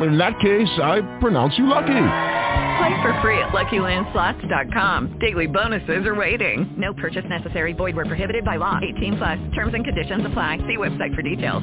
[0.00, 1.86] In that case, I pronounce you lucky.
[2.78, 5.18] Play for free at LuckyLandSlots.com.
[5.20, 6.74] Daily bonuses are waiting.
[6.76, 7.72] No purchase necessary.
[7.72, 8.78] Void where prohibited by law.
[8.96, 9.38] 18 plus.
[9.54, 10.58] Terms and conditions apply.
[10.66, 11.62] See website for details.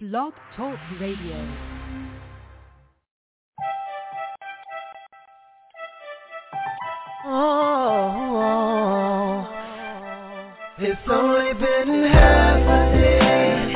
[0.00, 1.76] Blog Talk Radio.
[8.58, 9.46] Oh,
[10.78, 13.72] it's only been half a day,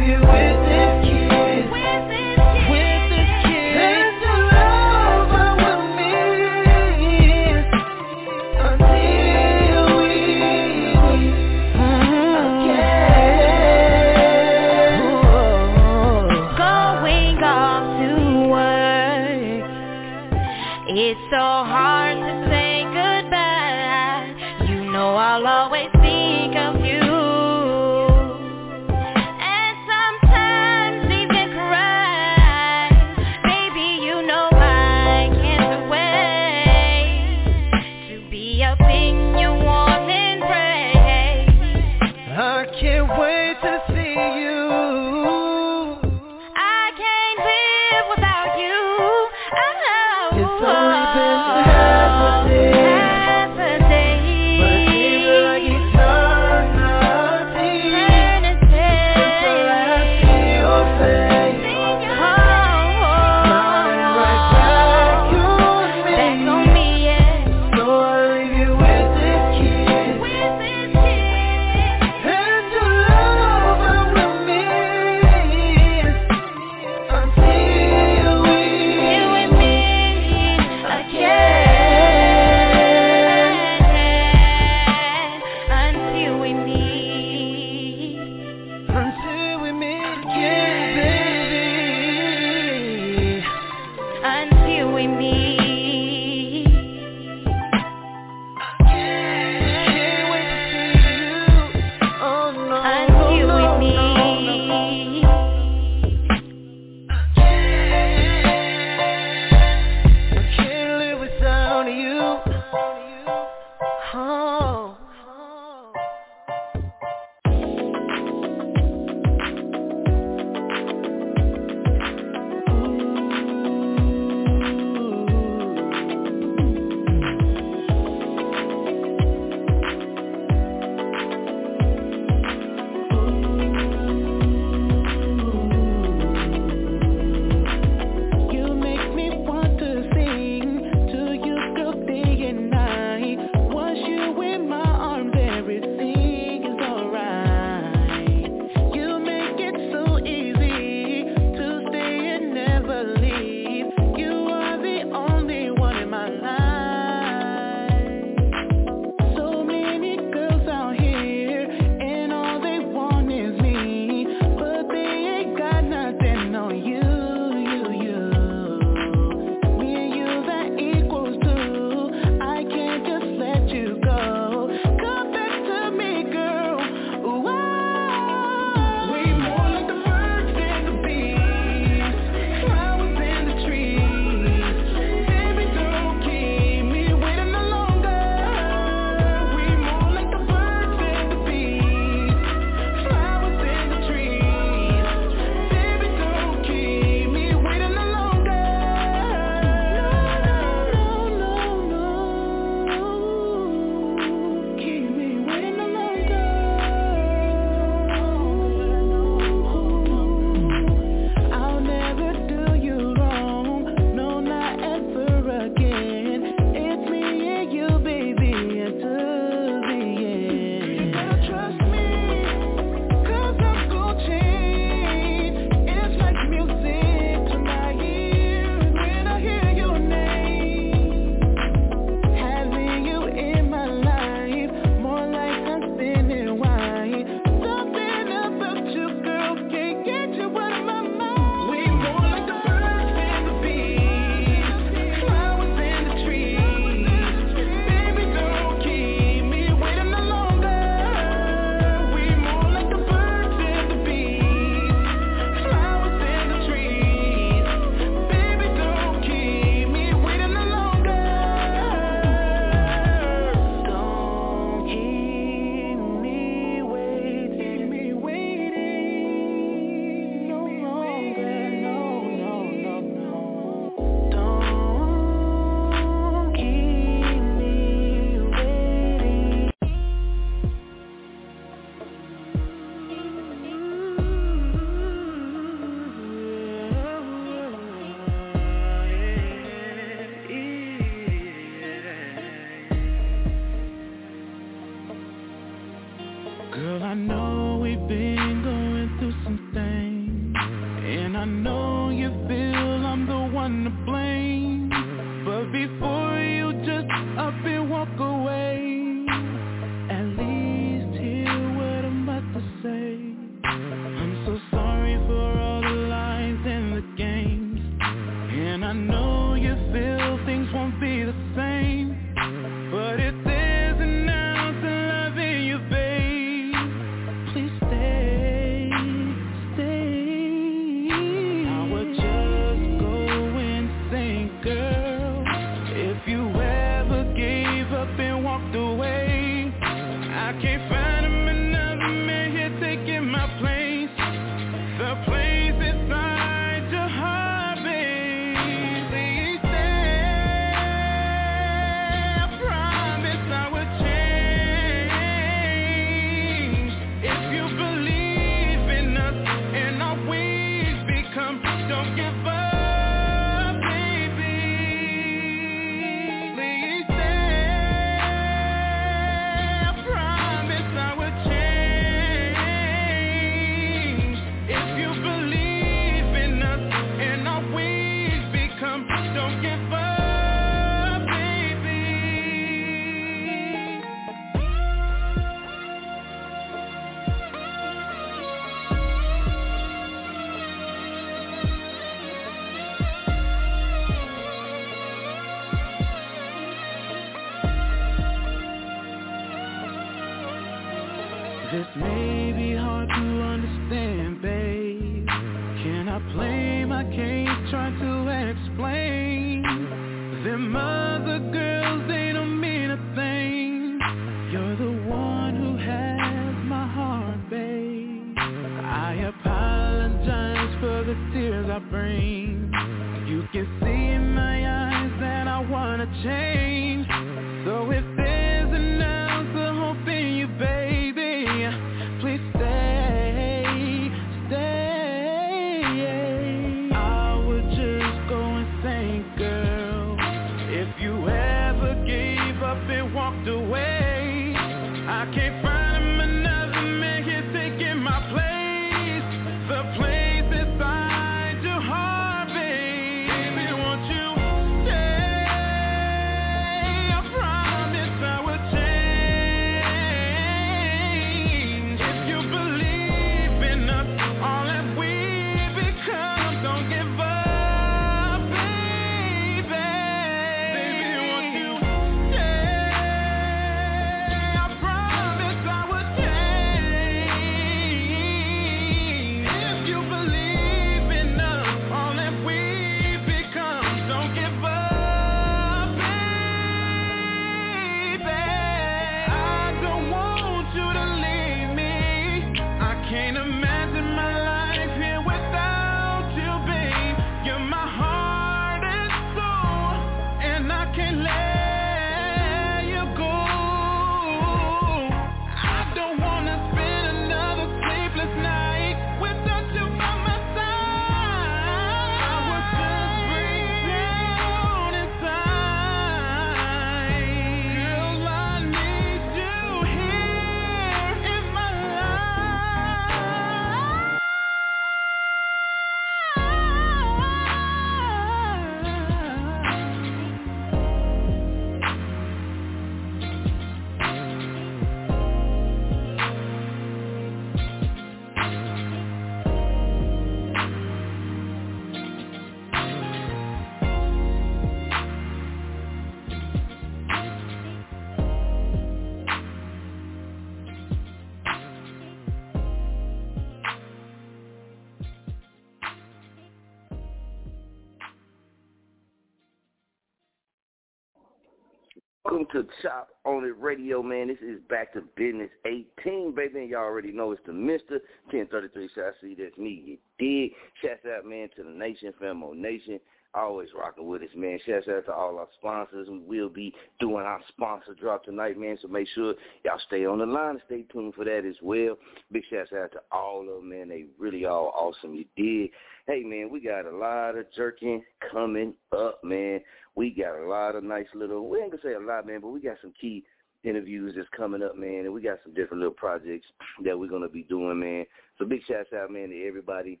[562.42, 564.26] to Chop on it radio, man.
[564.26, 566.60] This is back to Bizness 18, baby.
[566.60, 568.00] And y'all already know it's the Mister
[568.32, 569.82] 1033 Shot See, that's me.
[569.86, 570.52] You dig?
[570.82, 572.98] Shouts out, man, to the Nation, Famo Nation.
[573.34, 574.58] Always rocking with us, man.
[574.64, 576.08] Shouts out to all our sponsors.
[576.08, 578.78] We will be doing our sponsor drop tonight, man.
[578.80, 581.96] So make sure y'all stay on the line and stay tuned for that as well.
[582.30, 583.88] Big shouts out to all of them, man.
[583.88, 585.14] They really all awesome.
[585.14, 585.70] You did.
[586.06, 589.60] Hey, man, we got a lot of jerking coming up, man
[589.94, 592.40] we got a lot of nice little, we ain't going to say a lot, man,
[592.40, 593.24] but we got some key
[593.62, 596.46] interviews that's coming up, man, and we got some different little projects
[596.84, 598.04] that we're going to be doing, man.
[598.38, 600.00] So big shouts out, man, to everybody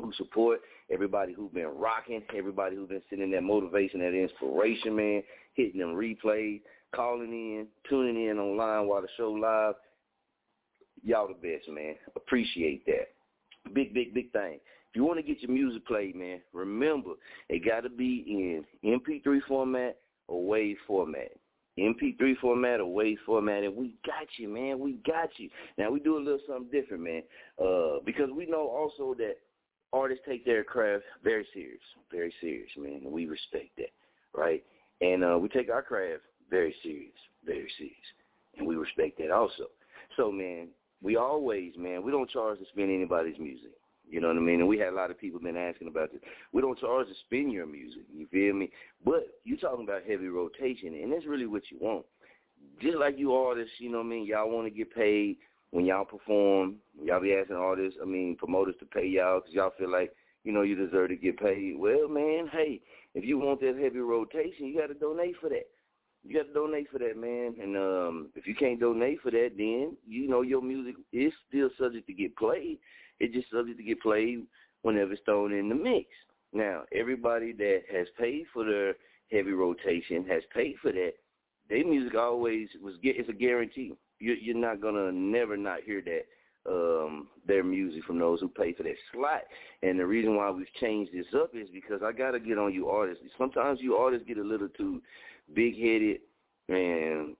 [0.00, 0.60] who support,
[0.90, 5.22] everybody who's been rocking, everybody who's been sending that motivation, that inspiration, man,
[5.54, 6.60] hitting them replays,
[6.94, 9.74] calling in, tuning in online while the show live.
[11.02, 11.94] Y'all the best, man.
[12.16, 13.12] Appreciate that.
[13.74, 14.54] Big, big, big thing.
[14.54, 17.10] If you want to get your music played, man, remember
[17.48, 19.96] it got to be in MP3 format
[20.28, 21.32] or WAV format.
[21.78, 24.78] MP3 format or WAV format, and we got you, man.
[24.78, 25.50] We got you.
[25.76, 27.22] Now we do a little something different, man,
[27.60, 29.34] uh, because we know also that
[29.94, 33.92] artists take their craft very serious, very serious, man, we respect that,
[34.34, 34.62] right?
[35.00, 37.12] And uh, we take our craft very serious,
[37.46, 37.94] very serious,
[38.58, 39.66] and we respect that also.
[40.16, 40.68] So man,
[41.02, 43.72] we always, man, we don't charge to spin anybody's music.
[44.08, 44.60] You know what I mean?
[44.60, 46.20] And we had a lot of people been asking about this.
[46.52, 48.02] We don't charge to spin your music.
[48.14, 48.70] You feel me?
[49.04, 52.04] But you talking about heavy rotation, and that's really what you want.
[52.80, 54.26] Just like you artists, you know what I mean?
[54.26, 55.36] Y'all want to get paid
[55.74, 56.76] when y'all perform.
[57.02, 60.12] Y'all be asking artists, I mean, promoters to pay y'all because y'all feel like,
[60.44, 61.74] you know, you deserve to get paid.
[61.76, 62.80] Well, man, hey,
[63.14, 65.66] if you want that heavy rotation, you got to donate for that.
[66.22, 67.56] You got to donate for that, man.
[67.60, 71.70] And um, if you can't donate for that, then you know your music is still
[71.76, 72.78] subject to get played.
[73.18, 74.46] It's just subject to get played
[74.82, 76.06] whenever it's thrown in the mix.
[76.52, 78.94] Now, everybody that has paid for their
[79.32, 81.14] heavy rotation has paid for that.
[81.68, 83.16] Their music always was get.
[83.18, 83.94] It's a guarantee.
[84.20, 86.26] You're, you're not gonna never not hear that
[86.66, 89.42] um their music from those who pay for that slot.
[89.82, 92.88] And the reason why we've changed this up is because I gotta get on you
[92.88, 93.24] artists.
[93.36, 95.02] Sometimes you artists get a little too
[95.54, 96.20] big headed
[96.68, 97.36] and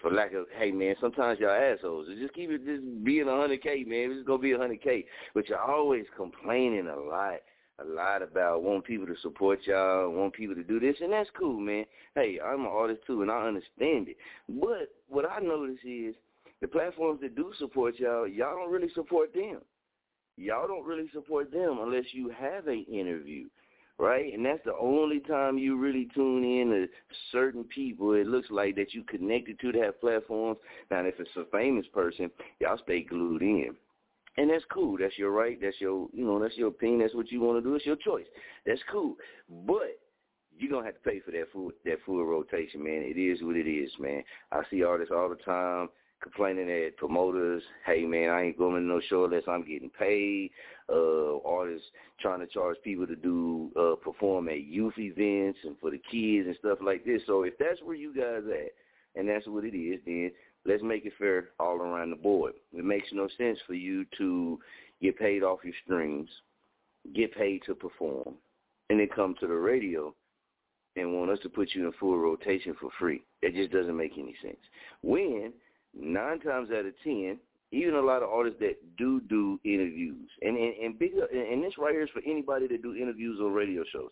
[0.00, 2.08] for lack of hey man, sometimes y'all assholes.
[2.18, 4.12] Just keep it just being a hundred K, man.
[4.12, 5.04] It's gonna be a hundred K.
[5.34, 7.40] But you're always complaining a lot,
[7.78, 11.30] a lot about wanting people to support y'all, want people to do this, and that's
[11.38, 11.84] cool, man.
[12.14, 14.16] Hey, I'm an artist too, and I understand it.
[14.48, 16.14] But what I notice is
[16.60, 19.60] the platforms that do support y'all, y'all don't really support them.
[20.36, 23.48] Y'all don't really support them unless you have an interview
[23.98, 24.32] right?
[24.34, 26.86] And that's the only time you really tune in to
[27.30, 28.14] certain people.
[28.14, 30.58] It looks like that you connected to that platforms.
[30.90, 33.74] Now, if it's a famous person, y'all stay glued in.
[34.36, 34.96] And that's cool.
[34.98, 35.58] That's your right.
[35.60, 37.00] That's your, you know, that's your opinion.
[37.00, 37.74] That's what you want to do.
[37.74, 38.26] It's your choice.
[38.64, 39.16] That's cool.
[39.66, 39.98] But
[40.56, 43.02] you're gonna have to pay for that full that full rotation, man.
[43.04, 44.22] It is what it is, man.
[44.50, 45.88] I see artists all the time
[46.22, 50.50] complaining at promoters, hey man, I ain't going to no show unless I'm getting paid.
[50.88, 51.86] Uh, artists
[52.20, 56.46] trying to charge people to do uh, perform at youth events and for the kids
[56.46, 57.22] and stuff like this.
[57.26, 58.72] So if that's where you guys at,
[59.14, 60.30] and that's what it is, then
[60.64, 62.52] let's make it fair all around the board.
[62.72, 64.58] It makes no sense for you to
[65.00, 66.28] get paid off your streams,
[67.14, 68.34] get paid to perform,
[68.90, 70.14] and then come to the radio
[70.96, 73.22] and want us to put you in full rotation for free.
[73.40, 74.58] It just doesn't make any sense.
[75.02, 75.52] When
[75.98, 77.38] nine times out of ten,
[77.72, 81.78] even a lot of artists that do do interviews, and and, and big, and this
[81.78, 84.10] right here is for anybody that do interviews on radio shows,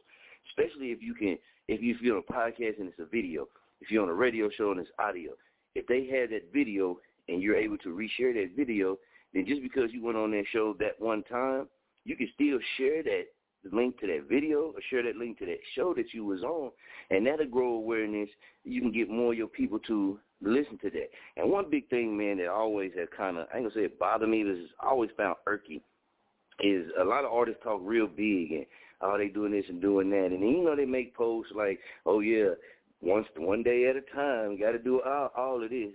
[0.48, 1.36] especially if you can,
[1.68, 3.46] if you if you're on a podcast and it's a video,
[3.80, 5.32] if you're on a radio show and it's audio,
[5.74, 6.98] if they have that video
[7.28, 8.98] and you're able to reshare that video,
[9.32, 11.68] then just because you went on that show that one time,
[12.04, 13.24] you can still share that
[13.72, 16.70] link to that video or share that link to that show that you was on,
[17.10, 18.28] and that'll grow awareness.
[18.64, 21.10] You can get more of your people to listen to that.
[21.36, 23.84] And one big thing, man, that always has kind of, I ain't going to say
[23.84, 25.82] it bothered me, but it's always found irky,
[26.60, 28.66] is a lot of artists talk real big and,
[29.02, 30.26] oh, they doing this and doing that.
[30.26, 32.50] And you know, they make posts like, oh, yeah,
[33.00, 35.94] once one day at a time, got to do all, all of this.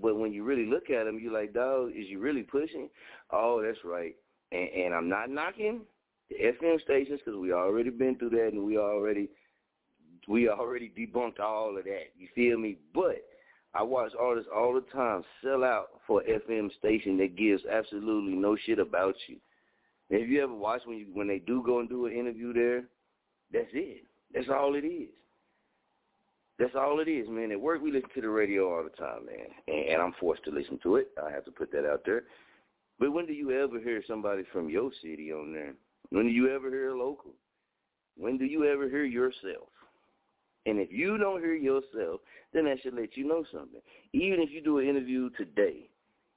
[0.00, 2.88] But when you really look at them, you're like, dog, is you really pushing?
[3.30, 4.14] Oh, that's right.
[4.52, 5.80] And, and I'm not knocking
[6.28, 9.28] the FM stations because we already been through that and we already
[10.28, 12.12] we already debunked all of that.
[12.16, 12.76] You feel me?
[12.94, 13.22] But
[13.74, 18.56] I watch artists all the time sell out for FM station that gives absolutely no
[18.66, 19.36] shit about you.
[20.10, 22.84] If you ever watch when you when they do go and do an interview there,
[23.52, 24.04] that's it.
[24.34, 25.08] That's all it is.
[26.58, 27.52] That's all it is, man.
[27.52, 30.44] At work, we listen to the radio all the time, man, and, and I'm forced
[30.44, 31.08] to listen to it.
[31.24, 32.24] I have to put that out there.
[32.98, 35.74] But when do you ever hear somebody from your city on there?
[36.10, 37.32] When do you ever hear a local?
[38.16, 39.68] When do you ever hear yourself?
[40.66, 42.20] And if you don't hear yourself,
[42.52, 43.80] then that should let you know something.
[44.12, 45.88] Even if you do an interview today,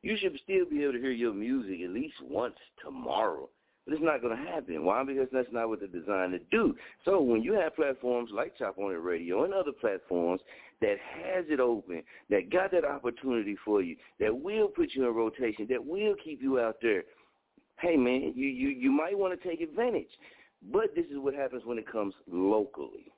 [0.03, 3.49] you should still be able to hear your music at least once tomorrow.
[3.85, 4.85] But it's not going to happen.
[4.85, 5.03] Why?
[5.03, 6.75] Because that's not what they're designed to do.
[7.03, 10.41] So when you have platforms like Chop On It Radio and other platforms
[10.81, 15.15] that has it open, that got that opportunity for you, that will put you in
[15.15, 17.03] rotation, that will keep you out there,
[17.79, 20.09] hey man, you you you might want to take advantage.
[20.71, 23.11] But this is what happens when it comes locally.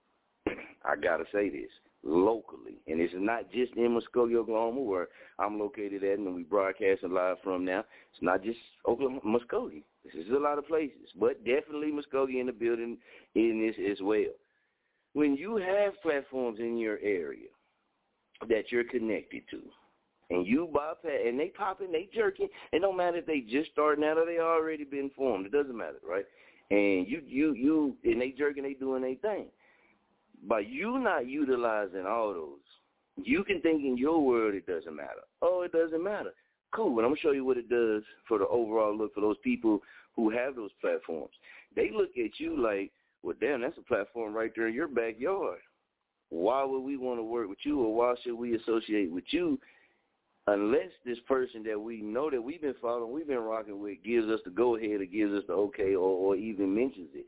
[0.48, 1.70] I gotta say this
[2.06, 5.08] locally, and it's not just in Muskogee, Oklahoma, where
[5.38, 7.80] I'm located at, and we broadcasting live from now.
[7.80, 9.82] It's not just Oklahoma, Muskogee.
[10.04, 12.96] This is a lot of places, but definitely Muskogee in the building
[13.34, 14.32] in this as well.
[15.14, 17.48] When you have platforms in your area
[18.48, 19.60] that you're connected to,
[20.30, 22.48] and you bypass, and they popping, they jerking.
[22.72, 25.46] It don't matter if they just starting out or they already been formed.
[25.46, 26.24] It doesn't matter, right?
[26.70, 29.46] And you, you, you, and they jerking, they doing their thing
[30.48, 35.22] by you not utilizing all those, you can think in your world it doesn't matter.
[35.42, 36.32] Oh, it doesn't matter.
[36.74, 36.98] Cool.
[36.98, 39.80] And I'm to show you what it does for the overall look for those people
[40.14, 41.32] who have those platforms.
[41.74, 45.58] They look at you like, well, damn, that's a platform right there in your backyard.
[46.28, 49.58] Why would we want to work with you or why should we associate with you
[50.48, 54.28] unless this person that we know that we've been following, we've been rocking with, gives
[54.28, 57.26] us the go ahead or gives us the okay or, or even mentions it.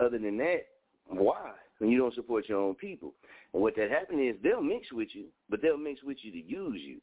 [0.00, 0.66] Other than that,
[1.06, 1.52] why?
[1.78, 3.12] When you don't support your own people.
[3.52, 6.42] And what that happens is they'll mix with you, but they'll mix with you to
[6.42, 7.00] use you.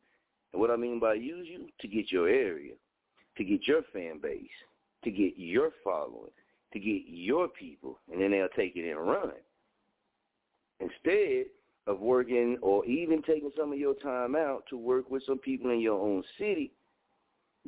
[0.51, 2.73] And what I mean by use you, to get your area,
[3.37, 4.49] to get your fan base,
[5.03, 6.31] to get your following,
[6.73, 9.31] to get your people, and then they'll take it and run.
[10.79, 11.45] Instead
[11.85, 15.71] of working or even taking some of your time out to work with some people
[15.71, 16.71] in your own city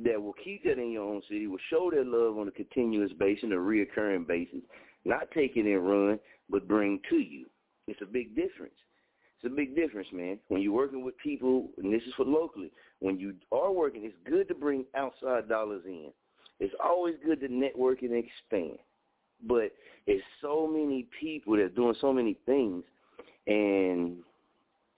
[0.03, 3.11] that will keep that in your own city, will show their love on a continuous
[3.13, 4.59] basis, a reoccurring basis,
[5.05, 7.45] not take it and run, but bring to you.
[7.87, 8.73] It's a big difference.
[9.37, 10.39] It's a big difference, man.
[10.47, 14.15] When you're working with people, and this is for locally, when you are working, it's
[14.25, 16.11] good to bring outside dollars in.
[16.59, 18.79] It's always good to network and expand.
[19.45, 19.73] But
[20.07, 22.83] it's so many people that's doing so many things,
[23.47, 24.17] and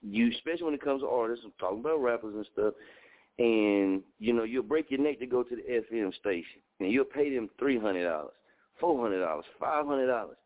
[0.02, 2.74] you, especially when it comes to artists, I'm talking about rappers and stuff,
[3.38, 7.04] and you know you'll break your neck to go to the FM station, and you'll
[7.04, 8.32] pay them three hundred dollars,
[8.80, 10.36] four hundred dollars, five hundred dollars,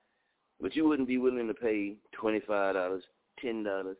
[0.62, 3.02] but you wouldn't be willing to pay twenty five dollars,
[3.40, 3.96] ten dollars,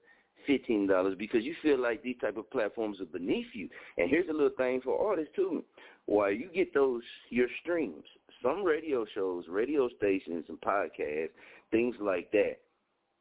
[0.47, 3.69] fifteen dollars because you feel like these type of platforms are beneath you.
[3.99, 5.65] And here's a little thing for artists too.
[6.07, 8.05] While you get those your streams,
[8.43, 11.31] some radio shows, radio stations and podcasts,
[11.71, 12.59] things like that,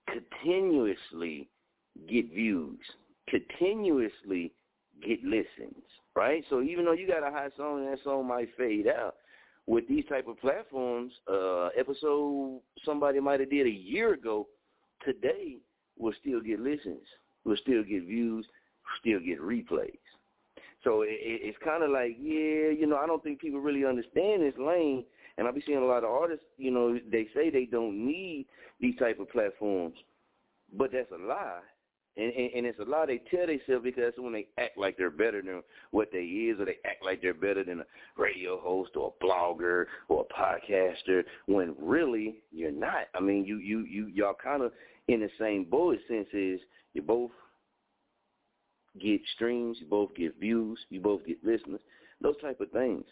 [0.08, 1.49] continuously
[2.08, 2.80] get views,
[3.27, 4.51] continuously
[5.06, 5.84] get listens,
[6.15, 6.43] right?
[6.49, 9.15] So even though you got a hot song that song might fade out,
[9.67, 14.47] with these type of platforms, uh, episode somebody might have did a year ago,
[15.06, 15.58] today
[15.97, 17.06] will still get listens,
[17.45, 18.45] will still get views,
[19.00, 19.97] still get replays.
[20.84, 23.86] So it, it, it's kind of like, yeah, you know, I don't think people really
[23.86, 25.06] understand this lane.
[25.38, 28.47] And I'll be seeing a lot of artists, you know, they say they don't need
[28.80, 29.95] these type of platforms,
[30.78, 31.62] but that's a lie.
[32.17, 35.10] And, and, and it's a lot they tell themselves because when they act like they're
[35.10, 37.86] better than what they is, or they act like they're better than a
[38.17, 43.06] radio host or a blogger or a podcaster, when really you're not.
[43.15, 44.74] I mean, you you you y'all kind of
[45.08, 45.97] in the same boat.
[46.10, 46.60] Sense is
[46.93, 47.32] you both
[49.00, 51.82] get streams, you both get views, you both get listeners,
[52.21, 53.06] those type of things.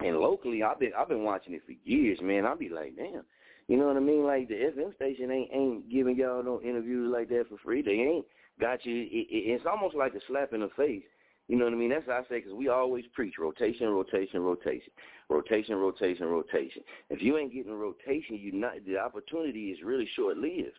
[0.00, 2.46] And locally, I've been I've been watching it for years, man.
[2.46, 3.24] I'll be like, damn,
[3.68, 4.24] you know what I mean?
[4.24, 7.82] Like the FM station ain't ain't giving y'all no interviews like that for free.
[7.82, 8.26] They ain't
[8.60, 9.02] got you.
[9.02, 11.04] It, it, it's almost like a slap in the face.
[11.48, 11.90] You know what I mean?
[11.90, 14.90] That's what I say because we always preach rotation, rotation, rotation,
[15.28, 16.82] rotation, rotation, rotation.
[17.10, 20.78] If you ain't getting rotation, you not the opportunity is really short lived.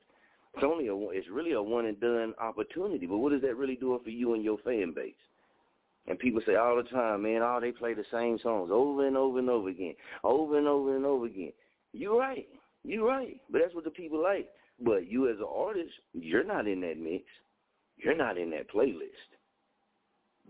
[0.55, 3.05] It's only a it's really a one and done opportunity.
[3.05, 5.13] But what is that really doing for you and your fan base?
[6.07, 9.15] And people say all the time, man, oh, they play the same songs over and
[9.15, 11.51] over and over again, over and over and over again.
[11.93, 12.47] You're right.
[12.89, 13.39] You're right.
[13.51, 14.49] But that's what the people like.
[14.83, 17.23] But you as an artist, you're not in that mix.
[17.97, 19.29] You're not in that playlist.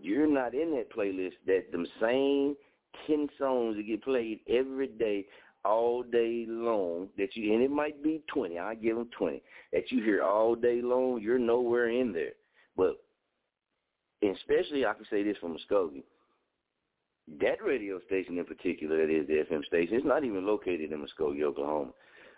[0.00, 2.56] You're not in that playlist that them same
[3.06, 5.26] ten songs that get played every day,
[5.66, 7.08] all day long.
[7.18, 8.58] That you and it might be twenty.
[8.58, 9.42] I give them twenty
[9.74, 11.20] that you hear all day long.
[11.20, 12.32] You're nowhere in there.
[12.74, 13.02] But
[14.22, 16.04] especially, I can say this from Muskogee.
[17.38, 21.04] That radio station in particular, that is the FM station, it's not even located in
[21.04, 21.90] Muskogee, Oklahoma.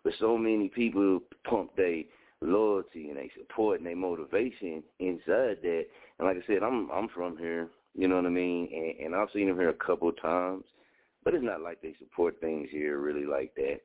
[0.04, 2.02] But so many people pump their
[2.40, 5.84] loyalty and they support and their motivation inside that.
[6.18, 9.14] And like I said, I'm I'm from here, you know what I mean, and, and
[9.14, 10.64] I've seen them here a couple of times,
[11.24, 13.80] but it's not like they support things here really like that.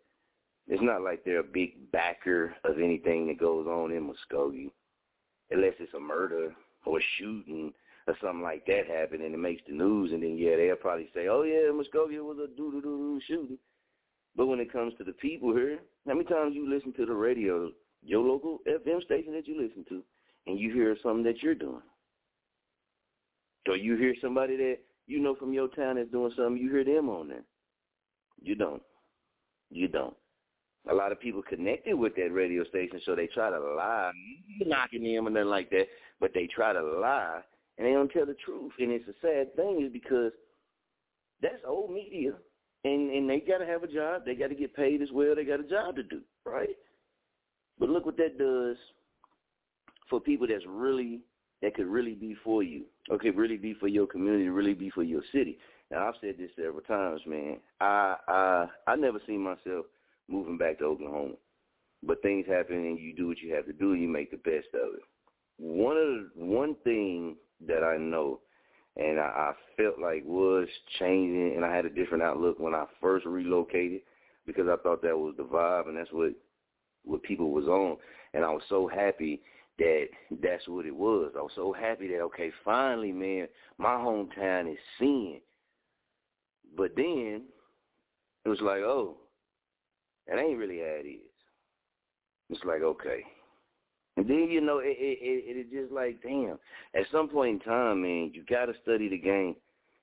[0.67, 4.71] It's not like they're a big backer of anything that goes on in Muskogee,
[5.51, 6.53] unless it's a murder
[6.85, 7.71] or a shooting
[8.07, 11.09] or something like that happen and it makes the news, and then yeah, they'll probably
[11.13, 13.57] say, oh yeah, Muskogee was a doo doo doo shooting.
[14.37, 17.13] But when it comes to the people here, how many times you listen to the
[17.13, 17.71] radio,
[18.03, 20.03] your local FM station that you listen to,
[20.45, 21.81] and you hear something that you're doing?
[23.67, 26.85] Or you hear somebody that you know from your town that's doing something, you hear
[26.85, 27.43] them on there.
[28.39, 28.83] You don't.
[29.71, 30.15] You don't.
[30.89, 34.11] A lot of people connected with that radio station, so they try to lie,
[34.61, 35.87] knocking them or nothing like that,
[36.21, 37.41] but they try to lie,
[37.77, 38.71] and they don't tell the truth.
[38.79, 40.31] And it's a sad thing is because
[41.41, 42.33] that's old media
[42.83, 44.23] and and they got to have a job.
[44.25, 45.35] They got to get paid as well.
[45.35, 46.75] They got a job to do, right?
[47.79, 48.77] But look what that does
[50.09, 51.21] for people that's really
[51.61, 52.83] that could really be for you.
[53.11, 55.57] Okay, really be for your community, really be for your city.
[55.89, 57.57] Now I've said this several times, man.
[57.79, 59.85] I I I never seen myself
[60.27, 61.35] moving back to Oklahoma,
[62.03, 63.93] but things happen and you do what you have to do.
[63.93, 65.03] and You make the best of it.
[65.57, 68.41] One of the, one thing that I know
[68.97, 70.67] and I, I felt like was
[70.99, 74.01] changing, and I had a different outlook when I first relocated
[74.45, 76.33] because I thought that was the vibe, and that's what
[77.03, 77.97] what people was on,
[78.33, 79.41] and I was so happy
[79.79, 80.07] that
[80.41, 81.31] that's what it was.
[81.37, 85.41] I was so happy that okay, finally, man, my hometown is seeing.
[86.75, 87.43] But then
[88.45, 89.17] it was like, oh,
[90.27, 91.21] that ain't really how it is.
[92.49, 93.23] It's like okay,
[94.17, 96.57] and then you know it it it, it just like damn.
[96.93, 99.55] At some point in time, man, you got to study the game.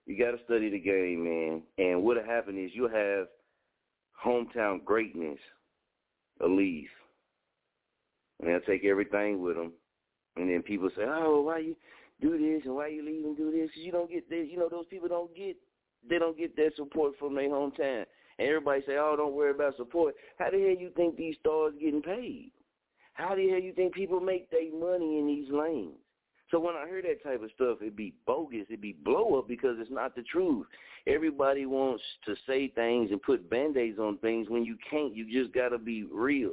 [0.07, 1.62] You got to study the game, man.
[1.79, 3.27] And what'll happen is you'll have
[4.24, 5.38] hometown greatness
[6.40, 6.88] leave
[8.40, 9.72] and they'll take everything with them.
[10.37, 11.77] And then people say, "Oh, why you
[12.20, 14.48] do this and why you leave and do this?" Because you don't get this.
[14.50, 15.57] You know, those people don't get
[16.09, 18.05] they don't get that support from their hometown.
[18.38, 21.74] And everybody say, "Oh, don't worry about support." How the hell you think these stars
[21.81, 22.50] getting paid?
[23.14, 25.96] How the hell you think people make their money in these lanes?
[26.50, 29.48] So when I hear that type of stuff, it be bogus, it be blow up
[29.48, 30.66] because it's not the truth.
[31.07, 35.16] Everybody wants to say things and put band-aids on things when you can't.
[35.16, 36.53] You just got to be real.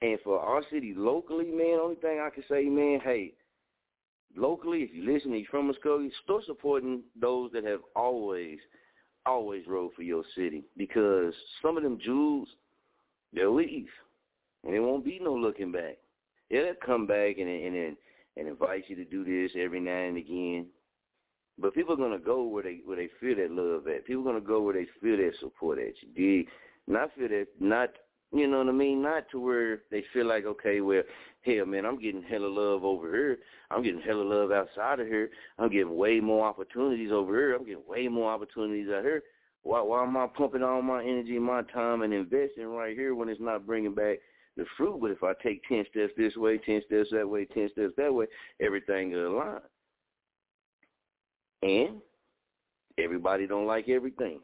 [0.00, 3.34] And for our city locally, man, only thing I can say, man, hey,
[4.36, 8.58] locally, if you listen, you're from Muskogee, start supporting those that have always,
[9.26, 12.48] always rode for your city because some of them jewels,
[13.32, 13.88] they'll leave,
[14.64, 15.98] and there won't be no looking back.
[16.50, 17.96] They'll come back and and and,
[18.36, 20.66] and invite you to do this every now and again.
[21.58, 24.06] But people are gonna go where they where they feel that love at.
[24.06, 25.94] People are gonna go where they feel that support at.
[26.00, 26.48] You dig?
[26.86, 27.90] Not feel that not
[28.34, 29.02] you know what I mean?
[29.02, 31.02] Not to where they feel like, okay, well,
[31.42, 33.38] hell, man, I'm getting hella love over here.
[33.70, 35.28] I'm getting hella love outside of here.
[35.58, 37.54] I'm getting way more opportunities over here.
[37.54, 39.22] I'm getting way more opportunities out here.
[39.64, 43.28] Why, why am I pumping all my energy, my time, and investing right here when
[43.28, 44.18] it's not bringing back
[44.56, 44.98] the fruit?
[45.00, 48.12] But if I take 10 steps this way, 10 steps that way, 10 steps that
[48.12, 48.26] way,
[48.60, 49.60] everything will align.
[51.62, 52.00] And
[52.98, 54.40] everybody don't like everything.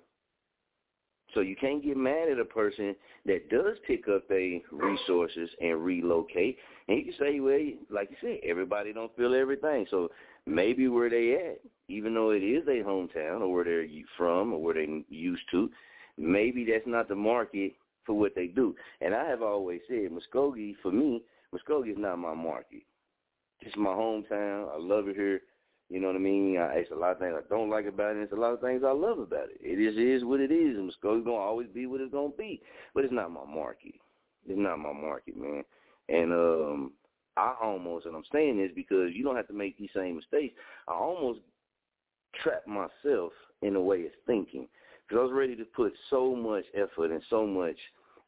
[1.35, 5.85] So you can't get mad at a person that does pick up their resources and
[5.85, 6.57] relocate.
[6.89, 9.87] And you can say, well, like you said, everybody don't feel everything.
[9.91, 10.09] So
[10.47, 14.63] maybe where they at, even though it is their hometown or where they're from or
[14.63, 15.71] where they're used to,
[16.17, 17.73] maybe that's not the market
[18.09, 18.75] for what they do.
[19.03, 21.23] And I have always said, Muskogee, for me,
[21.55, 22.83] Muskogee is not my market.
[23.61, 24.75] It's my hometown.
[24.75, 25.43] I love it here.
[25.91, 26.59] You know what I mean?
[26.59, 28.61] I, it's a lot of things I don't like about it, it's a lot of
[28.61, 29.59] things I love about it.
[29.61, 32.61] It is, what it is, and Muskogee's to always be what it's to be.
[32.95, 33.95] But it's not my market.
[34.47, 35.63] It's not my market, man.
[36.09, 36.93] And um,
[37.37, 40.55] I almost, and I'm saying this because you don't have to make these same mistakes,
[40.89, 41.41] I almost
[42.43, 44.69] trapped myself in a way of thinking
[45.09, 47.77] because I was ready to put so much effort and so much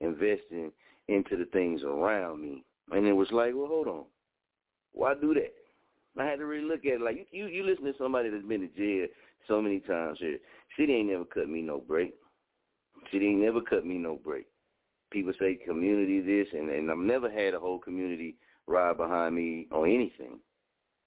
[0.00, 0.72] investing
[1.08, 2.64] into the things around me.
[2.92, 4.04] And it was like, well, hold on.
[4.92, 5.52] Why do that?
[6.18, 8.44] I had to really look at it like you you, you listen to somebody that's
[8.44, 9.06] been to jail
[9.46, 10.38] so many times here.
[10.76, 12.14] City ain't never cut me no break.
[13.12, 14.46] City ain't never cut me no break.
[15.10, 18.36] People say community this and, and I've never had a whole community
[18.66, 20.38] ride behind me on anything.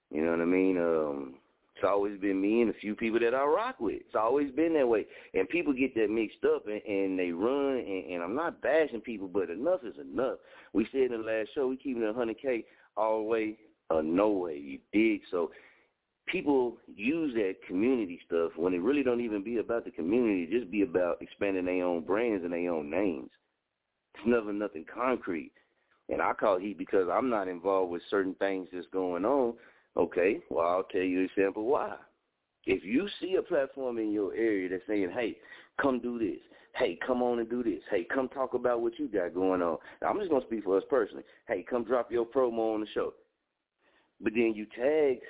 [0.10, 0.78] You know what I mean?
[0.78, 1.36] Um
[1.84, 3.98] it's always been me and a few people that I rock with.
[4.06, 5.06] It's always been that way.
[5.34, 9.02] And people get that mixed up and, and they run and, and I'm not bashing
[9.02, 10.38] people, but enough is enough.
[10.72, 12.64] We said in the last show we keeping it 100K
[12.96, 13.58] all the way
[13.90, 14.58] uh, no way.
[14.58, 15.22] You dig?
[15.30, 15.52] So
[16.26, 20.48] people use that community stuff when it really don't even be about the community.
[20.50, 23.30] Just be about expanding their own brands and their own names.
[24.16, 25.52] It's never nothing concrete.
[26.08, 29.56] And I call heat because I'm not involved with certain things that's going on.
[29.96, 31.96] Okay, well I'll tell you an example why.
[32.66, 35.38] If you see a platform in your area that's saying, "Hey,
[35.78, 36.40] come do this,"
[36.76, 39.78] "Hey, come on and do this," "Hey, come talk about what you got going on,"
[40.02, 41.26] I'm just gonna speak for us personally.
[41.48, 43.14] "Hey, come drop your promo on the show."
[44.20, 45.22] But then you tag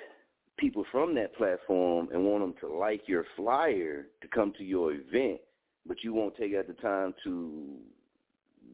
[0.56, 4.92] people from that platform and want them to like your flyer to come to your
[4.92, 5.40] event,
[5.84, 7.76] but you won't take out the time to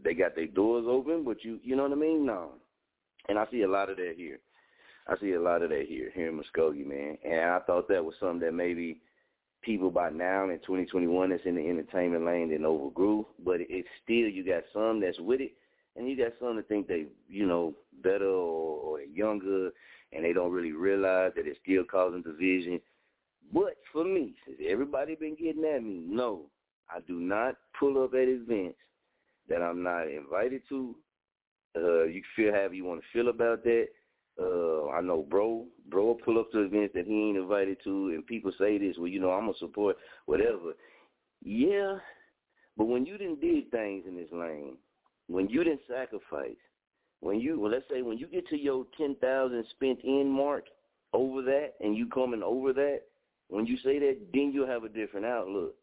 [0.02, 2.24] they got their doors open, but you you know what I mean?
[2.24, 2.52] No.
[3.28, 4.40] And I see a lot of that here.
[5.10, 7.18] I see a lot of that here, here in Muskogee, man.
[7.24, 9.00] And I thought that was something that maybe
[9.62, 14.28] people by now in 2021 that's in the entertainment lane and overgrew, but it's still
[14.28, 15.52] you got some that's with it,
[15.96, 19.70] and you got some that think they, you know, better or, or younger
[20.12, 22.80] and they don't really realize that it's still causing division.
[23.52, 26.46] But for me, since everybody been getting at me, no,
[26.88, 28.78] I do not pull up at events
[29.48, 30.94] that I'm not invited to.
[31.76, 33.88] Uh, you feel however you want to feel about that.
[34.38, 38.08] Uh, I know bro, bro will pull up to events that he ain't invited to,
[38.08, 40.72] and people say this, well, you know, I'm gonna support whatever.
[41.42, 41.96] Yeah,
[42.76, 44.76] but when you didn't did things in this lane,
[45.26, 46.56] when you didn't sacrifice,
[47.20, 50.64] when you well let's say when you get to your ten thousand spent in mark
[51.12, 53.02] over that and you coming over that,
[53.48, 55.74] when you say that, then you'll have a different outlook.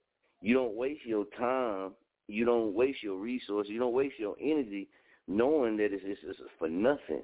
[0.42, 1.92] You don't waste your time,
[2.28, 4.88] you don't waste your resources, you don't waste your energy
[5.28, 7.24] knowing that it's, it's, it's for nothing.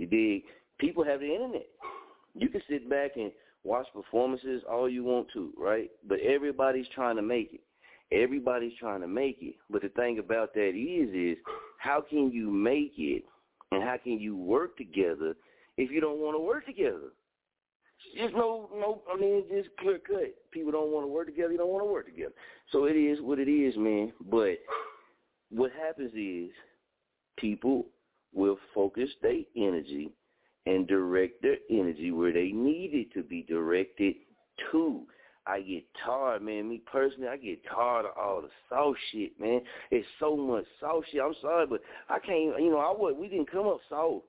[0.00, 0.44] You dig?
[0.78, 1.66] People have the internet.
[2.34, 3.30] You can sit back and
[3.64, 5.90] watch performances all you want to, right?
[6.08, 7.60] But everybody's trying to make it.
[8.10, 9.56] Everybody's trying to make it.
[9.68, 11.36] But the thing about that is, is
[11.78, 13.24] how can you make it
[13.72, 15.34] and how can you work together
[15.76, 17.12] if you don't want to work together?
[18.16, 19.02] Just no, no.
[19.12, 20.34] I mean, just clear cut.
[20.50, 21.52] People don't want to work together.
[21.52, 22.32] You don't want to work together.
[22.72, 24.14] So it is what it is, man.
[24.30, 24.56] But
[25.50, 26.50] what happens is
[27.36, 27.84] people
[28.32, 30.10] will focus their energy
[30.66, 34.14] and direct their energy where they need it to be directed
[34.70, 35.02] to.
[35.46, 36.68] I get tired, man.
[36.68, 39.62] Me personally, I get tired of all the soft shit, man.
[39.90, 41.20] It's so much soft shit.
[41.22, 42.60] I'm sorry, but I can't.
[42.62, 43.16] You know, I would.
[43.16, 44.26] We didn't come up soft,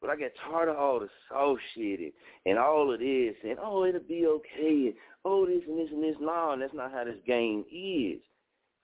[0.00, 2.12] but I get tired of all the soft shit and,
[2.46, 6.02] and all of this and oh, it'll be okay and oh, this and this and
[6.02, 6.16] this.
[6.20, 8.20] No, that's not how this game is.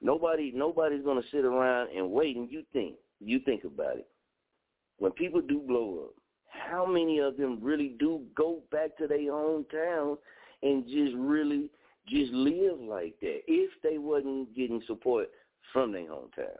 [0.00, 2.36] Nobody, nobody's gonna sit around and wait.
[2.36, 4.08] And you think, you think about it.
[4.98, 6.14] When people do blow up,
[6.48, 10.18] how many of them really do go back to their hometown
[10.62, 11.70] and just really
[12.08, 15.28] just live like that if they wasn't getting support
[15.72, 16.56] from their hometowns?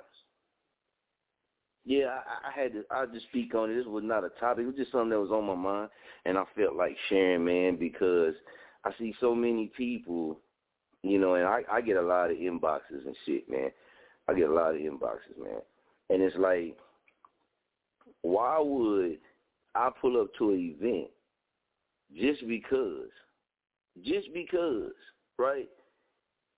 [1.84, 2.84] Yeah, I, I had to.
[2.90, 3.74] I just speak on it.
[3.74, 4.64] This was not a topic.
[4.64, 5.88] It was just something that was on my mind,
[6.26, 8.34] and I felt like sharing, man, because
[8.84, 10.38] I see so many people,
[11.02, 13.70] you know, and I, I get a lot of inboxes and shit, man.
[14.28, 15.62] I get a lot of inboxes, man,
[16.10, 16.76] and it's like,
[18.22, 19.18] why would
[19.74, 21.08] I pull up to an event
[22.16, 23.10] just because,
[24.04, 24.92] just because,
[25.38, 25.68] right?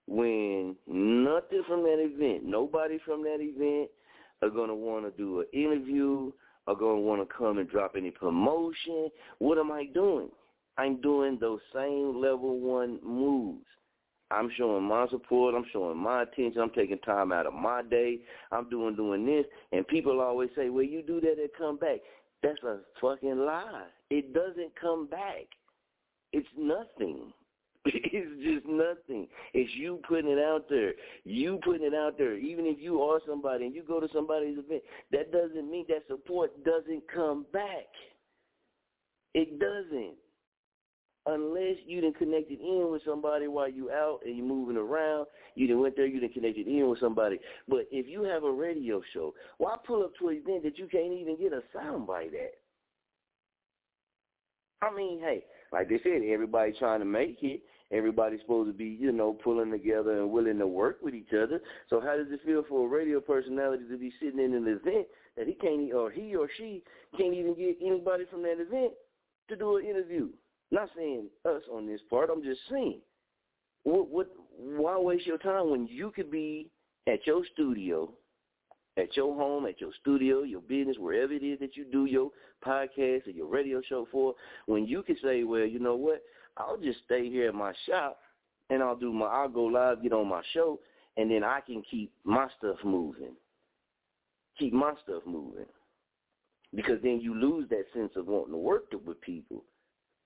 [0.06, 3.90] When nothing from that event, nobody from that event
[4.42, 6.32] are going to want to do an interview,
[6.66, 9.10] are going to want to come and drop any promotion.
[9.38, 10.30] What am I doing?
[10.78, 13.66] I'm doing those same level one moves.
[14.30, 15.54] I'm showing my support.
[15.54, 16.60] I'm showing my attention.
[16.60, 18.18] I'm taking time out of my day.
[18.52, 19.44] I'm doing doing this.
[19.72, 22.00] And people always say, well, you do that and come back.
[22.42, 23.84] That's a fucking lie.
[24.08, 25.46] It doesn't come back.
[26.32, 27.32] It's nothing.
[27.92, 29.26] It's just nothing.
[29.54, 30.92] It's you putting it out there.
[31.24, 32.36] You putting it out there.
[32.36, 36.02] Even if you are somebody and you go to somebody's event, that doesn't mean that
[36.06, 37.86] support doesn't come back.
[39.34, 40.14] It doesn't.
[41.26, 45.66] Unless you done connected in with somebody while you out and you moving around, you
[45.66, 47.38] didn't went there, you done connected in with somebody.
[47.68, 50.86] But if you have a radio show, why pull up to an event that you
[50.86, 52.54] can't even get a sound bite at?
[54.82, 57.62] I mean, hey, like they said, everybody trying to make it.
[57.92, 61.60] Everybody's supposed to be, you know, pulling together and willing to work with each other.
[61.90, 65.06] So how does it feel for a radio personality to be sitting in an event
[65.36, 66.82] that he can't, or he or she
[67.18, 68.92] can't even get anybody from that event
[69.48, 70.28] to do an interview?
[70.70, 72.30] Not saying us on this part.
[72.30, 73.00] I'm just saying,
[73.82, 76.70] what, what, why waste your time when you could be
[77.08, 78.12] at your studio
[78.96, 82.30] at your home, at your studio, your business, wherever it is that you do your
[82.64, 84.34] podcast or your radio show for,
[84.66, 86.22] when you can say, well, you know what,
[86.56, 88.18] I'll just stay here at my shop
[88.68, 90.78] and I'll do my, I'll go live, get on my show,
[91.16, 93.34] and then I can keep my stuff moving.
[94.58, 95.66] Keep my stuff moving.
[96.74, 99.64] Because then you lose that sense of wanting to work with people.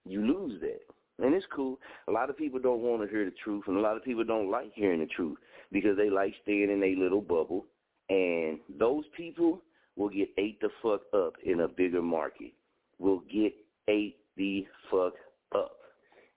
[0.07, 0.81] You lose that.
[1.25, 1.79] And it's cool.
[2.09, 4.25] A lot of people don't want to hear the truth, and a lot of people
[4.25, 5.39] don't like hearing the truth
[5.71, 7.67] because they like staying in a little bubble
[8.09, 9.63] and those people
[9.97, 12.53] will get ate the fuck up in a bigger market.
[12.99, 13.55] Will get
[13.89, 15.15] ate the fuck
[15.55, 15.77] up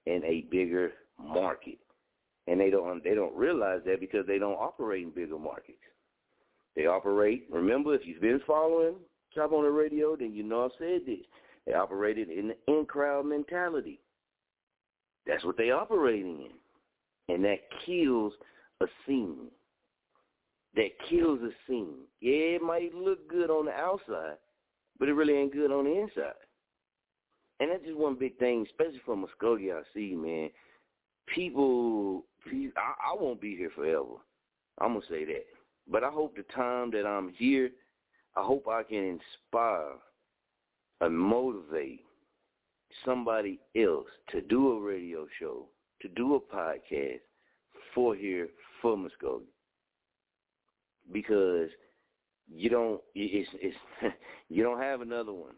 [0.06, 1.78] in a bigger market.
[2.48, 5.78] And they don't they don't realize that because they don't operate in bigger markets.
[6.76, 8.96] They operate remember if you've been following
[9.36, 11.20] Chop on the radio, then you know I've said this.
[11.68, 14.00] They operated in the in crowd mentality.
[15.28, 17.36] That's what they operating in.
[17.36, 18.34] And that kills
[18.82, 19.50] a scene
[20.78, 22.06] that kills a scene.
[22.22, 24.38] Yeah, it might look good on the outside,
[25.00, 26.34] but it really ain't good on the inside.
[27.60, 30.50] And that's just one big thing, especially for Muskogee I see, man.
[31.34, 34.22] People, I, I won't be here forever.
[34.80, 35.46] I'm going to say that.
[35.92, 37.72] But I hope the time that I'm here,
[38.36, 39.96] I hope I can inspire
[41.02, 42.02] and motivate
[43.06, 45.68] somebody else to do a radio show,
[46.02, 47.20] to do a podcast
[47.94, 48.50] for here
[48.82, 49.44] for Muskogee
[51.12, 51.70] because
[52.54, 53.76] you don't it's it's
[54.50, 55.56] you don't have another one.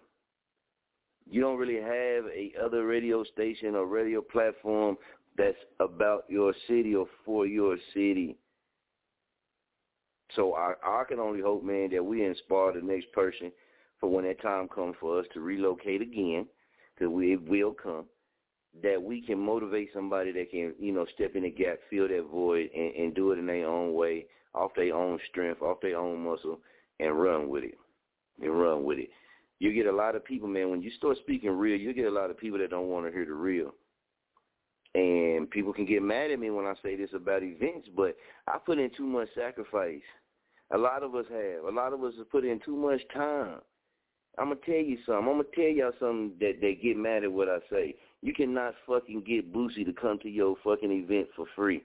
[1.29, 4.97] You don't really have a other radio station or radio platform
[5.37, 8.37] that's about your city or for your city.
[10.35, 13.51] So I I can only hope, man, that we inspire the next person
[13.99, 16.47] for when that time comes for us to relocate again,
[16.97, 18.05] because it will come.
[18.83, 22.27] That we can motivate somebody that can, you know, step in the gap, fill that
[22.31, 25.97] void, and, and do it in their own way off their own strength, off their
[25.97, 26.59] own muscle,
[26.99, 27.77] and run with it.
[28.41, 29.09] And run with it.
[29.59, 30.69] you get a lot of people, man.
[30.69, 33.11] When you start speaking real, you get a lot of people that don't want to
[33.11, 33.73] hear the real.
[34.95, 38.15] And people can get mad at me when I say this about events, but
[38.47, 40.01] I put in too much sacrifice.
[40.71, 41.65] A lot of us have.
[41.65, 43.59] A lot of us have put in too much time.
[44.39, 45.27] I'm gonna tell you something.
[45.27, 47.95] I'm gonna tell y'all something that they get mad at what I say.
[48.21, 51.83] You cannot fucking get Boosie to come to your fucking event for free.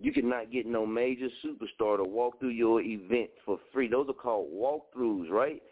[0.00, 3.86] You cannot get no major superstar to walk through your event for free.
[3.86, 5.62] Those are called walkthroughs, right?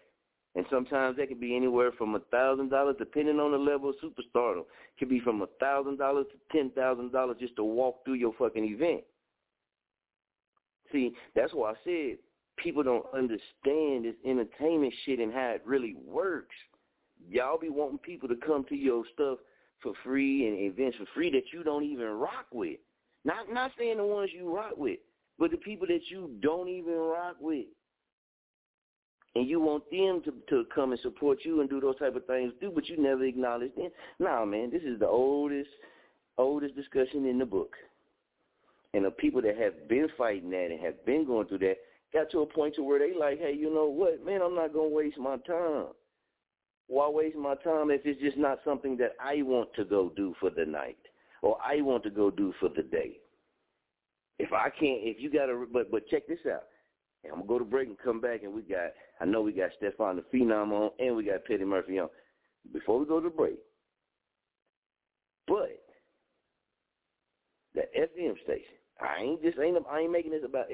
[0.54, 3.96] And sometimes that can be anywhere from a thousand dollars, depending on the level of
[3.96, 4.60] superstardom.
[4.60, 8.14] It could be from a thousand dollars to ten thousand dollars just to walk through
[8.14, 9.02] your fucking event.
[10.92, 12.18] See, that's why I said
[12.62, 16.54] people don't understand this entertainment shit and how it really works.
[17.28, 19.38] Y'all be wanting people to come to your stuff
[19.82, 22.78] for free and events for free that you don't even rock with.
[23.24, 24.98] Not not saying the ones you rock with,
[25.38, 27.66] but the people that you don't even rock with.
[29.34, 32.26] And you want them to to come and support you and do those type of
[32.26, 33.90] things too, but you never acknowledge them.
[34.18, 35.70] Nah, man, this is the oldest
[36.38, 37.74] oldest discussion in the book.
[38.94, 41.76] And the people that have been fighting that and have been going through that
[42.12, 44.72] got to a point to where they like, hey, you know what, man, I'm not
[44.72, 45.86] gonna waste my time.
[46.86, 50.34] Why waste my time if it's just not something that I want to go do
[50.40, 50.98] for the night
[51.42, 53.18] or I want to go do for the day?
[54.38, 56.64] If I can't, if you got to, but but check this out.
[57.24, 59.70] I'm gonna go to break and come back, and we got, I know we got
[59.76, 62.08] Stefan the Phenom on, and we got Petty Murphy on.
[62.72, 63.58] Before we go to break,
[65.46, 65.80] but
[67.74, 70.70] that FM station, I ain't just ain't I ain't making this about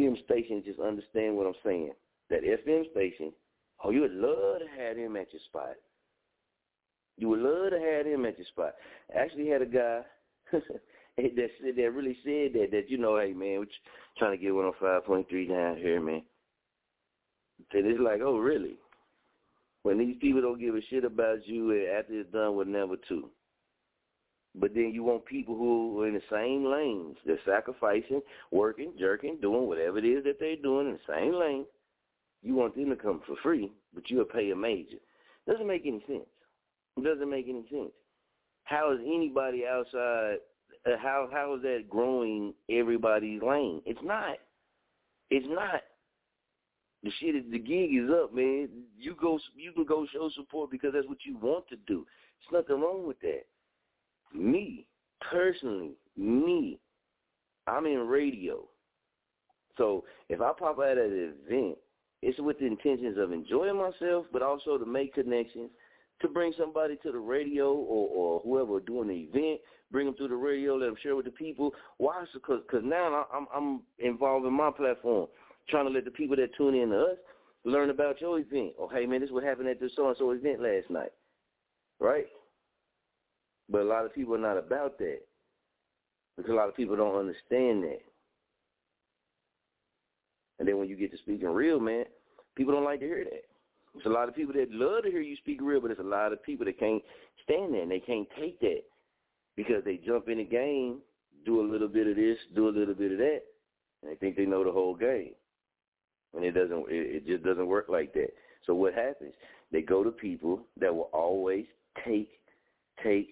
[0.00, 0.62] FM station.
[0.64, 1.92] Just understand what I'm saying.
[2.30, 3.32] That FM station
[3.82, 5.76] Oh, you would love to have him at your spot.
[7.16, 8.74] You would love to have him at your spot.
[9.14, 10.00] I actually had a guy
[10.52, 10.62] that
[11.16, 13.66] said, that really said that that you know, hey man, we're
[14.18, 16.22] trying to get one on five point three down here, man.
[17.72, 18.76] And it's like, oh really?
[19.82, 22.96] When these people don't give a shit about you eh, after it's done with number
[23.08, 23.30] two.
[24.58, 27.16] But then you want people who are in the same lanes.
[27.24, 31.64] They're sacrificing, working, jerking, doing whatever it is that they're doing in the same lane
[32.42, 34.96] you want them to come for free, but you'll pay a major.
[35.46, 36.26] Doesn't make any sense.
[36.96, 37.92] It doesn't make any sense.
[38.64, 40.36] How is anybody outside?
[40.86, 43.82] Uh, how how is that growing everybody's lane?
[43.86, 44.36] It's not.
[45.30, 45.82] It's not.
[47.02, 48.68] The shit is the gig is up, man.
[48.98, 52.06] You go, you can go show support because that's what you want to do.
[52.50, 53.44] There's nothing wrong with that.
[54.34, 54.86] Me
[55.30, 56.78] personally, me,
[57.66, 58.64] I'm in radio.
[59.76, 61.78] So if I pop out at an event
[62.22, 65.70] it's with the intentions of enjoying myself, but also to make connections,
[66.20, 69.60] to bring somebody to the radio or, or whoever doing the event,
[69.92, 71.72] bring them through the radio, let them share with the people.
[71.98, 72.24] Why?
[72.34, 75.28] Because cause now I'm, I'm involved in my platform,
[75.68, 77.16] trying to let the people that tune in to us
[77.64, 78.72] learn about your event.
[78.80, 81.12] Oh, hey, man, this is what happened at this so-and-so event last night,
[82.00, 82.26] right?
[83.68, 85.20] But a lot of people are not about that
[86.36, 88.00] because a lot of people don't understand that.
[90.58, 92.04] And then when you get to speaking real, man,
[92.56, 93.44] people don't like to hear that.
[93.94, 96.02] There's a lot of people that love to hear you speak real, but there's a
[96.02, 97.02] lot of people that can't
[97.44, 98.82] stand that and they can't take that
[99.56, 100.98] because they jump in the game,
[101.44, 103.40] do a little bit of this, do a little bit of that,
[104.02, 105.32] and they think they know the whole game.
[106.34, 108.28] And it doesn't it, it just doesn't work like that.
[108.66, 109.32] So what happens?
[109.72, 111.66] They go to people that will always
[112.04, 112.30] take,
[113.02, 113.30] take,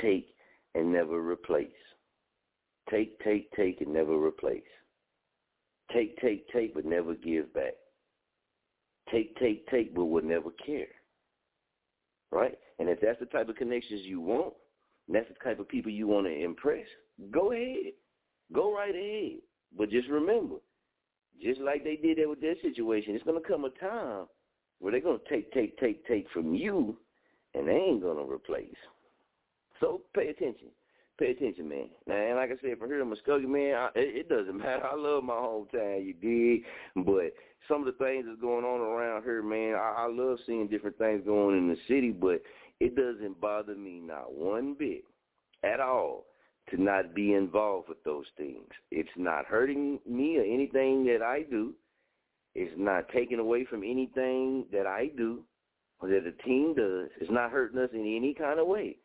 [0.00, 0.34] take,
[0.74, 1.68] and never replace.
[2.90, 4.62] Take, take, take, and never replace.
[5.92, 7.74] Take, take, take, but never give back.
[9.10, 10.86] Take, take, take, but will never care.
[12.30, 12.58] Right?
[12.78, 14.54] And if that's the type of connections you want,
[15.06, 16.86] and that's the type of people you want to impress,
[17.30, 17.92] go ahead.
[18.52, 19.40] Go right ahead.
[19.76, 20.56] But just remember,
[21.42, 24.26] just like they did that with their situation, it's going to come a time
[24.78, 26.96] where they're going to take, take, take, take from you,
[27.54, 28.74] and they ain't going to replace.
[29.84, 30.68] So pay attention
[31.18, 31.88] pay attention, man.
[32.06, 34.84] And like I said, for here in Muskogee, man, I, it, it doesn't matter.
[34.84, 36.64] I love my hometown, you dig?
[37.04, 37.32] But
[37.68, 40.98] some of the things that's going on around here, man, I, I love seeing different
[40.98, 42.42] things going in the city, but
[42.80, 45.04] it doesn't bother me not one bit
[45.62, 46.26] at all
[46.70, 48.68] to not be involved with those things.
[48.90, 51.74] It's not hurting me or anything that I do.
[52.54, 55.42] It's not taking away from anything that I do
[56.00, 57.08] or that the team does.
[57.20, 58.96] It's not hurting us in any kind of way.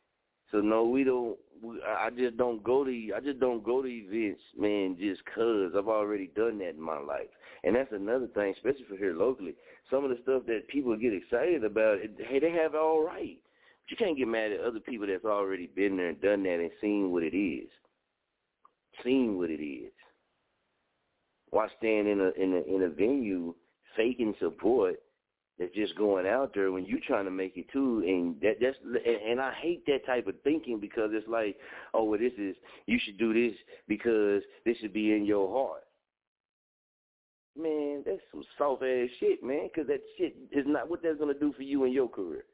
[0.52, 1.38] So no, we don't.
[1.62, 3.12] We, I just don't go to.
[3.16, 7.00] I just don't go to events, man, just cause I've already done that in my
[7.00, 7.28] life.
[7.64, 9.54] And that's another thing, especially for here locally.
[9.92, 13.04] Some of the stuff that people get excited about, it, hey, they have it all
[13.06, 13.38] right.
[13.84, 16.60] But you can't get mad at other people that's already been there and done that
[16.60, 17.70] and seen what it is.
[19.04, 19.92] Seen what it is.
[21.52, 23.56] Why stand in a in a in a venue
[23.98, 25.00] faking support
[25.60, 28.78] that's just going out there when you're trying to make it too and that that's
[29.28, 31.58] and I hate that type of thinking because it's like
[31.94, 32.56] oh well this is
[32.86, 33.58] you should do this
[33.88, 35.84] because this should be in your heart.
[37.58, 41.34] Man that's some soft ass shit man because that shit is not what that's gonna
[41.34, 42.46] do for you in your career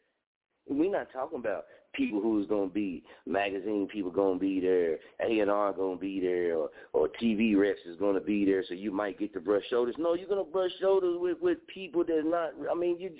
[0.67, 5.49] we're not talking about people who's gonna be magazine people gonna be there, A and
[5.49, 9.19] R gonna be there, or or TV reps is gonna be there, so you might
[9.19, 9.95] get to brush shoulders.
[9.97, 12.51] No, you're gonna brush shoulders with with people that's not.
[12.69, 13.11] I mean, you.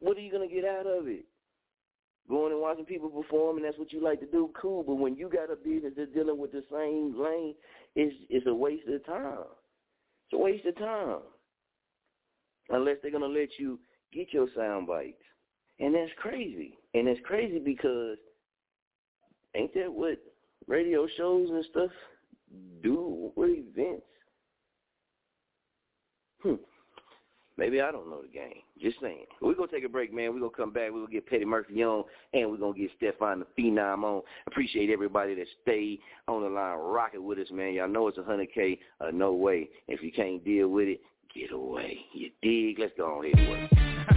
[0.00, 1.24] What are you gonna get out of it?
[2.28, 4.50] Going and watching people perform, and that's what you like to do.
[4.60, 7.54] Cool, but when you got a business that's dealing with the same lane,
[7.94, 9.44] it's it's a waste of time.
[10.26, 11.18] It's a waste of time.
[12.68, 13.78] Unless they're gonna let you
[14.12, 15.22] get your sound bites.
[15.78, 16.78] And that's crazy.
[16.94, 18.16] And it's crazy because
[19.54, 20.18] ain't that what
[20.66, 21.90] radio shows and stuff
[22.82, 24.02] do with events?
[26.42, 26.54] Hmm.
[27.58, 28.60] Maybe I don't know the game.
[28.80, 29.24] Just saying.
[29.40, 30.34] We're going to take a break, man.
[30.34, 30.90] We're going to come back.
[30.90, 32.04] We're going to get Petty Murphy on,
[32.34, 34.22] and we're going to get Stefan the Phenom on.
[34.46, 37.72] Appreciate everybody that stayed on the line, rocking with us, man.
[37.72, 38.78] Y'all know it's 100K.
[39.00, 39.70] Uh, no way.
[39.88, 41.00] If you can't deal with it,
[41.34, 41.98] get away.
[42.12, 42.78] You dig?
[42.78, 43.68] Let's go on here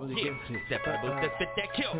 [0.00, 0.30] probably yeah.
[0.30, 0.60] gets it.
[0.66, 1.94] Step out of the that kill.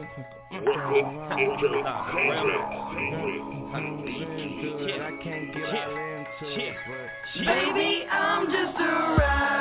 [7.44, 9.59] Baby, I'm just a ride.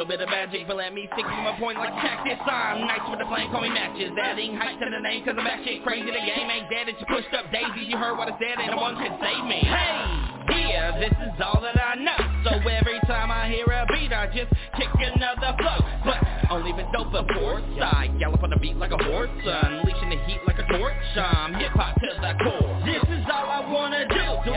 [0.00, 2.40] little bit of magic, but let me stick to my point like a cactus.
[2.48, 4.08] I'm nice with the flame, call me matches.
[4.16, 6.08] Adding height to the name, cause I'm actually crazy.
[6.08, 7.84] The game ain't dead, it's pushed up daisies.
[7.84, 9.60] You heard what I said, and no one can save me.
[9.60, 12.16] Hey, yeah, this is all that I know.
[12.48, 14.48] So every time I hear a beat, I just
[14.80, 15.84] kick another flow.
[16.08, 17.62] But only with dope, of course.
[17.76, 20.96] I gallop on the beat like a horse, unleashing the heat like a torch.
[21.12, 22.72] I'm hip-hop to the core.
[22.88, 24.48] This is all I wanna do.
[24.48, 24.56] do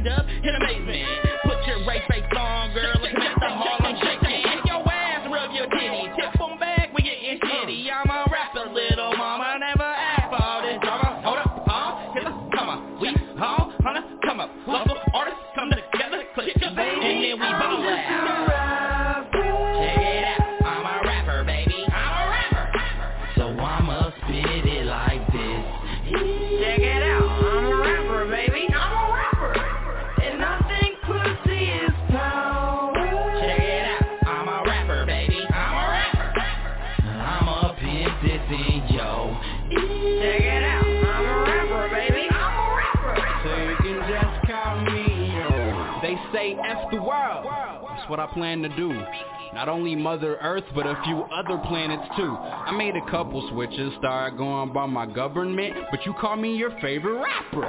[0.00, 0.26] stand up.
[0.42, 0.54] Hit
[48.20, 48.92] I plan to do.
[49.54, 52.36] Not only Mother Earth, but a few other planets too.
[52.70, 56.70] I made a couple switches, started going by my government, but you call me your
[56.80, 57.66] favorite rapper.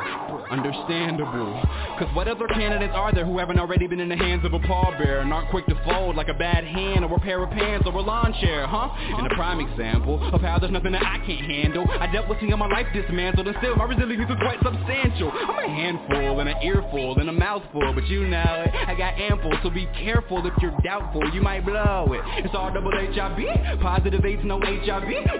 [0.52, 1.60] Understandable.
[1.98, 4.60] Cause what other candidates are there who haven't already been in the hands of a
[4.60, 7.88] pallbearer and aren't quick to fold like a bad hand or a pair of pants
[7.88, 8.90] or a lawn chair, huh?
[9.18, 11.84] And a prime example of how there's nothing that I can't handle.
[12.00, 15.32] I dealt with seeing my life dismantled and still my resilience is quite substantial.
[15.32, 18.72] I'm a handful and an earful and a mouthful, but you know it.
[18.88, 21.28] I got ample, so be careful if you're doubtful.
[21.34, 22.22] You might blow it.
[22.46, 24.91] It's all double HIV, positive AIDS, no HIV.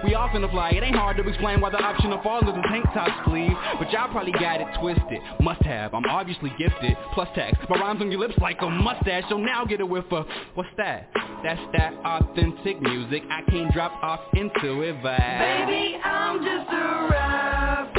[0.04, 0.70] We off in the fly.
[0.70, 3.90] It ain't hard to explain why the option of falling a tank top sleeve, but
[3.92, 5.20] y'all probably got it twisted.
[5.40, 5.94] Must have.
[5.94, 6.96] I'm obviously gifted.
[7.12, 7.58] Plus tax.
[7.68, 9.24] My rhymes on your lips like a mustache.
[9.28, 10.24] So now get it with a
[10.54, 11.10] what's that?
[11.44, 13.22] That's that authentic music.
[13.30, 15.66] I can't drop off into it vibe.
[15.66, 17.91] Baby, I'm just a rapper.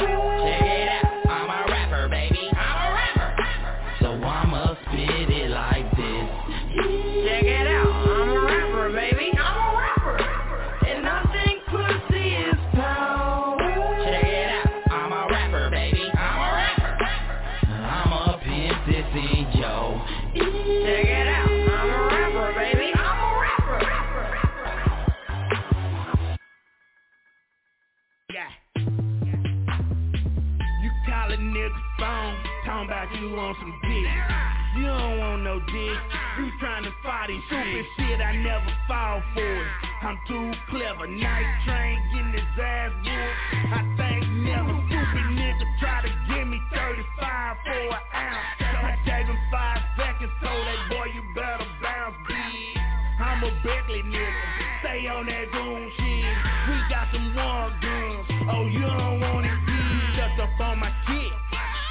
[37.04, 38.20] Tryna stupid shit.
[38.20, 39.72] I never fall for it.
[40.02, 41.06] I'm too clever.
[41.06, 43.72] Night train getting his ass whooped.
[43.72, 44.72] I think never.
[44.88, 48.48] Stupid nigga try to give me 35 for an ounce.
[48.60, 52.80] I gave him five seconds, told that boy you better bounce, bitch.
[53.20, 54.44] I'm a Beckley nigga.
[54.80, 56.36] Stay on that goon shit.
[56.68, 58.48] We got some war guns.
[58.48, 60.16] Oh, you don't want it, bitch.
[60.16, 61.32] Shut up on my kid.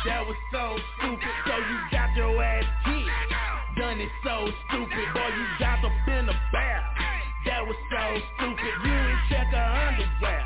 [0.06, 1.34] That was so stupid.
[1.48, 2.83] So you got your ass.
[3.76, 5.06] Done it so stupid.
[5.14, 6.84] Boy, you got up in the bath.
[7.46, 8.74] That was so stupid.
[8.86, 10.46] You ain't check her underwear.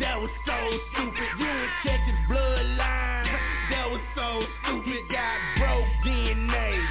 [0.00, 0.58] That was so
[0.92, 1.28] stupid.
[1.38, 3.38] You ain't check his bloodline.
[3.70, 5.08] That was so stupid.
[5.10, 6.84] Got broke DNA.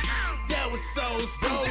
[0.50, 1.69] That was so stupid.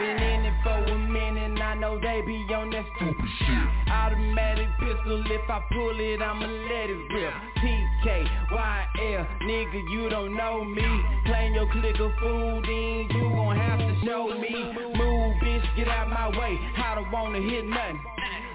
[0.00, 3.92] Been in it for a minute, I know they be on that stupid shit.
[3.92, 7.34] Automatic pistol, if I pull it, I'ma let it rip.
[7.60, 10.88] TK, YL, nigga, you don't know me.
[11.26, 14.72] Playing your click of food, then you gon' have to show me.
[14.96, 16.58] Move, bitch, get out my way.
[16.78, 18.00] I don't wanna hit nothing.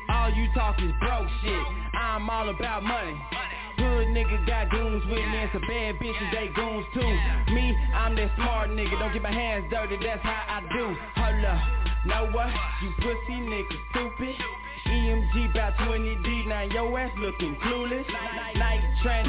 [0.10, 1.66] All you talk is broke shit.
[1.94, 3.22] I'm all about money.
[3.78, 7.54] Good nigga got goons with me and some bad bitches, they goons too.
[7.54, 10.96] Me, I'm that smart nigga, don't get my hands dirty, that's how I do.
[11.16, 11.60] Hold up,
[12.06, 12.50] know what?
[12.82, 14.36] You pussy nigga stupid.
[14.88, 18.06] EMG about 20 deep, now your ass looking clueless.
[18.56, 19.26] Night train,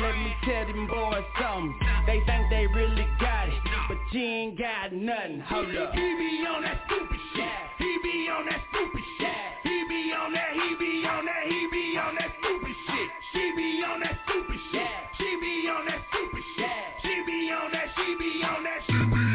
[0.00, 1.74] let me tell them boys something.
[2.06, 3.54] They think they really got it,
[3.88, 5.40] but you ain't got nothing.
[5.40, 5.92] Hold up.
[5.92, 7.44] He be on that stupid shit.
[7.78, 9.47] He be on that stupid shit.
[10.18, 10.52] On that.
[10.52, 11.46] He be on that.
[11.46, 13.08] He be on that stupid shit.
[13.32, 14.88] She be on that stupid shit.
[15.16, 16.68] She be on that stupid shit.
[17.02, 17.88] She be on that.
[17.96, 18.80] She be on that.
[18.86, 19.27] She be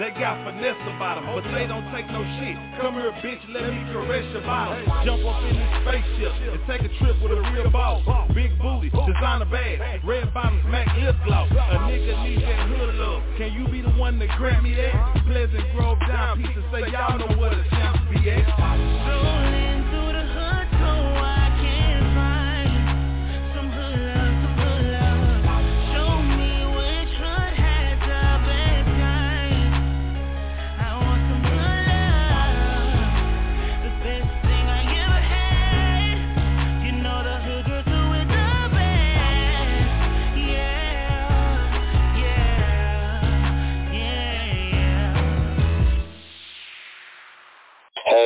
[0.00, 2.56] they got finesse about them, but they don't take no shit.
[2.80, 4.80] Come here, bitch, let me caress your bottom.
[5.04, 8.00] Jump up in this spaceship and take a trip with a real boss.
[8.32, 11.52] Big booty, designer bag, red bottoms, Mac lip gloss.
[11.52, 13.22] A nigga needs that hood love.
[13.36, 15.22] Can you be the one that grant me that?
[15.28, 19.39] Pleasant Grove down, pieces say y'all know what a champ be at.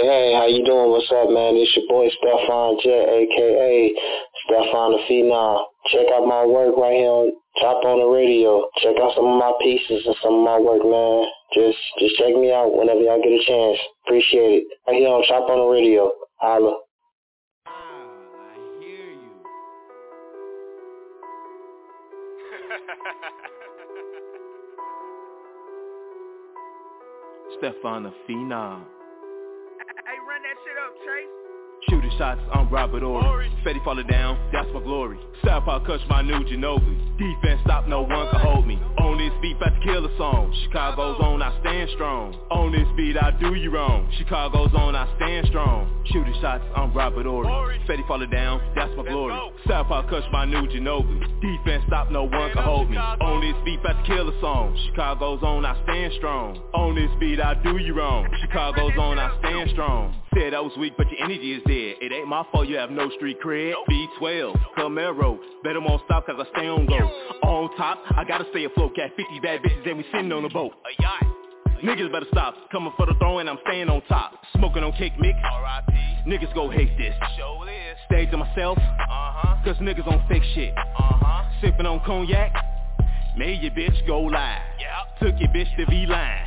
[0.04, 0.92] Hey, how you doing?
[0.92, 1.56] What's up, man?
[1.56, 3.88] It's your boy Stefan Jet, aka
[4.44, 5.64] Stefan the Phenom.
[5.88, 8.68] Check out my work right here on Chop on the Radio.
[8.84, 11.24] Check out some of my pieces and some of my work, man.
[11.56, 13.80] Just, just check me out whenever y'all get a chance.
[14.04, 14.76] Appreciate it.
[14.86, 16.12] Right here on Chop on the Radio.
[16.36, 16.84] Holla.
[17.64, 19.40] I hear you.
[27.56, 28.84] Stefan the Phenom.
[31.90, 33.50] Shooting shots, I'm Robert Horry.
[33.64, 35.18] Fetty falling down, that's my glory.
[35.44, 37.18] Southpaw Kush, my new Ginobili.
[37.18, 38.76] Defense stop, no one can hold me.
[38.98, 40.54] On this beat, about to kill a song.
[40.64, 42.32] Chicago's on, I stand strong.
[42.50, 44.10] On this beat, I do you wrong.
[44.16, 46.02] Chicago's on, I stand strong.
[46.06, 47.78] Shooting shots, I'm Robert Horry.
[47.86, 49.38] Fetty falling down, that's my glory.
[49.68, 51.20] Southpaw Kush, my new Ginobili.
[51.42, 52.96] Defense stop, no one can hold me.
[52.96, 54.74] On this beat, about to kill a song.
[54.88, 56.56] Chicago's on, I stand strong.
[56.72, 58.26] On this beat, I do you wrong.
[58.40, 60.14] Chicago's on, I stand strong.
[60.34, 62.02] Said I was weak, but your energy is dead.
[62.02, 63.72] It ain't my fault you have no street cred.
[63.88, 66.96] B12, Camaro, better won't stop cause I stay on go.
[67.46, 68.96] On top, I gotta stay afloat.
[68.96, 70.72] Got 50 bad bitches and we sitting on the boat.
[70.72, 71.22] A yacht.
[71.84, 74.32] Niggas better stop, coming for the throne and I'm staying on top.
[74.56, 75.38] Smoking on cake mix.
[76.26, 77.14] Niggas go hate this.
[78.06, 79.56] Stay to myself, uh-huh.
[79.64, 80.74] cause niggas on fake shit.
[80.76, 81.44] Uh-huh.
[81.60, 82.52] Sipping on cognac,
[83.36, 84.62] made your bitch go live.
[85.20, 86.46] Took your bitch to V-Line.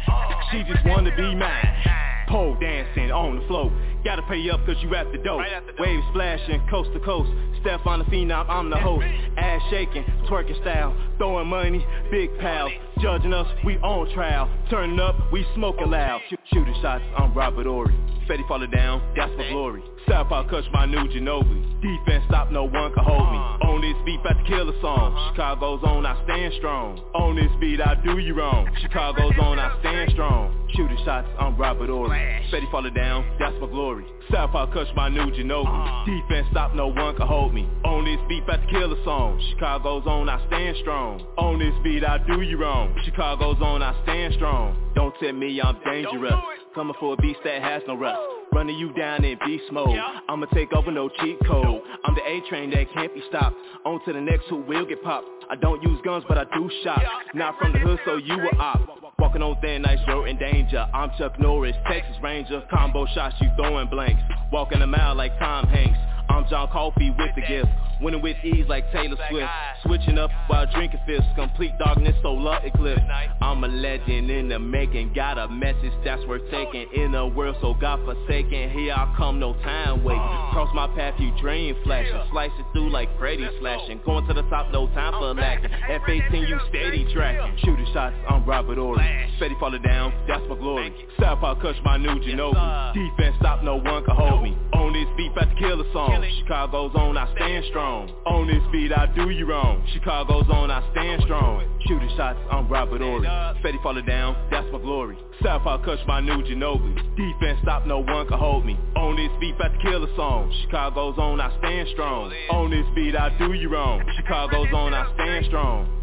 [0.52, 2.26] She just wanna be mine.
[2.28, 3.72] Pole dancing on the floor.
[4.04, 5.42] Gotta pay up cause you at the dope.
[5.80, 7.30] Waves splashing coast to coast.
[7.62, 9.06] Step on the phenom, I'm the host.
[9.38, 10.96] Ass shaking, twerking style.
[11.18, 12.72] Throwing money, big pals.
[13.02, 14.50] Judging us, we on trial.
[14.70, 16.22] Turning up, we smoking loud.
[16.30, 17.94] Shoot, shooting shots, I'm Robert Horry.
[18.30, 19.82] Fetty falling down, that's my glory.
[20.10, 21.82] Southpaw Kush, my new Ginobili.
[21.82, 23.38] Defense stop, no one can hold me.
[23.68, 25.32] On this beat, about to kill a song.
[25.32, 26.98] Chicago's on, I stand strong.
[27.14, 28.68] On this beat, I do you wrong.
[28.82, 30.68] Chicago's on, I stand strong.
[30.76, 32.20] Shooting shots, I'm Robert Horry.
[32.52, 34.06] Fetty falling down, that's my glory.
[34.32, 36.06] Southpaw Kush, my new Ginobili.
[36.06, 37.68] Defense stop, no one can hold me.
[37.86, 39.42] On this beat, about to kill a song.
[39.52, 41.20] Chicago's on, I stand strong.
[41.38, 42.96] On this beat, I do you wrong.
[43.04, 44.76] Chicago's on, I stand strong.
[44.96, 46.34] Don't tell me I'm dangerous.
[46.74, 48.37] Coming for a beast that has no rust.
[48.58, 49.96] Running you down in beast mode.
[50.28, 51.80] I'ma take over no cheat code.
[52.04, 53.56] I'm the A train that can't be stopped.
[53.86, 55.28] On to the next who will get popped.
[55.48, 57.00] I don't use guns, but I do shot.
[57.36, 59.14] Not from the hood, so you a op.
[59.20, 60.88] Walking on thin ice, you're in danger.
[60.92, 62.64] I'm Chuck Norris, Texas Ranger.
[62.72, 64.24] Combo shots, you throwing blanks.
[64.52, 66.00] Walking a mile like Tom Hanks.
[66.28, 67.70] I'm John Coffey with the gift.
[68.02, 69.50] Winning with ease like Taylor Swift.
[69.84, 71.28] Switching up while drinking fists.
[71.36, 73.02] Complete darkness, solar eclipse.
[73.42, 75.14] I'm a legend in the making.
[75.14, 76.88] Got a message that's worth taking.
[76.94, 78.70] In a world so God-forsaken.
[78.72, 80.22] Here I come, no time waiting.
[80.52, 82.22] Cross my path, you dream flashing.
[82.32, 84.00] Slice it through like Freddy slashing.
[84.06, 85.72] Going to the top, no time for lacking.
[85.72, 87.58] F-18, you steady tracking.
[87.64, 89.32] Shooting shots, I'm Robert Horry.
[89.38, 90.94] Steady falling down, that's my glory.
[91.20, 92.94] Southpaw Kush, my new Ginobili.
[92.94, 94.56] Defense stop, no one can hold me.
[94.74, 96.24] On this beat, about to kill a song.
[96.40, 97.87] Chicago's on, I stand strong.
[97.88, 99.86] On this beat, I do you wrong.
[99.94, 101.64] Chicago's on, I stand strong.
[101.88, 103.28] Shooting shots, I'm Robert Horry.
[103.62, 105.18] Steady falling down, that's my glory.
[105.42, 106.96] Southpaw Kush, my new Ginobili.
[107.16, 108.78] Defense stop, no one can hold me.
[108.98, 110.54] On this beat, about to kill a song.
[110.64, 112.34] Chicago's on, I stand strong.
[112.52, 114.04] On this beat, I do you wrong.
[114.18, 115.97] Chicago's on, I stand strong.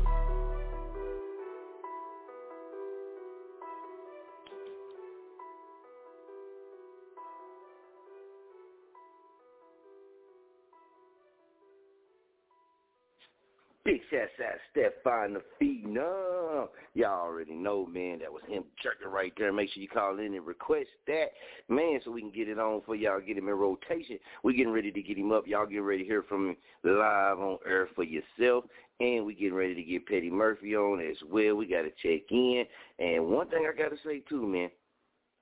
[13.85, 16.69] Big shout out Stefan the Phenom.
[16.95, 19.53] Y'all already know, man, that was him jerking right there.
[19.53, 21.27] Make sure you call in and request that,
[21.69, 24.19] man, so we can get it on for y'all, get him in rotation.
[24.43, 25.47] we getting ready to get him up.
[25.47, 28.65] Y'all getting ready to hear from him live on air for yourself.
[29.01, 31.57] And we getting ready to get Petty Murphy on as well.
[31.57, 32.65] We got to check in.
[32.99, 34.71] And one thing I got to say, too, man,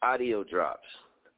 [0.02, 0.88] audio drops.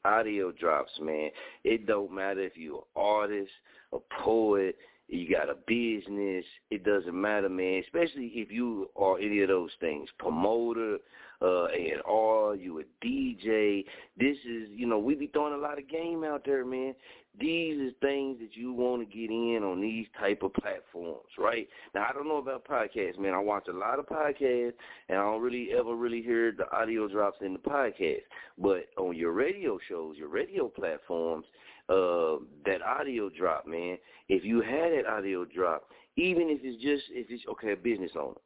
[0.07, 1.31] Audio drops, man.
[1.65, 3.51] It don't matter if you're an artist,
[3.93, 4.77] a poet,
[5.09, 7.83] you got a business, it doesn't matter, man.
[7.85, 10.99] Especially if you are any of those things, promoter,
[11.43, 13.85] uh, and all you a DJ.
[14.19, 16.95] This is, you know, we be throwing a lot of game out there, man.
[17.39, 21.69] These is things that you want to get in on these type of platforms, right?
[21.93, 23.35] Now, I don't know about podcasts, man.
[23.35, 24.75] I watch a lot of podcasts,
[25.09, 28.23] and I don't really ever really hear the audio drops in the podcast.
[28.57, 31.47] But on your radio shows, your radio platforms,
[31.89, 35.85] uh, that audio drop, man, if you had that audio drop,
[36.17, 38.39] even if it's just, if it's, okay, a business owner,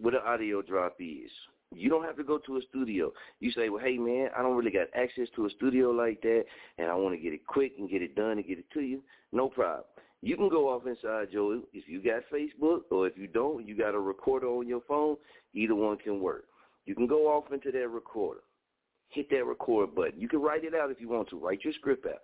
[0.00, 1.30] what an audio drop is,
[1.74, 3.12] you don't have to go to a studio.
[3.40, 6.44] You say, well, hey, man, I don't really got access to a studio like that,
[6.78, 8.80] and I want to get it quick and get it done and get it to
[8.80, 9.02] you.
[9.32, 9.84] No problem.
[10.22, 11.60] You can go off inside Joe.
[11.72, 15.16] If you got Facebook or if you don't, you got a recorder on your phone,
[15.54, 16.46] either one can work.
[16.86, 18.40] You can go off into that recorder.
[19.10, 20.20] Hit that record button.
[20.20, 21.38] You can write it out if you want to.
[21.38, 22.20] Write your script out.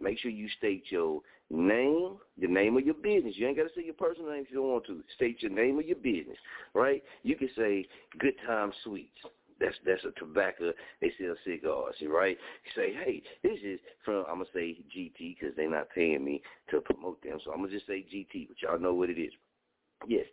[0.00, 1.20] Make sure you state your
[1.50, 3.34] name, the name of your business.
[3.36, 5.02] You ain't got to say your personal name if you don't want to.
[5.14, 6.36] State your name of your business,
[6.74, 7.02] right?
[7.22, 7.86] You can say
[8.18, 9.18] Good Time Sweets.
[9.58, 10.72] That's that's a tobacco.
[11.00, 12.36] They sell cigars, right?
[12.64, 14.26] You say, hey, this is from.
[14.28, 17.70] I'm gonna say GT because they're not paying me to promote them, so I'm gonna
[17.70, 18.48] just say GT.
[18.48, 19.32] But y'all know what it is.
[20.06, 20.26] Yes,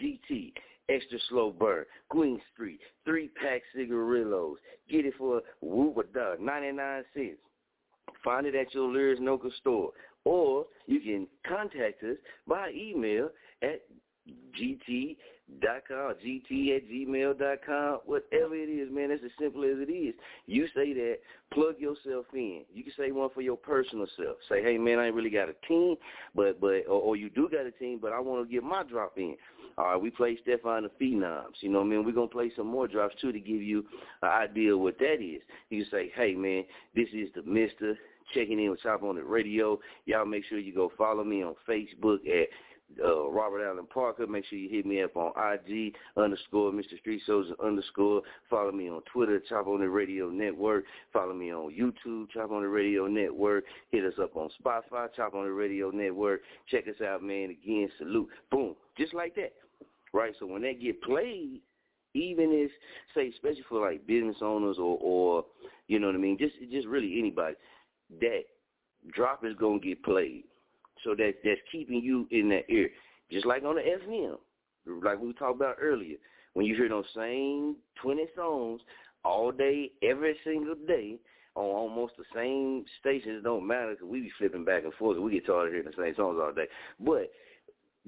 [0.00, 0.52] GT,
[0.88, 4.58] extra slow burn, Queen Street, three pack cigarillos.
[4.88, 7.38] Get it for whoop a dog, ninety nine cents.
[8.28, 9.90] Find it at your Lyrics Noka store.
[10.26, 13.30] Or you can contact us by email
[13.62, 13.80] at
[14.60, 15.16] gt.com,
[16.22, 19.10] gt at gmail.com, whatever it is, man.
[19.10, 20.14] It's as simple as it is.
[20.44, 21.20] You say that,
[21.54, 22.64] plug yourself in.
[22.70, 24.36] You can say one for your personal self.
[24.50, 25.96] Say, hey, man, I ain't really got a team,
[26.34, 28.82] but but or, or you do got a team, but I want to get my
[28.82, 29.36] drop in.
[29.78, 31.62] All right, we play Stefan the Phenoms.
[31.62, 32.04] You know what I mean?
[32.04, 33.86] We're going to play some more drops, too, to give you
[34.20, 35.40] an idea of what that is.
[35.70, 36.64] You can say, hey, man,
[36.94, 37.96] this is the Mister
[38.34, 39.78] checking in with Chop on the Radio.
[40.06, 42.48] Y'all make sure you go follow me on Facebook at
[43.04, 44.26] uh, Robert Allen Parker.
[44.26, 46.98] Make sure you hit me up on IG underscore Mr.
[46.98, 48.22] Street Soldier underscore.
[48.48, 50.84] Follow me on Twitter, Chop on the Radio Network.
[51.12, 53.64] Follow me on YouTube, Chop on the Radio Network.
[53.90, 56.40] Hit us up on Spotify, Chop on the Radio Network.
[56.70, 57.50] Check us out, man.
[57.50, 58.28] Again, salute.
[58.50, 58.74] Boom.
[58.96, 59.52] Just like that.
[60.12, 60.34] Right?
[60.38, 61.60] So when that get played,
[62.14, 62.70] even if
[63.14, 65.44] say especially for like business owners or or
[65.88, 67.54] you know what I mean, just just really anybody,
[68.20, 68.42] that
[69.12, 70.44] drop is gonna get played.
[71.04, 72.90] So that that's keeping you in that ear.
[73.30, 74.36] Just like on the FM.
[75.02, 76.16] Like we talked about earlier.
[76.54, 78.80] When you hear those same twenty songs
[79.24, 81.18] all day, every single day,
[81.54, 85.18] on almost the same stations, it don't matter because we be flipping back and forth.
[85.18, 86.66] We get tired of hearing the same songs all day.
[87.00, 87.30] But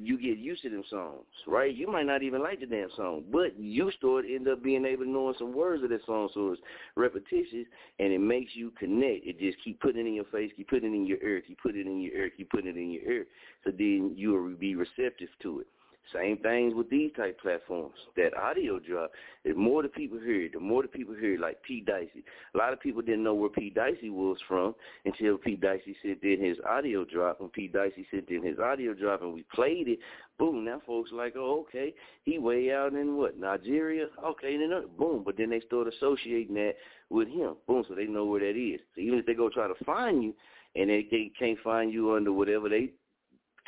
[0.02, 1.74] you get used to them songs, right?
[1.74, 5.04] You might not even like the damn song, but you start end up being able
[5.04, 6.62] to know some words of that song, so it's
[6.96, 7.66] repetitious,
[7.98, 9.26] and it makes you connect.
[9.26, 11.60] It just keep putting it in your face, keep putting it in your ear, keep
[11.60, 13.26] putting it in your ear, keep putting it in your ear,
[13.64, 15.66] so then you will be receptive to it.
[16.14, 17.94] Same things with these type platforms.
[18.16, 19.10] That audio drop,
[19.44, 21.80] the more the people hear it, the more the people hear it, like P.
[21.80, 22.24] Dicey.
[22.54, 23.70] A lot of people didn't know where P.
[23.70, 25.56] Dicey was from until P.
[25.56, 27.40] Dicey sent in his audio drop.
[27.40, 27.68] When P.
[27.68, 29.98] Dicey sent in his audio drop and we played it,
[30.38, 31.94] boom, now folks like, oh, okay,
[32.24, 34.06] he way out in what, Nigeria?
[34.24, 35.22] Okay, then uh, boom.
[35.24, 36.74] But then they start associating that
[37.08, 37.54] with him.
[37.66, 38.80] Boom, so they know where that is.
[38.94, 40.34] So even if they go try to find you
[40.74, 42.90] and they, they can't find you under whatever they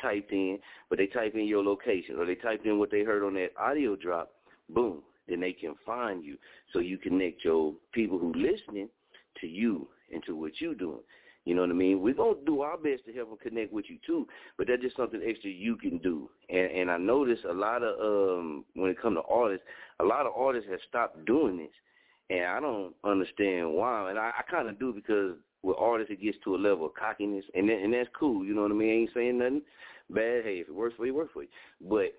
[0.03, 3.25] typed in, but they type in your location or they typed in what they heard
[3.25, 4.31] on that audio drop,
[4.69, 6.37] boom, then they can find you.
[6.71, 8.89] So you connect your people who listening
[9.41, 10.99] to you and to what you doing.
[11.45, 12.01] You know what I mean?
[12.01, 14.25] We're going to do our best to help them connect with you too,
[14.57, 16.29] but that's just something extra you can do.
[16.49, 19.65] And, and I notice a lot of, um, when it comes to artists,
[19.99, 21.73] a lot of artists have stopped doing this.
[22.29, 24.09] And I don't understand why.
[24.09, 26.93] And I, I kind of do because with artists, it gets to a level of
[26.93, 28.45] cockiness, and that, and that's cool.
[28.45, 28.89] You know what I mean?
[28.89, 29.61] I ain't saying nothing
[30.09, 30.43] bad.
[30.43, 31.49] Hey, if it works for you, it works for you.
[31.81, 32.13] But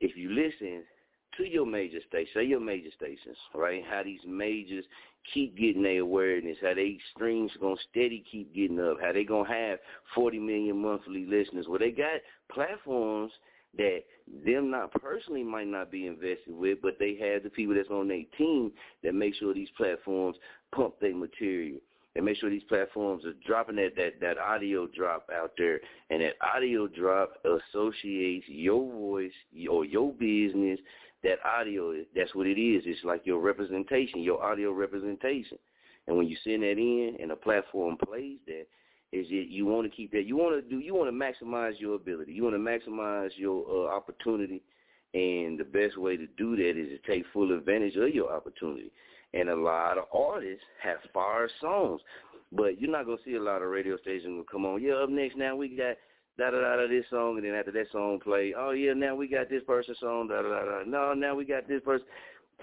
[0.00, 0.84] if you listen
[1.38, 3.82] to your major stations, say your major stations, right?
[3.88, 4.84] How these majors
[5.32, 9.48] keep getting their awareness, how they streams gonna steady keep getting up, how they gonna
[9.48, 9.78] have
[10.14, 11.66] 40 million monthly listeners.
[11.68, 12.20] Well, they got
[12.52, 13.32] platforms
[13.78, 14.00] that
[14.44, 18.08] them not personally might not be invested with, but they have the people that's on
[18.08, 18.72] their team
[19.02, 20.36] that make sure these platforms
[20.74, 21.78] pump their material
[22.14, 25.80] and make sure these platforms are dropping that, that, that audio drop out there.
[26.10, 29.32] And that audio drop associates your voice
[29.70, 30.78] or your business.
[31.22, 32.82] That audio, that's what it is.
[32.84, 35.56] It's like your representation, your audio representation.
[36.06, 38.66] And when you send that in and a platform plays that,
[39.12, 41.78] is it you want to keep that you want to do you want to maximize
[41.78, 44.62] your ability you want to maximize your uh, opportunity
[45.14, 48.90] and the best way to do that is to take full advantage of your opportunity
[49.34, 52.00] and a lot of artists have fire songs.
[52.52, 54.82] But you're not gonna see a lot of radio stations come on.
[54.82, 55.96] Yeah, up next now we got
[56.38, 59.14] da da da da this song, and then after that song play, oh yeah, now
[59.14, 60.82] we got this person's song, da da da da.
[60.86, 62.06] No, now we got this person.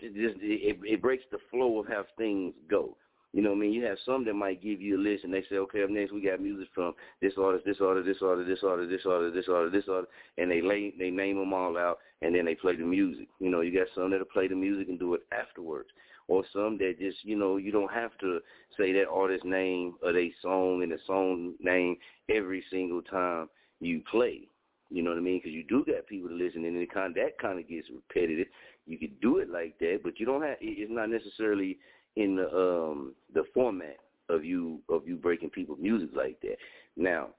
[0.01, 2.95] It just it, it breaks the flow of how things go.
[3.32, 3.74] You know what I mean?
[3.74, 6.11] You have some that might give you a list and they say, okay, up next
[6.11, 9.47] we got music from this artist, this artist, this artist, this artist, this artist, this
[9.47, 12.76] artist, this artist, and they lay, they name them all out and then they play
[12.76, 13.28] the music.
[13.39, 15.89] You know, you got some that'll play the music and do it afterwards,
[16.30, 18.40] or some that just, you know, you don't have to
[18.78, 21.98] say that artist's name or they song and the song name
[22.30, 23.50] every single time
[23.82, 24.48] you play.
[24.92, 25.40] You know what I mean?
[25.40, 28.48] Because you do got people to listen, and it kind that kind of gets repetitive.
[28.88, 30.58] You could do it like that, but you don't have.
[30.62, 31.78] It's not necessarily
[32.16, 33.98] in the um the format
[34.30, 36.58] of you of you breaking people's music like that.
[36.98, 37.30] Now,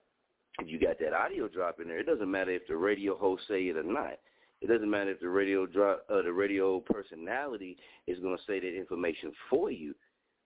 [0.61, 3.43] if you got that audio drop in there, it doesn't matter if the radio host
[3.49, 4.19] say it or not.
[4.61, 8.61] It doesn't matter if the radio drop uh, the radio personality is going to say
[8.61, 9.95] that information for you.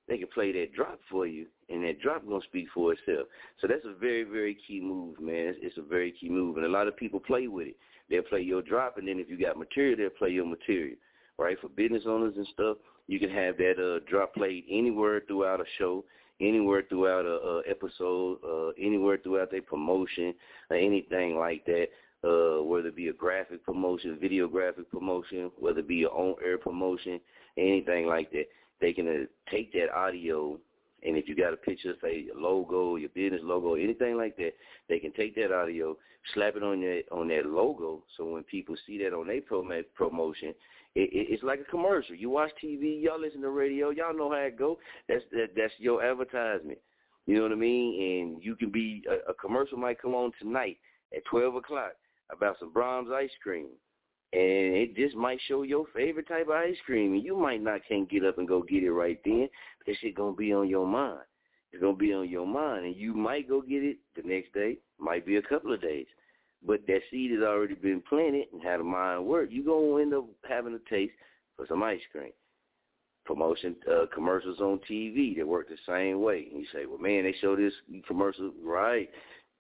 [0.07, 3.27] They can play that drop for you, and that drop going to speak for itself.
[3.61, 5.49] So that's a very very key move, man.
[5.49, 7.77] It's, it's a very key move, and a lot of people play with it.
[8.09, 10.97] They'll play your drop, and then if you got material, they'll play your material.
[11.39, 12.77] Right for business owners and stuff,
[13.09, 16.05] you can have that uh, drop played anywhere throughout a show,
[16.41, 20.35] anywhere throughout a, a episode, uh, anywhere throughout their promotion,
[20.71, 21.87] or anything like that.
[22.25, 26.57] Uh, whether it be a graphic promotion, video graphic promotion, whether it be an on-air
[26.57, 27.21] promotion,
[27.59, 28.45] anything like that,
[28.81, 30.59] they can uh, take that audio
[31.05, 34.53] and if you got a picture, say your logo, your business logo, anything like that,
[34.89, 35.97] they can take that audio,
[36.33, 38.03] slap it on that on that logo.
[38.17, 40.55] So when people see that on their prom- promotion,
[40.95, 42.15] it, it, it's like a commercial.
[42.15, 44.79] You watch TV, y'all listen to radio, y'all know how it go.
[45.09, 46.79] That's that, that's your advertisement.
[47.27, 48.03] You know what I mean?
[48.03, 50.79] And you can be a, a commercial might come on tonight
[51.15, 51.93] at twelve o'clock
[52.31, 53.69] about some Braum's ice cream,
[54.33, 57.81] and it just might show your favorite type of ice cream, and you might not
[57.89, 59.49] can't get up and go get it right then.
[59.79, 61.21] But that shit gonna be on your mind.
[61.73, 64.79] It's gonna be on your mind, and you might go get it the next day.
[64.99, 66.07] Might be a couple of days
[66.67, 70.15] but that seed has already been planted and how the mind work, you're to end
[70.15, 71.13] up having a taste
[71.57, 72.33] for some ice cream.
[73.27, 76.49] Promotion uh, commercials on TV that work the same way.
[76.51, 77.73] And you say, well, man, they show this
[78.07, 79.09] commercial, right?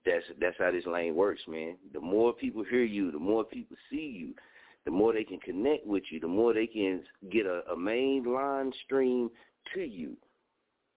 [0.06, 1.76] That's that's how this lane works, man.
[1.92, 4.34] The more people hear you, the more people see you,
[4.84, 8.24] the more they can connect with you, the more they can get a, a main
[8.24, 9.30] line stream
[9.74, 10.16] to you,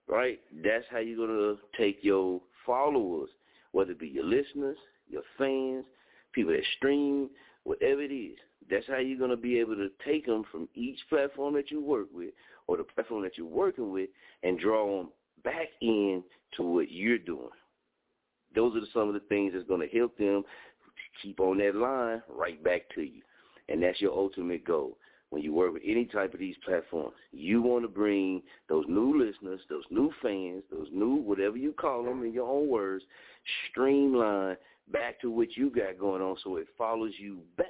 [0.06, 0.40] right?
[0.62, 3.30] That's how you're to take your followers,
[3.72, 4.76] whether it be your listeners,
[5.08, 5.86] your fans,
[6.32, 7.30] people that stream,
[7.64, 8.36] whatever it is.
[8.70, 12.08] That's how you're to be able to take them from each platform that you work
[12.12, 12.34] with
[12.66, 14.10] or the platform that you're working with
[14.42, 15.08] and draw them
[15.42, 16.22] back in
[16.56, 17.48] to what you're doing.
[18.54, 20.42] Those are some of the things that's going to help them
[21.22, 23.22] keep on that line right back to you.
[23.68, 24.96] And that's your ultimate goal.
[25.30, 29.22] When you work with any type of these platforms, you want to bring those new
[29.22, 33.04] listeners, those new fans, those new, whatever you call them in your own words,
[33.70, 34.56] streamline
[34.90, 37.66] back to what you got going on so it follows you back.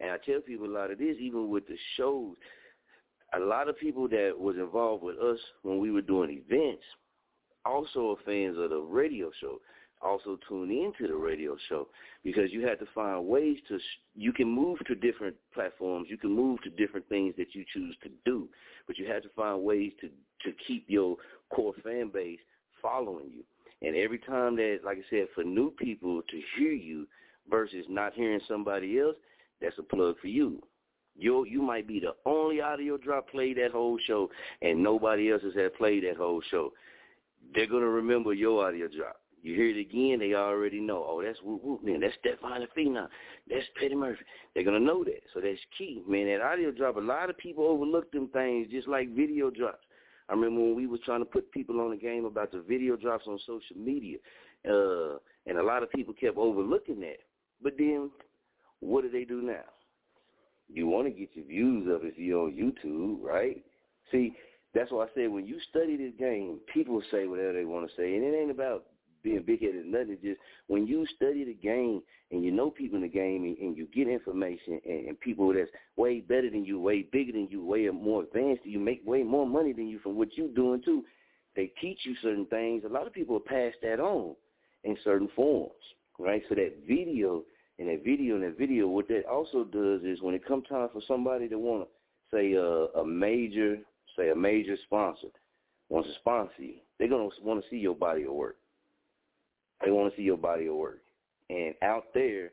[0.00, 2.34] And I tell people a lot of this, even with the shows,
[3.34, 6.84] a lot of people that was involved with us when we were doing events
[7.64, 9.58] also are fans of the radio show,
[10.02, 11.88] also tune into the radio show
[12.22, 13.78] because you have to find ways to,
[14.14, 17.96] you can move to different platforms, you can move to different things that you choose
[18.02, 18.48] to do,
[18.86, 21.16] but you have to find ways to, to keep your
[21.54, 22.40] core fan base
[22.82, 23.44] following you.
[23.86, 27.06] And every time that, like I said, for new people to hear you
[27.50, 29.16] versus not hearing somebody else,
[29.60, 30.62] that's a plug for you.
[31.16, 34.30] You you might be the only audio drop played that whole show,
[34.62, 36.72] and nobody else has had played that whole show.
[37.54, 39.20] They're gonna remember your audio drop.
[39.44, 41.04] You hear it again, they already know.
[41.06, 42.00] Oh, that's whoop whoop man.
[42.00, 43.08] That's Stefan the Phenom.
[43.46, 44.24] That's Petty Murphy.
[44.54, 45.20] They're gonna know that.
[45.34, 46.28] So that's key, man.
[46.28, 46.96] That audio drop.
[46.96, 49.84] A lot of people overlook them things, just like video drops.
[50.30, 52.96] I remember when we was trying to put people on the game about the video
[52.96, 54.16] drops on social media,
[54.66, 57.18] uh, and a lot of people kept overlooking that.
[57.62, 58.10] But then,
[58.80, 59.64] what do they do now?
[60.72, 63.62] You want to get your views up if you're on YouTube, right?
[64.10, 64.34] See,
[64.74, 67.94] that's why I said when you study this game, people say whatever they want to
[67.94, 68.84] say, and it ain't about
[69.24, 70.18] being big headed nothing.
[70.22, 73.76] Just when you study the game and you know people in the game and, and
[73.76, 77.64] you get information and, and people that's way better than you, way bigger than you,
[77.64, 81.02] way more advanced you, make way more money than you from what you're doing too.
[81.56, 82.84] They teach you certain things.
[82.84, 84.36] A lot of people pass that on
[84.84, 85.72] in certain forms,
[86.18, 86.42] right?
[86.48, 87.42] So that video
[87.78, 90.88] and that video and that video, what that also does is when it comes time
[90.92, 93.78] for somebody to want to say a, a major,
[94.16, 95.28] say a major sponsor
[95.88, 98.56] wants to sponsor you, they're gonna want to see your body of work.
[99.84, 101.00] They want to see your body of work.
[101.50, 102.50] And out there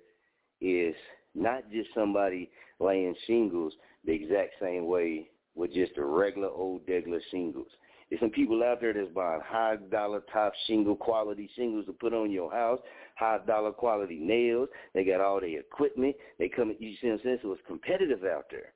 [0.59, 0.95] is
[1.35, 2.49] not just somebody
[2.79, 3.73] laying shingles
[4.05, 7.67] the exact same way with just a regular old regular shingles.
[8.09, 12.13] There's some people out there that's buying high dollar top shingle quality shingles to put
[12.13, 12.79] on your house,
[13.15, 14.67] high dollar quality nails.
[14.93, 16.15] They got all the equipment.
[16.37, 17.39] They come, you see what I'm saying?
[17.41, 18.73] So it's competitive out there.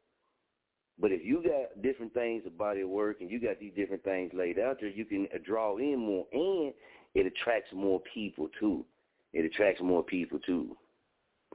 [0.97, 4.31] But if you got different things about your work and you got these different things
[4.33, 6.73] laid out there, you can draw in more and
[7.15, 8.85] it attracts more people too.
[9.33, 10.77] It attracts more people too.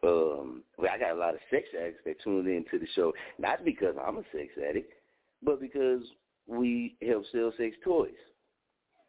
[0.02, 3.94] Um, I got a lot of sex addicts that tune into the show, not because
[4.02, 4.92] I'm a sex addict,
[5.42, 6.00] but because
[6.46, 8.10] we help sell sex toys.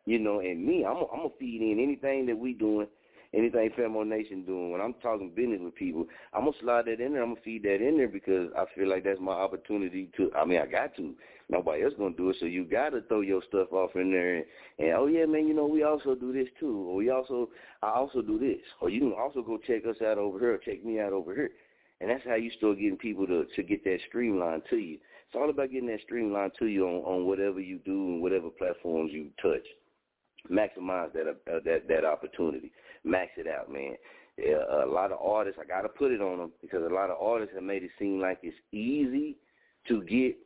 [0.06, 2.88] You know, and me, I'm I'm gonna feed in anything that we doing,
[3.34, 4.72] anything Femo Nation doing.
[4.72, 7.24] When I'm talking business with people, I'm gonna slide that in there.
[7.24, 10.32] I'm gonna feed that in there because I feel like that's my opportunity to.
[10.36, 11.14] I mean, I got to.
[11.52, 14.38] Nobody else gonna do it, so you gotta throw your stuff off in there.
[14.38, 14.46] And,
[14.80, 17.50] and oh yeah, man, you know we also do this too, or we also
[17.84, 20.58] I also do this, or you can also go check us out over here, or
[20.58, 21.52] check me out over here.
[22.00, 24.94] And that's how you start getting people to to get that streamline to you.
[24.94, 28.50] It's all about getting that streamline to you on, on whatever you do and whatever
[28.50, 29.66] platforms you touch.
[30.50, 32.72] Maximize that uh, that that opportunity.
[33.04, 33.96] Max it out, man.
[34.38, 37.10] Yeah, a lot of artists, I got to put it on them because a lot
[37.10, 39.36] of artists have made it seem like it's easy
[39.90, 40.38] to get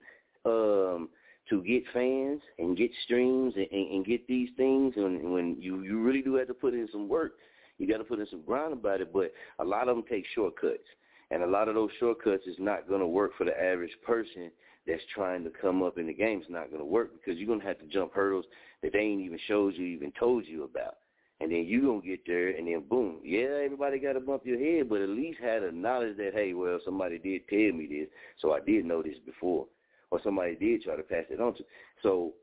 [0.46, 1.10] um
[1.50, 4.94] to get fans and get streams and, and, and get these things.
[4.98, 7.34] And when you you really do have to put in some work,
[7.78, 9.14] you got to put in some grind about it.
[9.14, 10.88] But a lot of them take shortcuts,
[11.32, 14.52] and a lot of those shortcuts is not going to work for the average person
[14.88, 17.48] that's trying to come up in the game It's not going to work because you're
[17.48, 18.46] going to have to jump hurdles
[18.84, 20.98] that they ain't even showed you, even told you about.
[21.42, 23.18] And then you going to get there and then boom.
[23.24, 26.54] Yeah, everybody got to bump your head, but at least had a knowledge that, hey,
[26.54, 28.08] well, somebody did tell me this,
[28.42, 29.66] so I did know this before.
[30.12, 31.64] Or somebody did try to pass it on to.
[32.04, 32.34] So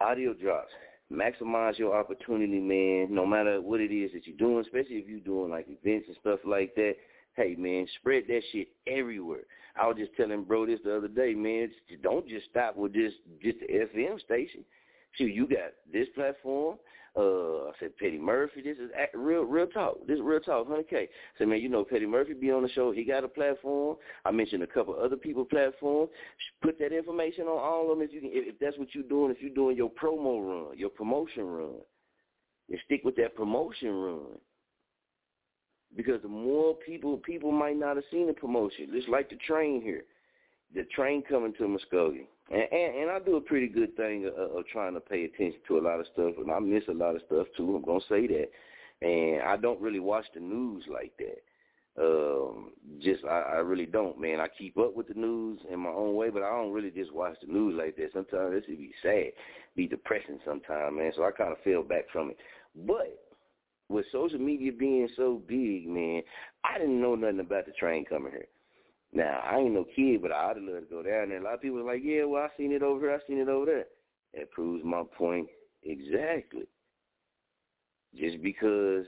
[0.00, 0.72] audio drops.
[1.12, 5.20] Maximize your opportunity, man, no matter what it is that you're doing, especially if you're
[5.20, 6.96] doing like events and stuff like that
[7.36, 9.42] hey man, spread that shit everywhere.
[9.80, 11.70] I was just telling bro this the other day, man.
[12.02, 14.64] Don't just stop with just just the FM station.
[15.12, 16.76] Shoot, you got this platform.
[17.16, 18.60] Uh, I said Petty Murphy.
[18.60, 20.06] This is real, real talk.
[20.06, 20.68] This is real talk.
[20.68, 20.94] 100K.
[20.94, 21.08] I
[21.38, 22.92] said, man, you know Petty Murphy be on the show.
[22.92, 23.96] He got a platform.
[24.26, 26.10] I mentioned a couple other people platforms.
[26.62, 28.30] Put that information on all of them if you can.
[28.32, 31.76] If, if that's what you're doing, if you're doing your promo run, your promotion run,
[32.68, 34.38] and stick with that promotion run
[35.96, 38.88] because the more people people might not have seen the promotion.
[38.92, 40.04] Just like the train here,
[40.74, 44.34] the train coming to Muskogee, and and, and I do a pretty good thing of,
[44.34, 47.16] of trying to pay attention to a lot of stuff, and I miss a lot
[47.16, 47.76] of stuff too.
[47.76, 48.48] I'm gonna say that,
[49.02, 51.42] and I don't really watch the news like that.
[51.98, 54.40] Um, just I, I really don't, man.
[54.40, 57.12] I keep up with the news in my own way, but I don't really just
[57.12, 58.10] watch the news like that.
[58.12, 59.32] Sometimes this would be sad,
[59.74, 61.12] be depressing sometimes, man.
[61.16, 62.36] So I kind of fell back from it.
[62.86, 63.18] But
[63.88, 66.22] with social media being so big, man,
[66.64, 68.48] I didn't know nothing about the train coming here.
[69.12, 71.40] Now, I ain't no kid, but I'd love to go down there.
[71.40, 73.38] A lot of people are like, yeah, well, I seen it over here, I seen
[73.38, 73.84] it over there.
[74.34, 75.48] That proves my point
[75.82, 76.64] exactly.
[78.14, 79.04] Just because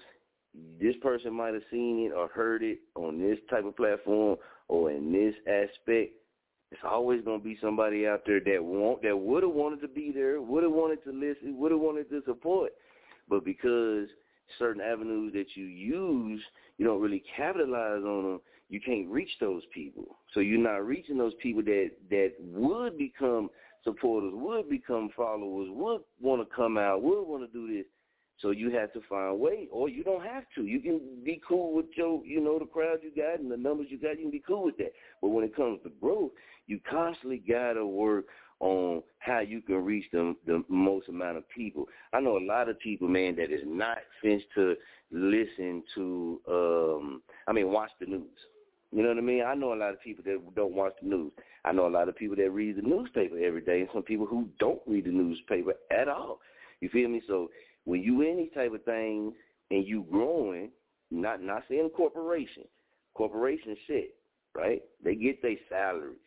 [0.80, 4.36] this person might have seen it or heard it on this type of platform
[4.68, 6.12] or in this aspect,
[6.70, 9.88] it's always going to be somebody out there that want that would have wanted to
[9.88, 12.72] be there, would have wanted to listen, would have wanted to support,
[13.28, 14.08] but because–
[14.58, 16.42] certain avenues that you use,
[16.78, 20.18] you don't really capitalize on them, you can't reach those people.
[20.34, 23.48] So you're not reaching those people that that would become
[23.84, 27.86] supporters, would become followers, would want to come out, would want to do this.
[28.40, 30.62] So you have to find a way, or you don't have to.
[30.62, 33.88] You can be cool with your, you know, the crowd you got and the numbers
[33.90, 34.16] you got.
[34.16, 34.92] You can be cool with that.
[35.20, 36.30] But when it comes to growth,
[36.66, 38.26] you constantly gotta work
[38.60, 41.86] on how you can reach the the most amount of people.
[42.12, 44.76] I know a lot of people, man, that is not finished to
[45.10, 48.28] listen to um I mean watch the news.
[48.90, 49.42] You know what I mean?
[49.44, 51.32] I know a lot of people that don't watch the news.
[51.64, 54.26] I know a lot of people that read the newspaper every day and some people
[54.26, 56.40] who don't read the newspaper at all.
[56.80, 57.20] You feel me?
[57.26, 57.50] So
[57.84, 59.34] when you these type of things
[59.70, 60.70] and you growing,
[61.10, 62.64] not not saying corporation.
[63.14, 64.14] Corporation shit,
[64.54, 64.82] right?
[65.02, 66.18] They get their salaries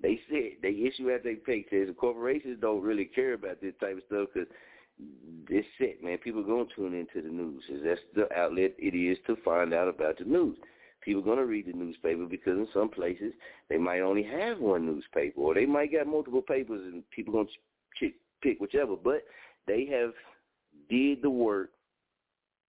[0.00, 1.96] they said they issue out their paychecks.
[1.96, 4.48] Corporations don't really care about this type of stuff because
[5.48, 6.18] it's set, man.
[6.18, 7.62] People to tune into the news.
[7.84, 10.56] That's the outlet it is to find out about the news.
[11.08, 13.32] People going to read the newspaper because in some places
[13.70, 17.48] they might only have one newspaper or they might got multiple papers and people going
[18.00, 18.10] to
[18.42, 18.94] pick whichever.
[18.94, 19.22] But
[19.66, 20.10] they have
[20.90, 21.70] did the work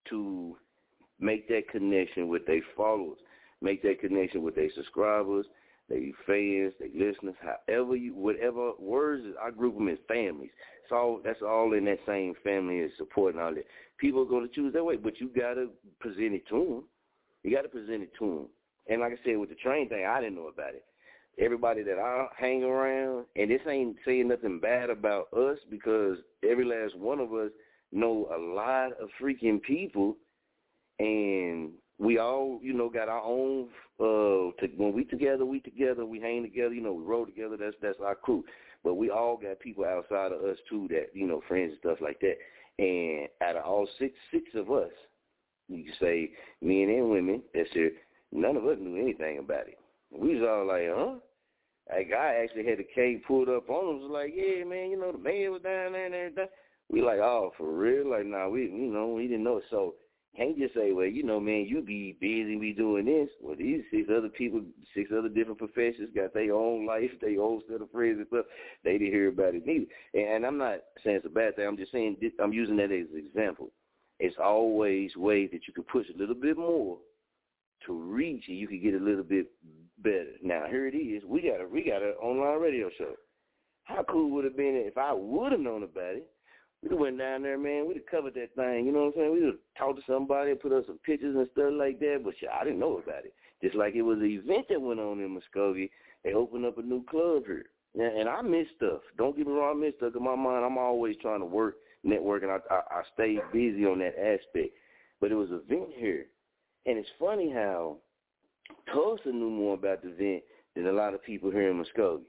[0.10, 0.56] to
[1.20, 3.18] make that connection with their followers,
[3.62, 5.46] make that connection with their subscribers,
[5.90, 10.52] they fans, they listeners, however you, whatever words, I group them as families.
[10.84, 13.66] It's all, that's all in that same family and supporting all that.
[13.98, 16.84] People are going to choose that way, but you got to present it to them.
[17.44, 18.48] You got to present it to them.
[18.88, 20.84] And like I said, with the train thing, I didn't know about it.
[21.40, 26.66] everybody that I hang around, and this ain't saying nothing bad about us because every
[26.66, 27.52] last one of us
[27.92, 30.18] know a lot of freaking people,
[31.00, 33.70] and we all, you know, got our own.
[34.00, 36.06] Uh, to, when we together, we together.
[36.06, 36.74] We hang together.
[36.74, 37.58] You know, we roll together.
[37.58, 38.44] That's that's our crew.
[38.84, 41.98] But we all got people outside of us too that you know, friends and stuff
[42.02, 42.38] like that.
[42.80, 44.92] And out of all six six of us,
[45.70, 46.32] you can say
[46.62, 47.42] men and women.
[47.54, 47.94] That's it.
[48.32, 49.78] None of us knew anything about it.
[50.12, 51.16] We was all like, huh?
[51.96, 54.02] A guy actually had the K pulled up on him.
[54.02, 56.48] Was like, yeah, man, you know, the man was down there and everything.
[56.92, 58.10] We like, oh, for real?
[58.10, 59.64] Like, nah, we, you know, we didn't know it.
[59.70, 59.96] So
[60.38, 63.30] can't just say, well, you know, man, you be busy, be doing this.
[63.42, 64.62] Well, these six other people,
[64.96, 68.46] six other different professions got their own life, their own set of friends and stuff.
[68.84, 69.86] They didn't hear about it neither.
[70.14, 71.68] And I'm not saying it's a bad thing.
[71.68, 73.72] I'm just saying I'm using that as an example.
[74.20, 76.98] It's always ways that you can push a little bit more
[77.86, 79.48] to reach, and you can get a little bit
[80.00, 80.34] better.
[80.44, 81.24] Now here it is.
[81.26, 83.14] We got a we got an online radio show.
[83.86, 86.30] How cool would it have been if I would have known about it?
[86.82, 87.88] We'd have went down there, man.
[87.88, 88.86] We'd have covered that thing.
[88.86, 89.34] You know what I'm saying?
[89.34, 92.22] We'd have talked to somebody, put up some pictures and stuff like that.
[92.24, 93.34] But shit, I didn't know about it.
[93.62, 95.90] Just like it was an event that went on in Muskogee.
[96.24, 97.66] They opened up a new club here.
[97.96, 99.02] Yeah, and I miss stuff.
[99.18, 100.14] Don't get me wrong, I miss stuff.
[100.16, 103.86] In my mind, I'm always trying to work, network, and I, I, I stay busy
[103.86, 104.74] on that aspect.
[105.20, 106.26] But it was a vent here.
[106.86, 107.98] And it's funny how
[108.94, 110.44] Tulsa knew more about the vent
[110.76, 112.24] than a lot of people here in Muskogee.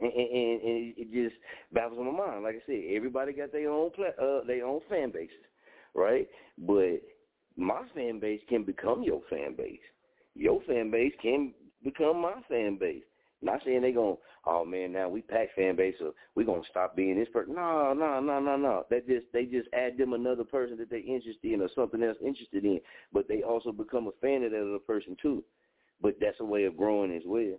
[0.00, 1.36] And, and, and it just
[1.72, 2.44] baffles my mind.
[2.44, 5.34] Like I said, everybody got their own uh, their own fan bases,
[5.94, 6.28] right?
[6.56, 7.02] But
[7.56, 9.80] my fan base can become your fan base.
[10.36, 11.52] Your fan base can
[11.82, 13.02] become my fan base.
[13.42, 14.16] Not saying they're going,
[14.48, 17.54] oh man, now we pack fan base, so we gonna stop being this person.
[17.54, 18.84] No, no, no, no, no.
[18.90, 22.16] That just they just add them another person that they interested in or something else
[22.24, 22.80] interested in,
[23.12, 25.44] but they also become a fan of that other person too.
[26.00, 27.58] But that's a way of growing as well.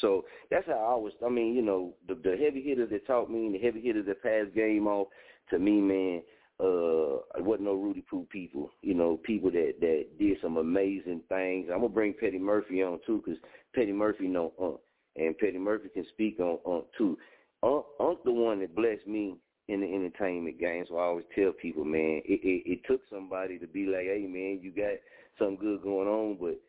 [0.00, 1.12] So that's how I was.
[1.24, 4.06] I mean, you know, the, the heavy hitters that taught me, and the heavy hitters
[4.06, 5.08] that passed game off
[5.50, 6.22] to me, man.
[6.58, 8.70] Uh, it wasn't no Rudy Poo people.
[8.80, 11.68] You know, people that that did some amazing things.
[11.70, 13.40] I'm gonna bring Petty Murphy on too, because
[13.74, 14.80] Petty Murphy know Unc,
[15.16, 17.18] and Petty Murphy can speak on on too.
[17.62, 19.36] Unc, Unc the one that blessed me
[19.68, 20.84] in the entertainment game.
[20.88, 24.26] So I always tell people, man, it, it, it took somebody to be like, hey,
[24.28, 25.00] man, you got
[25.38, 26.60] something good going on, but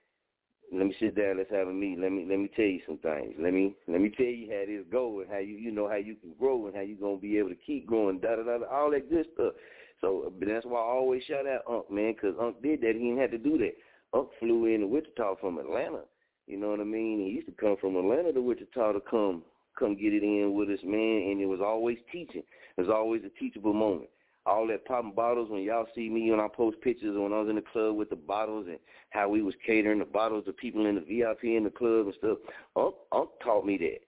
[0.73, 2.01] let me sit down, let's have a meeting.
[2.01, 3.35] Let me let me tell you some things.
[3.39, 5.95] Let me let me tell you how this go and how you you know how
[5.95, 8.65] you can grow and how you gonna be able to keep growing, da da da,
[8.69, 9.53] all that good stuff.
[10.01, 12.93] So that's why I always shout out Unc, man, because Unc did that.
[12.95, 13.75] He didn't have to do that.
[14.13, 16.01] Unc flew in to Wichita from Atlanta.
[16.47, 17.19] You know what I mean?
[17.19, 19.43] He used to come from Atlanta to Wichita to come
[19.77, 21.29] come get it in with us, man.
[21.29, 22.43] And it was always teaching.
[22.77, 24.09] Was always a teachable moment
[24.47, 27.49] all that popping bottles when y'all see me when I post pictures when I was
[27.49, 28.79] in the club with the bottles and
[29.09, 32.15] how we was catering the bottles to people in the VIP in the club and
[32.17, 32.37] stuff.
[32.75, 33.99] Unc, Unc taught me that.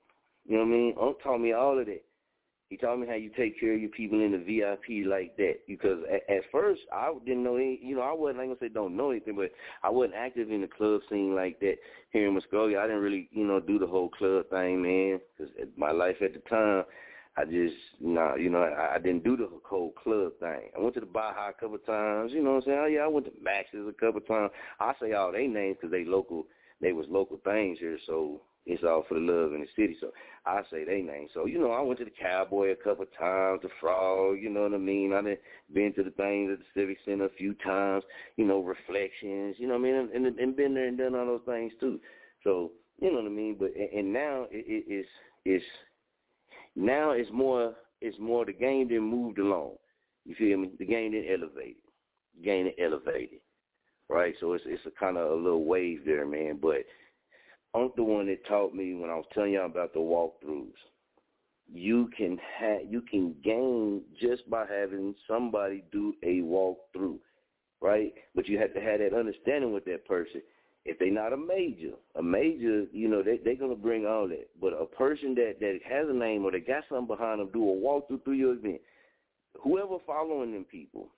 [0.47, 0.95] You know what I mean?
[0.99, 2.03] Unc taught me all of that.
[2.69, 5.55] He taught me how you take care of your people in the VIP like that.
[5.67, 8.69] Because at, at first I didn't know any, you know, I wasn't, I ain't gonna
[8.69, 9.51] say don't know anything, but
[9.81, 11.77] I wasn't active in the club scene like that
[12.11, 12.77] here in Muskogee.
[12.77, 15.19] I didn't really, you know, do the whole club thing, man.
[15.35, 16.83] Because my life at the time,
[17.37, 20.69] I just, nah, you know, I, I didn't do the whole club thing.
[20.75, 22.79] I went to the Baja a couple of times, you know what I'm saying?
[22.83, 24.51] Oh, yeah, I went to Max's a couple of times.
[24.79, 26.45] I say all they names because they local,
[26.81, 29.97] they was local things here, so it's all for the love in the city.
[29.99, 30.11] So
[30.45, 31.31] I say they names.
[31.33, 34.49] So, you know, I went to the Cowboy a couple of times, the Frog, you
[34.49, 35.13] know what I mean?
[35.13, 35.37] I done
[35.73, 38.03] been to the things at the Civic Center a few times,
[38.37, 39.95] you know, Reflections, you know what I mean?
[39.95, 41.99] And, and, and been there and done all those things too.
[42.43, 42.71] So,
[43.01, 43.57] you know what I mean?
[43.59, 45.09] But, and, and now it, it, it's,
[45.45, 45.65] it's,
[46.75, 49.73] now it's more it's more the game that moved along.
[50.25, 50.71] You feel me?
[50.79, 51.75] The game that elevated.
[52.37, 53.39] The game that elevated.
[54.07, 54.33] Right?
[54.39, 56.59] So it's it's a kind of a little wave there, man.
[56.61, 56.85] But
[57.73, 60.73] I'm the one that taught me when I was telling y'all about the walkthroughs.
[61.71, 67.19] You can ha- you can gain just by having somebody do a walkthrough,
[67.79, 68.13] right?
[68.33, 70.41] But you have to have that understanding with that person
[70.85, 74.49] if they're not a major, a major, you know, they they're gonna bring all that.
[74.59, 77.61] But a person that that has a name or they got something behind them, do
[77.61, 78.81] a walkthrough through your event.
[79.63, 81.09] Whoever following them people,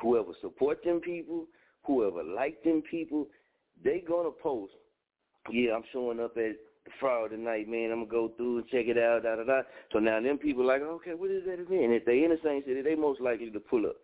[0.00, 1.46] whoever support them people,
[1.84, 3.28] whoever like them people,
[3.84, 4.72] they gonna post.
[5.50, 7.90] Yeah, I'm showing up at the Friday night, man.
[7.90, 9.62] I'm gonna go through and check it out, da da da.
[9.92, 11.92] So now them people like, okay, what is that event?
[11.92, 13.96] If they in the same city, they most likely to pull up.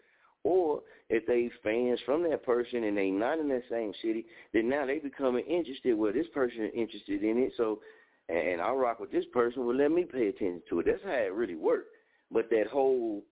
[0.42, 4.68] Or if they fans from that person and they not in that same city, then
[4.68, 5.94] now they becoming interested.
[5.94, 7.80] Well, this person interested in it, so
[8.28, 9.66] and I rock with this person.
[9.66, 10.86] Well, let me pay attention to it.
[10.86, 11.88] That's how it really works.
[12.30, 13.22] But that whole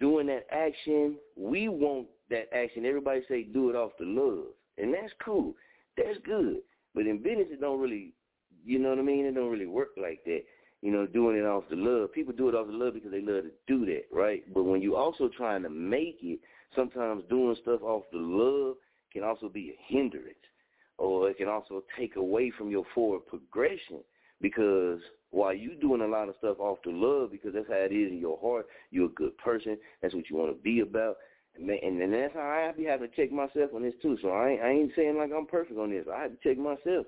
[0.00, 2.84] doing that action, we want that action.
[2.84, 4.46] Everybody say do it off the love,
[4.78, 5.54] and that's cool.
[5.96, 6.58] That's good.
[6.96, 8.14] But in business, it don't really,
[8.64, 9.26] you know what I mean?
[9.26, 10.40] It don't really work like that.
[10.80, 12.12] You know, doing it off the love.
[12.12, 14.42] People do it off the love because they love to do that, right?
[14.52, 16.40] But when you also trying to make it,
[16.74, 18.76] sometimes doing stuff off the love
[19.12, 20.36] can also be a hindrance,
[20.96, 24.00] or it can also take away from your forward progression
[24.40, 25.00] because
[25.30, 28.10] while you doing a lot of stuff off the love because that's how it is
[28.10, 29.76] in your heart, you're a good person.
[30.00, 31.16] That's what you want to be about.
[31.58, 34.18] And, and, that's how I be having to check myself on this too.
[34.22, 36.06] So I ain't, I ain't saying like I'm perfect on this.
[36.12, 37.06] I have to check myself.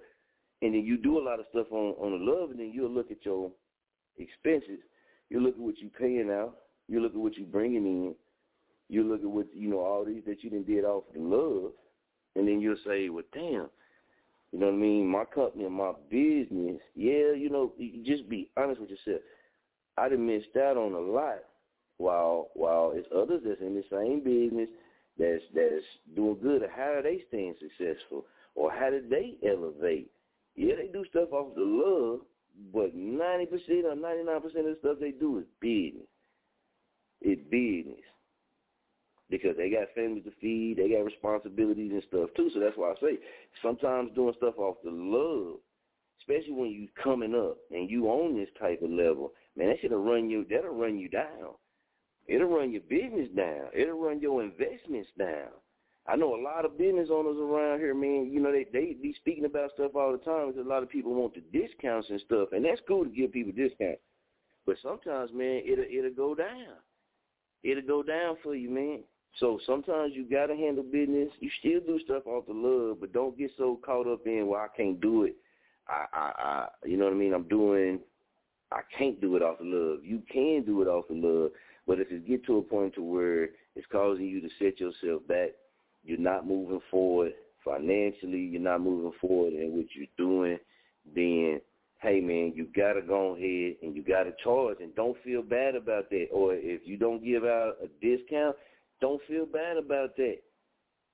[0.61, 2.91] And then you do a lot of stuff on on the love, and then you'll
[2.91, 3.51] look at your
[4.17, 4.81] expenses.
[5.31, 6.57] You look at what you're paying out.
[6.89, 8.15] You look at what you're bringing in.
[8.89, 11.73] You look at what you know all these that you didn't did off the love,
[12.35, 13.69] and then you'll say, "Well, damn."
[14.53, 15.07] You know what I mean?
[15.07, 19.21] My company and my business, yeah, you know, you just be honest with yourself.
[19.99, 21.41] I done missed out on a lot
[21.99, 24.69] while while it's others that's in the same business
[25.19, 25.85] that's that's
[26.15, 26.63] doing good.
[26.75, 28.25] How are they staying successful?
[28.55, 30.11] Or how did they elevate?
[30.55, 32.21] Yeah, they do stuff off the love,
[32.73, 36.09] but ninety percent or ninety nine percent of the stuff they do is business.
[37.21, 38.03] It's business.
[39.31, 42.51] Because they got families to feed, they got responsibilities and stuff too.
[42.55, 43.19] So that's why I say
[43.63, 45.59] sometimes doing stuff off the love,
[46.21, 50.03] especially when you coming up and you on this type of level, man, that shit'll
[50.03, 51.55] run you that'll run you down.
[52.29, 53.69] It'll run your business down.
[53.75, 55.49] It'll run your investments down.
[56.07, 58.31] I know a lot of business owners around here, man.
[58.31, 60.89] You know, they they be speaking about stuff all the time because a lot of
[60.89, 64.01] people want the discounts and stuff, and that's cool to give people discounts.
[64.67, 66.77] But sometimes, man, it'll it'll go down.
[67.63, 69.01] It'll go down for you, man.
[69.39, 71.29] So sometimes you gotta handle business.
[71.41, 74.61] You still do stuff off the love, but don't get so caught up in well,
[74.61, 75.37] I can't do it.
[75.89, 77.35] I, I, I, you know what I mean.
[77.35, 78.01] I'm doing.
[78.71, 80.05] I can't do it off the love.
[80.05, 81.51] You can do it off the love,
[81.89, 83.45] but if it get to a point to where
[83.75, 85.53] it's causing you to set yourself back,
[86.05, 87.33] you're not moving forward
[87.65, 90.59] financially, you're not moving forward in what you're doing,
[91.15, 91.61] then
[92.01, 96.11] hey man, you gotta go ahead and you gotta charge and don't feel bad about
[96.11, 96.27] that.
[96.31, 98.55] Or if you don't give out a discount,
[99.01, 100.37] don't feel bad about that.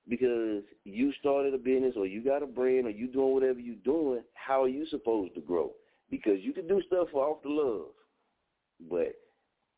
[0.07, 3.75] Because you started a business or you got a brand or you doing whatever you're
[3.83, 5.71] doing, how are you supposed to grow?
[6.11, 7.87] Because you can do stuff for off the love.
[8.87, 9.15] But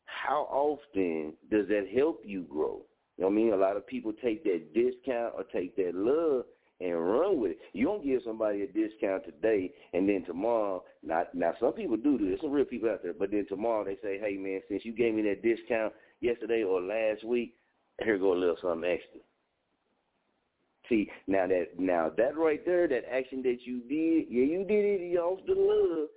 [0.08, 2.82] how often does that help you grow?
[3.16, 3.52] You know what I mean?
[3.52, 6.44] A lot of people take that discount or take that love
[6.80, 7.58] and run with it.
[7.72, 12.16] You don't give somebody a discount today and then tomorrow not now some people do
[12.18, 14.92] There's some real people out there, but then tomorrow they say, Hey man, since you
[14.92, 17.54] gave me that discount yesterday or last week,
[18.02, 19.20] here go a little something extra.
[20.88, 25.02] See, now that now that right there, that action that you did, yeah, you did
[25.02, 26.08] it off the love,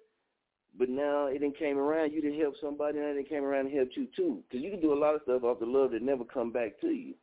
[0.78, 2.14] but now it didn't came around.
[2.14, 4.44] You didn't help somebody, and it came around and helped you too.
[4.50, 6.80] Because you can do a lot of stuff off the love that never come back
[6.82, 7.14] to you.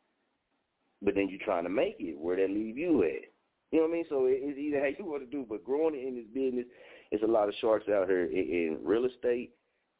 [1.01, 2.17] But then you're trying to make it.
[2.17, 3.29] Where that leave you at?
[3.71, 4.05] You know what I mean?
[4.09, 5.45] So it's either how you want to do.
[5.47, 6.65] But growing in this business,
[7.11, 9.51] it's a lot of sharks out here in, in real estate,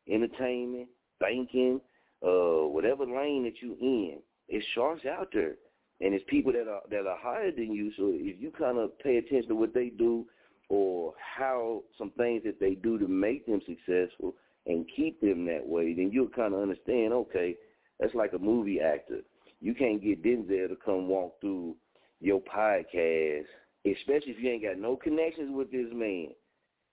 [0.10, 0.90] entertainment,
[1.20, 1.80] banking,
[2.26, 4.20] uh, whatever lane that you in.
[4.48, 5.56] It's sharks out there,
[6.02, 7.92] and it's people that are that are higher than you.
[7.98, 10.26] So if you kind of pay attention to what they do
[10.70, 14.36] or how some things that they do to make them successful
[14.68, 17.56] and keep them that way, then you'll kind of understand, okay,
[18.00, 19.20] that's like a movie actor.
[19.62, 21.76] You can't get Denzel to come walk through
[22.22, 23.46] your podcast,
[23.86, 26.30] especially if you ain't got no connections with this man.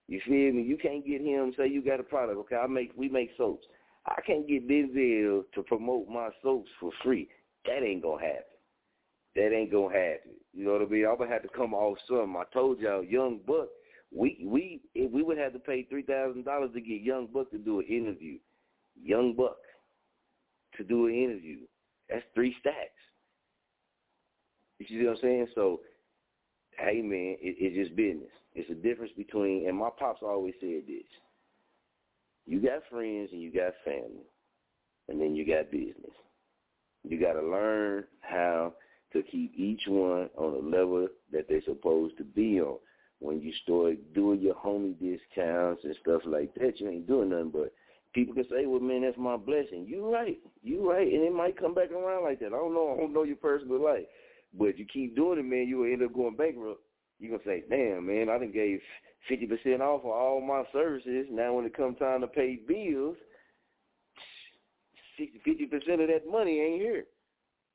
[0.09, 0.63] You feel me?
[0.63, 3.67] You can't get him, say you got a product, okay, I make we make soaps.
[4.07, 7.29] I can't get Denzel to promote my soaps for free.
[7.67, 8.56] That ain't gonna happen.
[9.37, 10.33] That ain't gonna happen.
[10.55, 11.07] You know what I mean?
[11.07, 12.37] I'm gonna have to come off some.
[12.37, 13.69] I told y'all, Young Buck,
[14.11, 17.59] we we we would have to pay three thousand dollars to get Young Buck to
[17.59, 18.39] do an interview.
[19.01, 19.59] Young Buck
[20.79, 21.59] to do an interview.
[22.09, 22.77] That's three stacks.
[24.79, 25.49] You see what I'm saying?
[25.55, 25.81] So,
[26.79, 28.33] hey man, it, it's just business.
[28.55, 31.05] It's a difference between, and my pops always said this:
[32.47, 34.25] you got friends and you got family,
[35.11, 36.15] and then you got business.
[37.05, 38.73] You got to learn how
[39.23, 42.79] to keep each one on the level that they're supposed to be on.
[43.19, 47.51] When you start doing your homie discounts and stuff like that, you ain't doing nothing
[47.51, 47.73] but
[48.17, 49.85] people can say, well, man, that's my blessing.
[49.87, 50.39] You right.
[50.63, 51.07] You right.
[51.07, 52.47] And it might come back around like that.
[52.47, 52.95] I don't know.
[52.95, 54.07] I don't know your personal life.
[54.59, 56.81] But you keep doing it, man, you will end up going bankrupt.
[57.19, 58.81] You're to say, damn, man, I done gave
[59.31, 61.27] 50% off of all my services.
[61.31, 63.17] Now when it comes time to pay bills,
[65.21, 67.05] 50% of that money ain't here.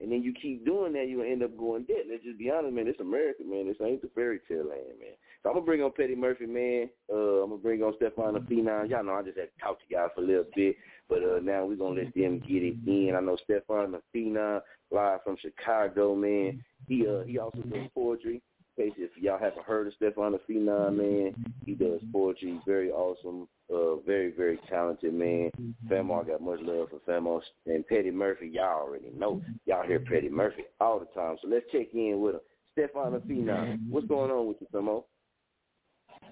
[0.02, 2.06] And then you keep doing that, you'll end up going dead.
[2.10, 2.88] Let's just be honest, man.
[2.88, 3.68] It's America, man.
[3.68, 5.14] This ain't the fairy tale land, man.
[5.44, 6.90] So I'm gonna bring on Petty Murphy, man.
[7.12, 8.90] Uh, I'm gonna bring on Stefan the Phenom.
[8.90, 10.76] Y'all know I just had to talk to y'all for a little bit,
[11.08, 13.16] but uh, now we're gonna let them get it in.
[13.16, 14.62] I know Stefan the Phenom,
[14.92, 16.64] live from Chicago, man.
[16.88, 18.42] He uh he also does poetry.
[18.82, 21.36] Case if y'all haven't heard of Stefan the Phenom, man,
[21.66, 22.54] he does poetry.
[22.54, 23.48] He's very awesome.
[23.74, 25.50] Uh, very, very talented man.
[25.90, 28.50] Famo got much love for Famo and Petty Murphy.
[28.54, 29.42] Y'all already know.
[29.66, 31.38] Y'all hear Petty Murphy all the time.
[31.42, 32.42] So let's check in with him.
[32.74, 35.04] Stefan the Phenom, what's going on with you, Famo?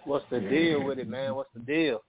[0.06, 1.36] What's the deal with it, man?
[1.36, 2.02] What's the deal?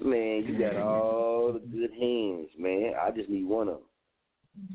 [0.00, 2.92] Man, you got all the good hands, man.
[3.00, 3.78] I just need one of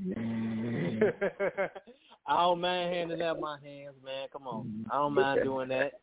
[0.06, 1.14] them.
[2.26, 4.28] I don't mind handing out my hands, man.
[4.32, 5.94] Come on, I don't mind doing that.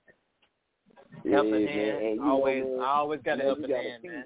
[1.25, 1.69] Yeah, Helping man.
[1.69, 4.25] hand, always, know, I always got a you know, helping you got a hand, man.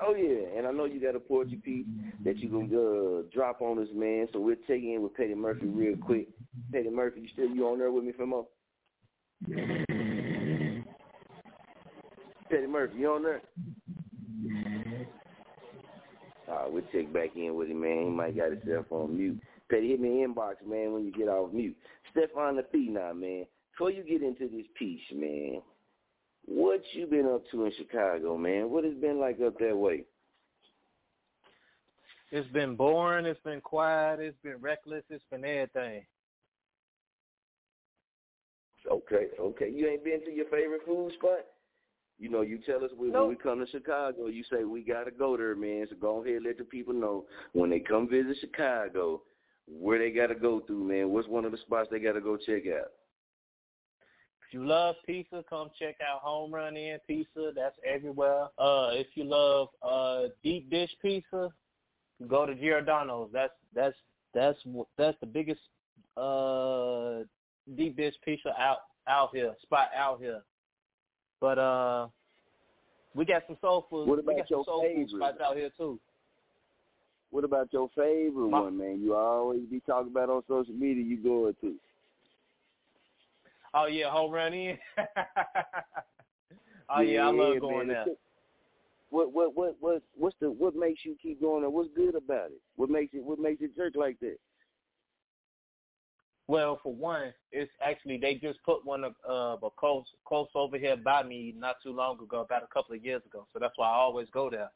[0.00, 1.86] Oh yeah, and I know you got a poetry piece
[2.24, 4.26] that you can uh, drop on us, man.
[4.32, 6.28] So we'll check in with Petty Murphy real quick.
[6.72, 8.46] Petty Murphy, you still you on there with me, Famo?
[12.50, 13.42] Petty Murphy, you on there?
[16.48, 18.04] All right, we'll check back in with him, man.
[18.04, 19.40] He might got himself on mute.
[19.72, 21.76] Petty, hit me in the inbox, man, when you get off mute.
[22.10, 23.46] Stefan the Phenom, man.
[23.72, 25.62] Before you get into this piece, man,
[26.44, 28.68] what you been up to in Chicago, man?
[28.70, 30.04] What has been like up that way?
[32.32, 33.24] It's been boring.
[33.24, 34.20] It's been quiet.
[34.20, 35.04] It's been reckless.
[35.08, 36.04] It's been everything.
[38.90, 39.70] Okay, okay.
[39.70, 41.46] You ain't been to your favorite food spot?
[42.18, 45.10] You know, you tell us when, when we come to Chicago, you say we gotta
[45.10, 45.86] go there, man.
[45.88, 49.22] So go ahead and let the people know when they come visit Chicago,
[49.68, 51.10] where they gotta go through, man.
[51.10, 52.88] What's one of the spots they gotta go check out?
[54.46, 57.52] If you love pizza, come check out Home Run Inn Pizza.
[57.56, 58.44] That's everywhere.
[58.58, 61.50] Uh, if you love uh deep dish pizza,
[62.28, 63.30] go to Giordano's.
[63.32, 63.96] That's that's
[64.34, 64.58] that's
[64.98, 65.60] that's the biggest
[66.16, 67.24] uh
[67.76, 68.78] deep dish pizza out
[69.08, 70.42] out here spot out here.
[71.40, 72.06] But uh,
[73.14, 74.08] we got some soul food.
[74.08, 75.10] What we about got some your soul favorite?
[75.10, 75.98] food spots out here too.
[77.32, 79.00] What about your favorite My- one, man?
[79.00, 81.74] You always be talking about on social media you going to.
[83.74, 84.78] Oh yeah, Home Run Inn.
[86.90, 88.04] oh yeah, I love going man.
[88.04, 88.14] there.
[89.08, 91.70] What what what what what's the what makes you keep going there?
[91.70, 92.60] What's good about it?
[92.76, 94.36] What makes it what makes it jerk like that?
[96.48, 100.76] Well, for one, it's actually they just put one of uh a close close over
[100.76, 103.46] here by me not too long ago, about a couple of years ago.
[103.54, 104.70] So that's why I always go there.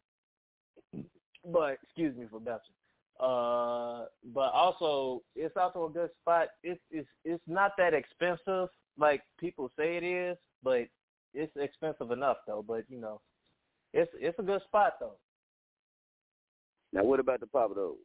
[1.52, 2.74] But excuse me for belching.
[3.20, 6.48] Uh, but also it's also a good spot.
[6.62, 8.68] It's it's it's not that expensive
[8.98, 10.86] like people say it is, but
[11.32, 12.64] it's expensive enough though.
[12.66, 13.20] But you know,
[13.94, 15.16] it's it's a good spot though.
[16.92, 17.96] Now what about the Papa Do's?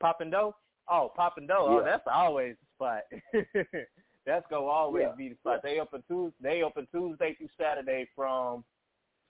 [0.00, 0.54] Poppin' dough?
[0.90, 1.80] Oh, Poppin' dough.
[1.80, 3.02] Oh, that's always the spot.
[4.26, 5.14] that's gonna always Yeah.
[5.16, 5.60] be the spot.
[5.62, 6.36] They open Tuesday.
[6.42, 8.64] They open Tuesday through Saturday from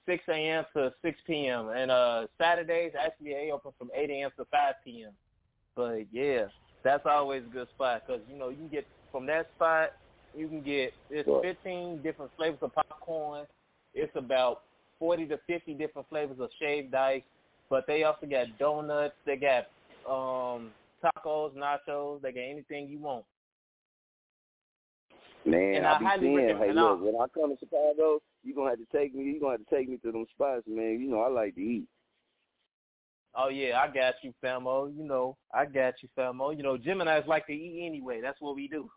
[0.06, 0.64] 6 a.m.
[0.76, 1.68] to 6 p.m.
[1.68, 4.30] and uh Saturdays actually they open from 8 a.m.
[4.38, 5.12] to 5 p.m.
[5.76, 6.46] But yeah,
[6.82, 9.90] that's always a good spot because you know you can get from that spot
[10.36, 13.46] you can get it's 15 different flavors of popcorn.
[13.94, 14.62] It's about
[14.98, 17.22] 40 to 50 different flavors of shaved ice.
[17.70, 19.14] But they also got donuts.
[19.24, 19.66] They got
[20.08, 20.70] um
[21.02, 22.20] tacos, nachos.
[22.22, 23.24] They got anything you want.
[25.46, 28.20] Man, And I I be highly saying, hey, recommend- look, when I come to Chicago,
[28.44, 29.24] you gonna have to take me.
[29.24, 31.00] You gonna have to take me to them spots, man.
[31.00, 31.86] You know, I like to eat.
[33.34, 34.96] Oh yeah, I got you, Famo.
[34.96, 36.56] You know, I got you, Famo.
[36.56, 38.20] You know, Gemini's like to eat anyway.
[38.20, 38.88] That's what we do.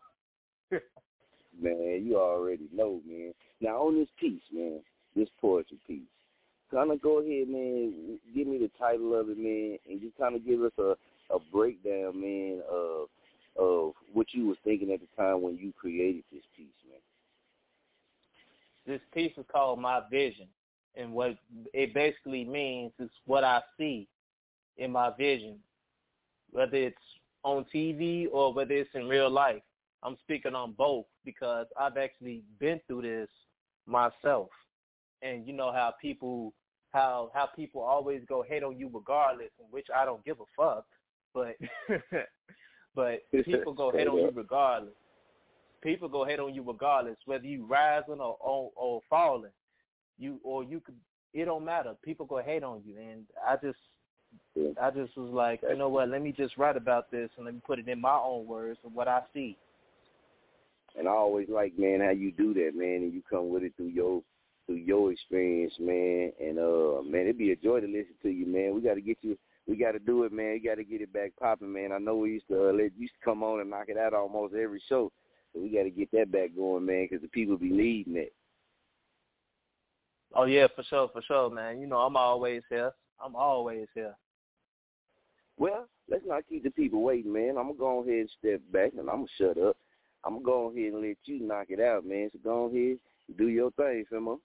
[1.60, 3.32] Man, you already know, man.
[3.60, 4.78] Now on this piece, man,
[5.16, 6.02] this poetry piece,
[6.70, 8.20] kind of go ahead, man.
[8.32, 10.94] Give me the title of it, man, and just kind of give us a
[11.34, 13.08] a breakdown, man, of
[13.58, 16.66] of what you was thinking at the time when you created this piece.
[18.88, 20.48] This piece is called My Vision.
[20.96, 21.36] And what
[21.72, 24.08] it basically means is what I see
[24.78, 25.58] in my vision,
[26.50, 26.96] whether it's
[27.44, 29.62] on TV or whether it's in real life.
[30.02, 33.28] I'm speaking on both because I've actually been through this
[33.86, 34.48] myself.
[35.22, 36.52] And you know how people
[36.92, 40.86] how how people always go hate on you regardless, which I don't give a fuck.
[41.34, 41.56] But
[42.94, 44.94] but people go hate on you regardless
[45.82, 49.50] people go hate on you regardless, whether you rising or or, or falling.
[50.18, 50.96] You or you could
[51.34, 51.94] it don't matter.
[52.04, 53.78] People go hate on you and I just
[54.80, 57.54] I just was like, you know what, let me just write about this and let
[57.54, 59.56] me put it in my own words and what I see.
[60.98, 63.72] And I always like, man, how you do that, man, and you come with it
[63.76, 64.22] through your
[64.66, 66.32] through your experience, man.
[66.40, 68.74] And uh, man, it'd be a joy to listen to you, man.
[68.74, 69.38] We got to get you.
[69.66, 70.58] We got to do it, man.
[70.60, 71.92] You got to get it back popping, man.
[71.92, 74.14] I know we used to uh, let used to come on and knock it out
[74.14, 75.12] almost every show,
[75.52, 78.32] so we got to get that back going, man, because the people be needing it.
[80.34, 81.80] Oh yeah, for sure, for sure, man.
[81.80, 82.92] You know, I'm always here.
[83.24, 84.14] I'm always here.
[85.56, 87.56] Well, let's not keep the people waiting, man.
[87.58, 89.76] I'm gonna go ahead and step back, and I'm gonna shut up.
[90.24, 92.30] I'm gonna go ahead and let you knock it out, man.
[92.32, 92.98] So go ahead,
[93.28, 94.38] and do your thing, Femo.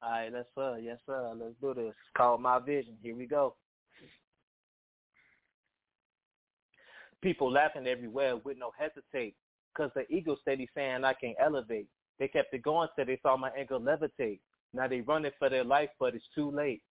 [0.00, 1.88] All right, let's uh, yes sir, let's do this.
[1.88, 2.94] It's called my vision.
[3.02, 3.54] Here we go.
[7.22, 9.34] People laughing everywhere with no hesitate,
[9.76, 11.88] cause the ego steady saying I can elevate.
[12.18, 14.40] They kept it going till they saw my ankle levitate.
[14.72, 16.82] Now they running for their life, but it's too late.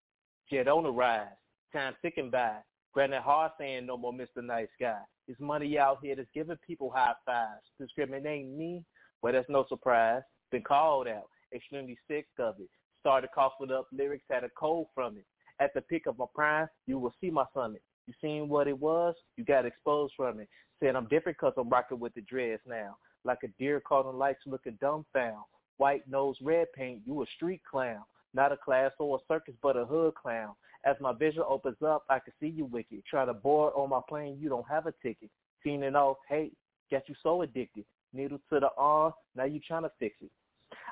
[0.50, 1.28] Jet on the rise,
[1.72, 2.56] time ticking by.
[2.92, 4.42] Granted hard saying no more Mr.
[4.42, 5.00] Nice Guy.
[5.28, 7.62] It's money out here that's giving people high fives.
[7.78, 8.82] Discriminating me,
[9.22, 10.22] well that's no surprise.
[10.50, 12.68] Been called out, extremely sick of it.
[13.00, 15.24] Started coughing up lyrics, had a cold from it.
[15.60, 17.82] At the peak of my prime, you will see my summit.
[18.08, 19.14] You seen what it was?
[19.36, 20.48] You got exposed from it.
[20.80, 22.96] Said I'm different cause I'm rocking with the dreads now.
[23.24, 25.42] Like a deer caught in lights looking dumbfound.
[25.76, 28.02] White nose, red paint, you a street clown.
[28.32, 30.54] Not a class or a circus, but a hood clown.
[30.86, 33.02] As my vision opens up, I can see you wicked.
[33.04, 35.30] Try to board on my plane, you don't have a ticket.
[35.64, 36.54] It all, hate,
[36.90, 37.84] got you so addicted.
[38.14, 40.30] Needle to the arm, now you trying to fix it.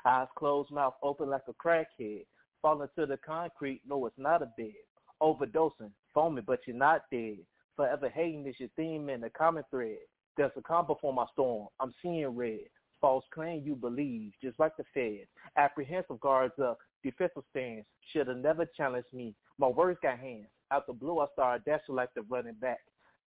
[0.05, 2.25] Eyes closed, mouth open like a crackhead.
[2.61, 4.73] Falling to the concrete, no, it's not a bed.
[5.21, 7.37] Overdosing, foaming, but you're not dead.
[7.75, 9.97] Forever hating is your theme in the common thread.
[10.35, 11.67] There's a calm before my storm.
[11.79, 12.59] I'm seeing red.
[13.01, 15.27] False claim you believe, just like the Fed.
[15.57, 17.85] Apprehensive guards up, defensive stance.
[18.11, 19.35] Should have never challenged me.
[19.59, 20.47] My words got hands.
[20.71, 22.79] Out the blue, I started dashing like the running back.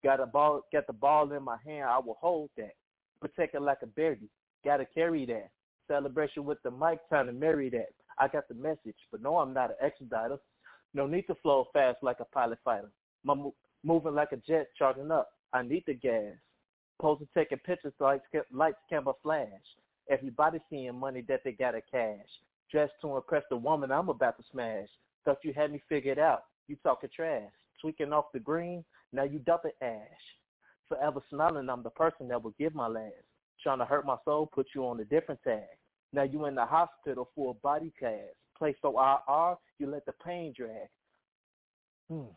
[0.02, 1.85] Got a ball, got the ball in my hand.
[1.85, 2.73] I will hold that.
[3.20, 4.28] Protect it like a baby.
[4.65, 5.51] Gotta carry that.
[5.89, 7.89] Celebration with the mic, trying to marry that.
[8.19, 10.39] I got the message, but no, I'm not an expediter.
[10.94, 12.90] No need to flow fast like a pilot fighter.
[13.24, 13.55] Mo-
[13.85, 15.31] moving like a jet, charging up.
[15.52, 16.35] I need the gas.
[17.01, 19.48] Posing taking pictures like lights camera flash.
[20.10, 22.27] Everybody seeing money that they got to cash.
[22.70, 24.89] Dressed to impress the woman I'm about to smash.
[25.24, 26.44] Thought you had me figured out.
[26.66, 27.51] You talking trash.
[27.81, 30.24] Tweaking off the green, now you dumping ash.
[30.89, 33.12] Forever smiling, I'm the person that will give my last.
[33.62, 35.62] Trying to hurt my soul, put you on a different tag.
[36.12, 38.35] Now you in the hospital for a body cast.
[38.56, 40.88] Placed on IR, you let the pain drag.
[42.10, 42.32] Hmm.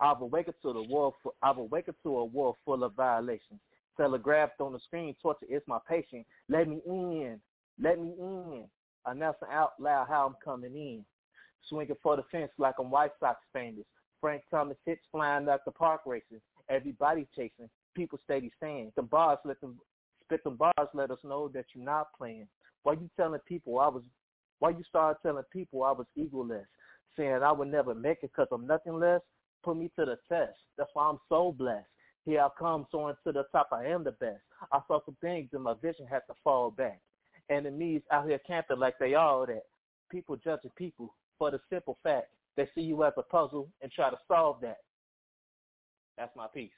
[0.00, 1.14] I've awakened to the world.
[1.22, 3.60] For, I've awakened to a world full of violations.
[3.96, 6.26] Telegraphed on the screen, torture is my patient.
[6.48, 7.40] Let me in,
[7.82, 8.64] let me in.
[9.06, 11.04] Announcing out loud how I'm coming in.
[11.68, 13.84] Swinging for the fence like I'm White Sox famous.
[14.20, 16.40] Frank Thomas hits flying at the park racing.
[16.68, 17.70] Everybody chasing.
[17.94, 18.92] People steady saying.
[18.96, 19.78] The bars let them
[20.24, 22.48] spit the bars let us know that you're not playing.
[22.82, 24.02] Why you telling people I was?
[24.58, 26.64] Why you started telling people I was egoless,
[27.16, 29.20] saying I would never make it because I'm nothing less?
[29.62, 30.58] Put me to the test.
[30.78, 31.86] That's why I'm so blessed.
[32.24, 33.68] Here I come, soaring to the top.
[33.72, 34.42] I am the best.
[34.72, 37.00] I saw some things and my vision had to fall back.
[37.50, 39.62] Enemies out here camping like they all that.
[40.10, 44.10] People judging people for the simple fact they see you as a puzzle and try
[44.10, 44.78] to solve that.
[46.16, 46.70] That's my piece.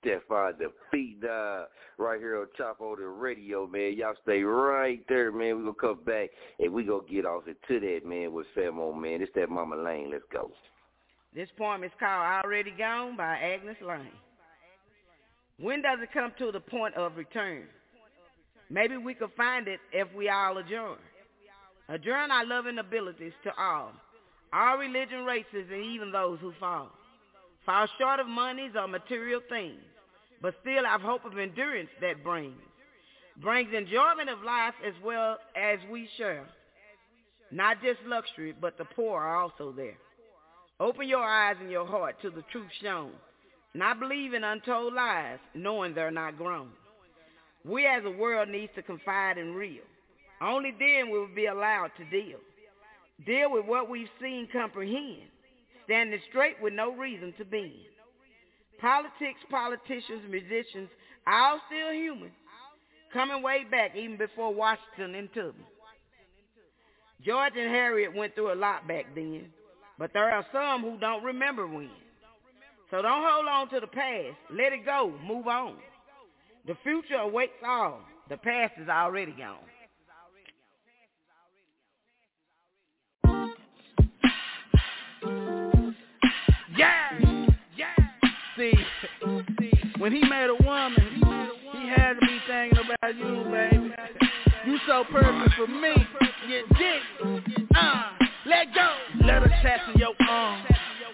[0.00, 1.64] Stefan the feet uh,
[1.98, 3.94] right here on top of the radio, man.
[3.96, 5.56] Y'all stay right there, man.
[5.56, 9.22] We're gonna come back and we gonna get off into that, man, with Famo, man.
[9.22, 10.10] It's that Mama Lane.
[10.10, 10.50] Let's go.
[11.34, 14.08] This poem is called Already Gone by Agnes Lane.
[15.60, 17.64] When does it come to the point of return?
[18.70, 20.98] Maybe we could find it if we all adjourn.
[21.88, 23.92] Adjourn our loving abilities to all,
[24.52, 26.90] all religion, races, and even those who fall.
[27.68, 29.82] Fall short of monies or material things,
[30.40, 32.56] but still have hope of endurance that brings.
[33.42, 36.46] Brings enjoyment of life as well as we share.
[37.52, 39.98] Not just luxury, but the poor are also there.
[40.80, 43.10] Open your eyes and your heart to the truth shown.
[43.74, 46.70] Not believing untold lies, knowing they're not grown.
[47.66, 49.84] We as a world needs to confide in real.
[50.40, 52.38] Only then will we be allowed to deal.
[53.26, 55.28] Deal with what we've seen comprehend.
[55.88, 57.72] Standing straight with no reason to bend.
[58.78, 60.90] Politics, politicians, musicians,
[61.26, 62.30] all still human.
[63.10, 65.64] Coming way back even before Washington and Tubman.
[67.24, 69.46] George and Harriet went through a lot back then.
[69.98, 71.88] But there are some who don't remember when.
[72.90, 74.36] So don't hold on to the past.
[74.50, 75.14] Let it go.
[75.26, 75.76] Move on.
[76.66, 78.00] The future awaits all.
[78.28, 79.56] The past is already gone.
[88.58, 88.74] See,
[89.98, 91.22] when he made a woman,
[91.74, 93.94] he had to be thinking about you, baby.
[94.66, 95.94] You so perfect for me.
[96.48, 97.62] You dick.
[97.76, 98.10] Uh,
[98.46, 98.88] let go.
[99.24, 100.64] Let her in your arm.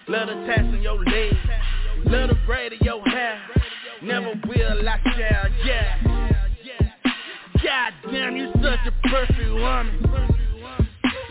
[0.07, 1.33] Let her in your leg.
[2.05, 3.39] Let her braid your hair.
[4.01, 6.31] Never will I share, yeah.
[7.63, 10.03] God damn, you such a perfect woman.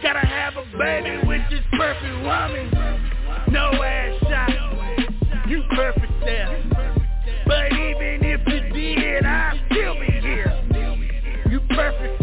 [0.01, 2.71] Gotta have a baby with this perfect woman.
[3.51, 4.54] No ass shot.
[5.47, 6.65] You perfect there.
[7.47, 10.51] But even if you did, I'd still be here.
[11.51, 12.14] You perfect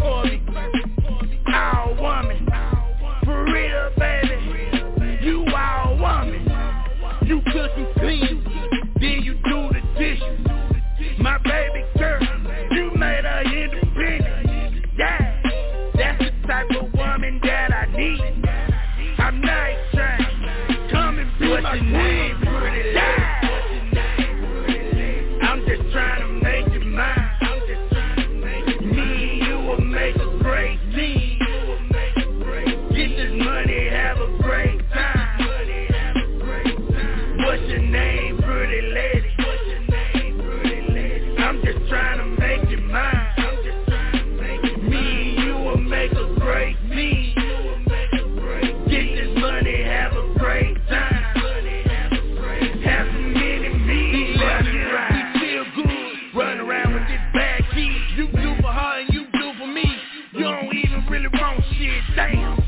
[62.16, 62.58] damn.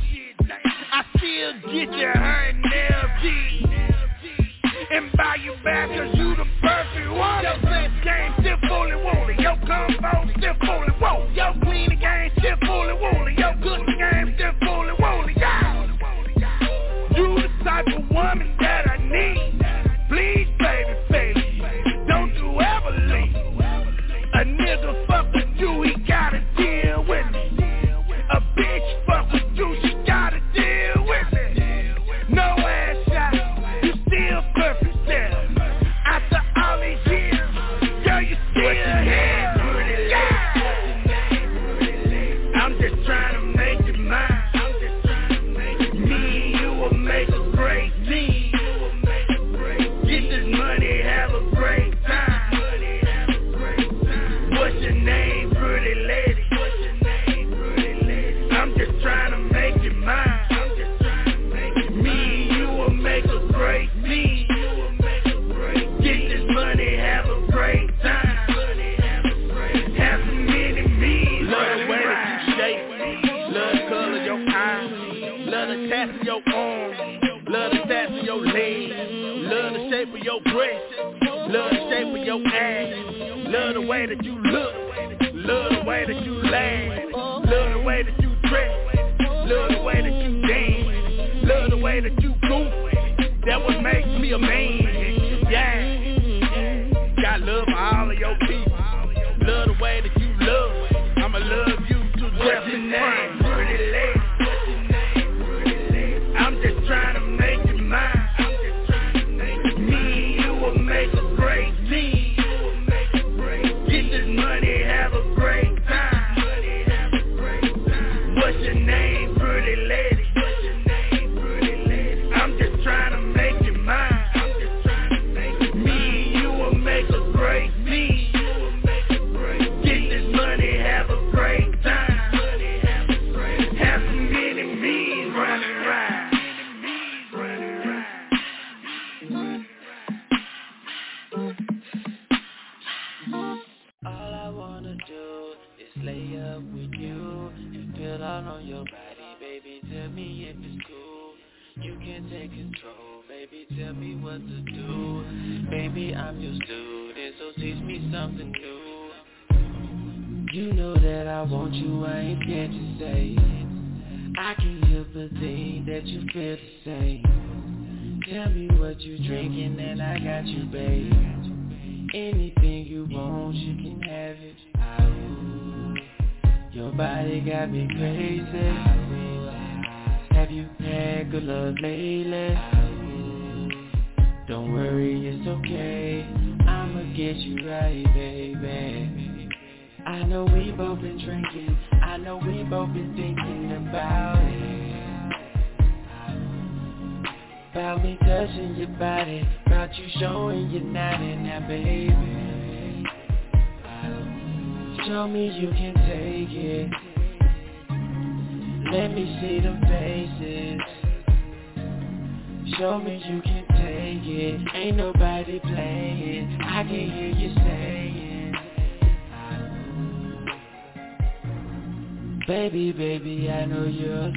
[0.93, 2.24] I still get ya.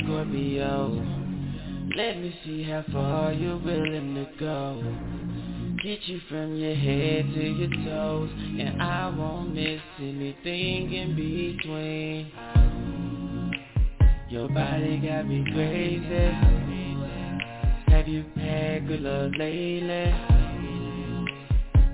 [0.04, 1.18] Scorpio
[1.98, 4.84] let me see how far you're willing to go.
[5.84, 8.30] Get you from your head to your toes
[8.60, 12.32] And I won't miss anything in between.
[14.30, 16.32] Your body got me crazy.
[17.88, 20.14] Have you had good luck lately?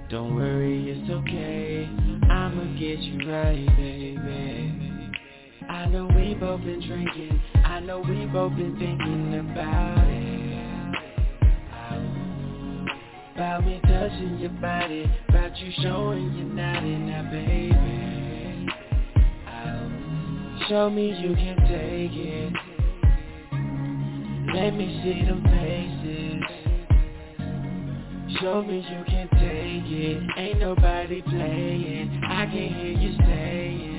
[0.09, 1.87] Don't worry, it's okay.
[2.29, 5.09] I'ma get you right, baby.
[5.69, 7.41] I know we both been drinking.
[7.73, 10.43] I know we both been thinking about it.
[13.33, 17.73] About me touching your body, about you showing you're not in that baby.
[20.69, 22.53] Show me you can take it.
[24.53, 26.43] Let me see them faces.
[28.39, 30.21] Show me you can take it.
[30.37, 32.21] Ain't nobody playing.
[32.23, 33.92] I can hear you saying.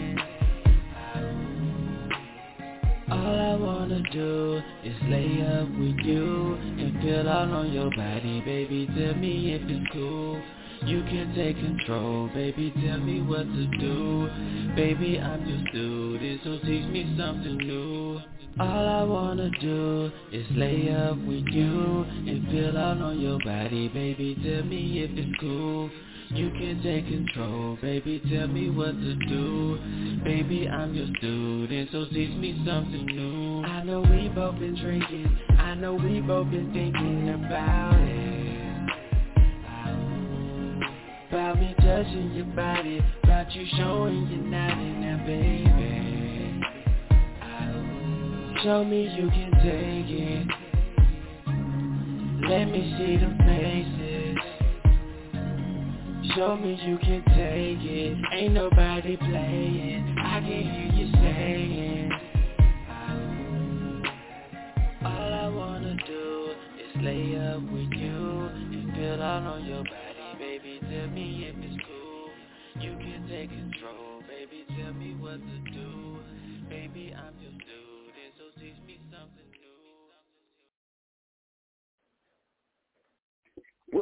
[3.10, 8.40] All I wanna do is lay up with you and feel all on your body,
[8.40, 8.88] baby.
[8.96, 10.40] Tell me if it's cool.
[10.86, 12.72] You can take control, baby.
[12.82, 14.28] Tell me what to do,
[14.74, 15.20] baby.
[15.20, 18.20] I'm your student, so teach me something new.
[18.58, 23.88] All I wanna do is lay up with you and feel all on your body,
[23.88, 24.34] baby.
[24.42, 25.90] Tell me if it's cool.
[26.34, 28.20] You can take control, baby.
[28.28, 29.78] Tell me what to do,
[30.24, 30.68] baby.
[30.68, 33.62] I'm your student, so teach me something new.
[33.64, 35.38] I know we both been drinking.
[35.58, 38.34] I know we both been thinking about it.
[41.28, 45.64] About me touching your body, about you showing you're not in that baby.
[48.64, 50.48] Show me you can take it.
[52.48, 54.03] Let me see the faces.
[56.32, 58.16] Show me you can take it.
[58.32, 60.16] Ain't nobody playing.
[60.18, 62.10] I can hear you saying.
[65.04, 66.48] All I wanna do
[66.80, 70.80] is lay up with you and feel all on your body, baby.
[70.80, 72.82] Tell me if it's cool.
[72.82, 74.64] You can take control, baby.
[74.80, 76.18] Tell me what to do,
[76.70, 77.14] baby.
[77.14, 77.53] I'm your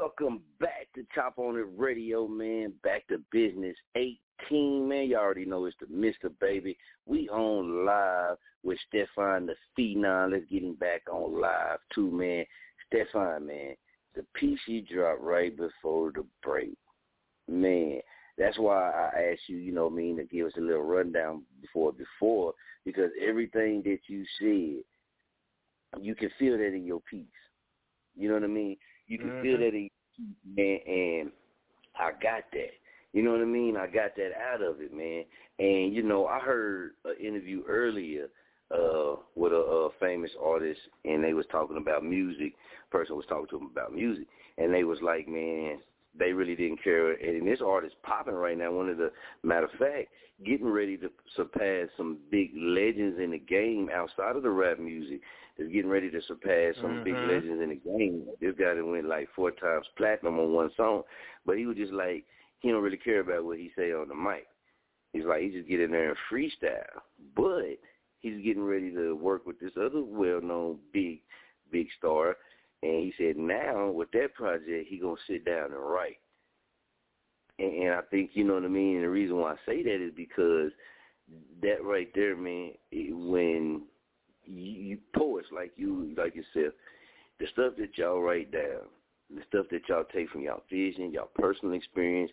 [0.03, 2.73] Welcome back to Chop on the Radio, man.
[2.83, 5.07] Back to Bizness 18, man.
[5.07, 6.29] You already know it's the Mr.
[6.41, 6.77] Baby.
[7.07, 10.33] We on live with Stefan the Phenom.
[10.33, 12.45] Let's get him back on live too, man.
[12.89, 13.77] Stefan, man,
[14.17, 16.77] the piece you dropped right before the break,
[17.49, 18.01] man.
[18.37, 21.45] That's why I asked you, you know I mean, to give us a little rundown
[21.61, 22.55] before before,
[22.85, 27.27] because everything that you said, you can feel that in your piece.
[28.17, 28.77] You know what I mean?
[29.07, 29.89] You can feel that in
[30.57, 31.31] man, and
[31.99, 32.71] I got that.
[33.13, 33.77] You know what I mean?
[33.77, 35.25] I got that out of it, man.
[35.59, 38.29] And you know, I heard an interview earlier
[38.71, 42.55] uh with a, a famous artist, and they was talking about music.
[42.91, 44.27] Person was talking to them about music,
[44.59, 45.79] and they was like, man,
[46.19, 47.13] they really didn't care.
[47.13, 48.73] And this artist popping right now.
[48.73, 49.13] One of the
[49.43, 50.09] matter of fact,
[50.45, 55.21] getting ready to surpass some big legends in the game outside of the rap music.
[55.59, 57.29] Is getting ready to surpass some big Mhm.
[57.29, 58.27] legends in the game.
[58.41, 61.05] This guy that went like four times platinum on one song,
[61.45, 62.25] but he was just like
[62.61, 64.47] he don't really care about what he say on the mic.
[65.13, 67.03] He's like he just get in there and freestyle,
[67.37, 67.79] but
[68.21, 71.21] he's getting ready to work with this other well-known big,
[71.71, 72.39] big star,
[72.83, 76.19] and he said now with that project he gonna sit down and write.
[77.59, 78.97] And, and I think you know what I mean.
[78.97, 80.73] And the reason why I say that is because
[81.61, 83.83] that right there, man, it, when
[84.47, 86.75] you, you poets like you, like yourself,
[87.39, 88.83] the stuff that y'all write down,
[89.35, 92.31] the stuff that y'all take from y'all vision, y'all personal experience,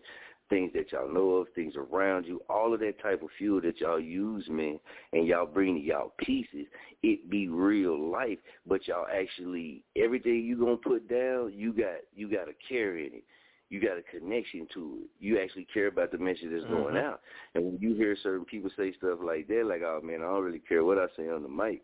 [0.49, 3.79] things that y'all know of, things around you, all of that type of fuel that
[3.79, 4.79] y'all use, man,
[5.13, 6.65] and y'all bring to y'all pieces,
[7.03, 12.29] it be real life, but y'all actually everything you gonna put down, you got you
[12.29, 13.23] got a care in it.
[13.69, 15.09] You got a connection to it.
[15.19, 17.03] You actually care about the message that's going Mhm.
[17.03, 17.21] out.
[17.53, 20.43] And when you hear certain people say stuff like that, like, oh man, I don't
[20.43, 21.83] really care what I say on the mic,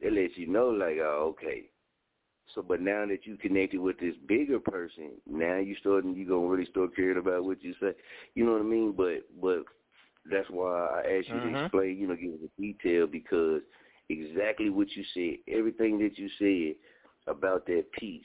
[0.00, 1.64] it lets you know like, oh, okay.
[2.54, 6.46] So, but now that you connected with this bigger person, now you starting, you gonna
[6.46, 7.92] really start caring about what you say.
[8.34, 8.92] You know what I mean?
[8.96, 9.64] But, but
[10.30, 11.48] that's why I asked you to Mhm.
[11.48, 13.62] explain, you know, give us a detail because
[14.08, 16.76] exactly what you said, everything that you said
[17.32, 18.24] about that piece,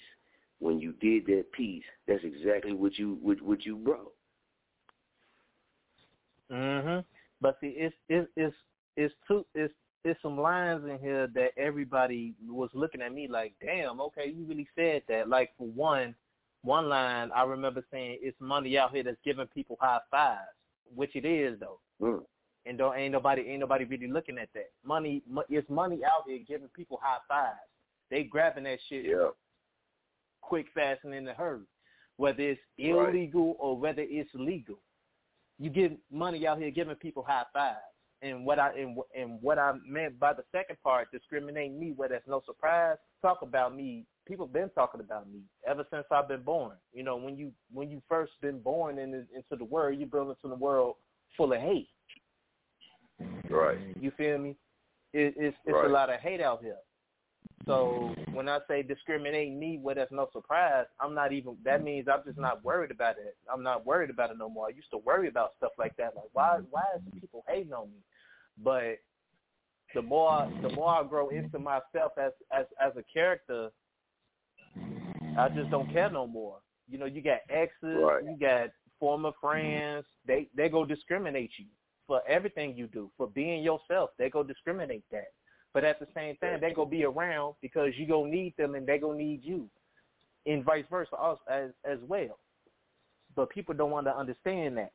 [0.60, 4.11] when you did that piece, that's exactly what you what, what you brought.
[6.49, 7.06] Mhm.
[7.41, 8.56] But see, it's it's it's
[8.95, 9.73] it's two it's
[10.06, 14.45] it's some lines in here that everybody was looking at me like, damn, okay, you
[14.45, 15.27] really said that.
[15.27, 16.15] Like for one,
[16.61, 20.40] one line I remember saying, "It's money out here that's giving people high fives,"
[20.95, 21.80] which it is though.
[22.02, 22.23] Mm.
[22.68, 24.72] And don't ain't nobody ain't nobody really looking at that.
[24.84, 27.60] Money, it's money out here giving people high fives.
[28.10, 29.30] They grabbing that shit Yeah.
[30.41, 31.65] quick, fast, and in a hurry.
[32.18, 34.80] whether it's illegal or whether it's legal.
[35.60, 37.80] You give money out here giving people high fives.
[38.21, 42.09] And what I and, and what I meant by the second part, discriminating me where
[42.09, 44.05] that's no surprise, talk about me.
[44.25, 46.77] People been talking about me ever since I've been born.
[46.93, 50.29] You know, when you when you first been born in, into the world, you're born
[50.29, 50.95] into the world
[51.37, 51.89] full of hate.
[53.49, 53.77] Right.
[53.99, 54.55] You feel me?
[55.13, 55.85] It, it's it's Right.
[55.85, 56.77] a lot of hate out here.
[57.65, 61.57] So when I say discriminate me well, that's no surprise, I'm not even.
[61.64, 63.36] That means I'm just not worried about it.
[63.52, 64.68] I'm not worried about it no more.
[64.68, 66.15] I used to worry about stuff like that.
[66.15, 67.99] Like why why is the people hating on me?
[68.64, 68.99] But
[69.95, 73.69] the more I, the more I grow into myself as as as a character,
[75.38, 76.57] I just don't care no more.
[76.88, 78.23] You know, you got exes, Right.
[78.23, 78.69] you got
[78.99, 80.06] former friends.
[80.27, 81.65] They they go discriminate you
[82.06, 84.11] for everything you do for being yourself.
[84.19, 85.30] They go discriminate that.
[85.76, 88.88] But at the same time, they gonna be around because you gonna need them and
[88.88, 89.68] they gonna need you,
[90.45, 92.39] and vice versa as as well.
[93.35, 94.93] But people don't want to understand that.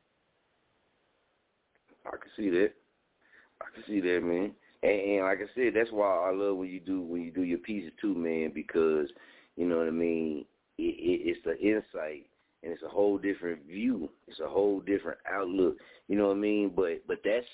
[2.03, 2.71] I can see that.
[3.61, 4.53] I can see that, man.
[4.81, 7.43] And, and like I said, that's why I love when you do when you do
[7.43, 8.51] your pieces too, man.
[8.51, 9.07] Because
[9.57, 10.45] you know what I mean.
[10.79, 12.25] It, it, it's the insight,
[12.63, 14.09] and it's a whole different view.
[14.27, 15.75] It's a whole different outlook.
[16.07, 16.71] You know what I mean.
[16.75, 17.45] But but that's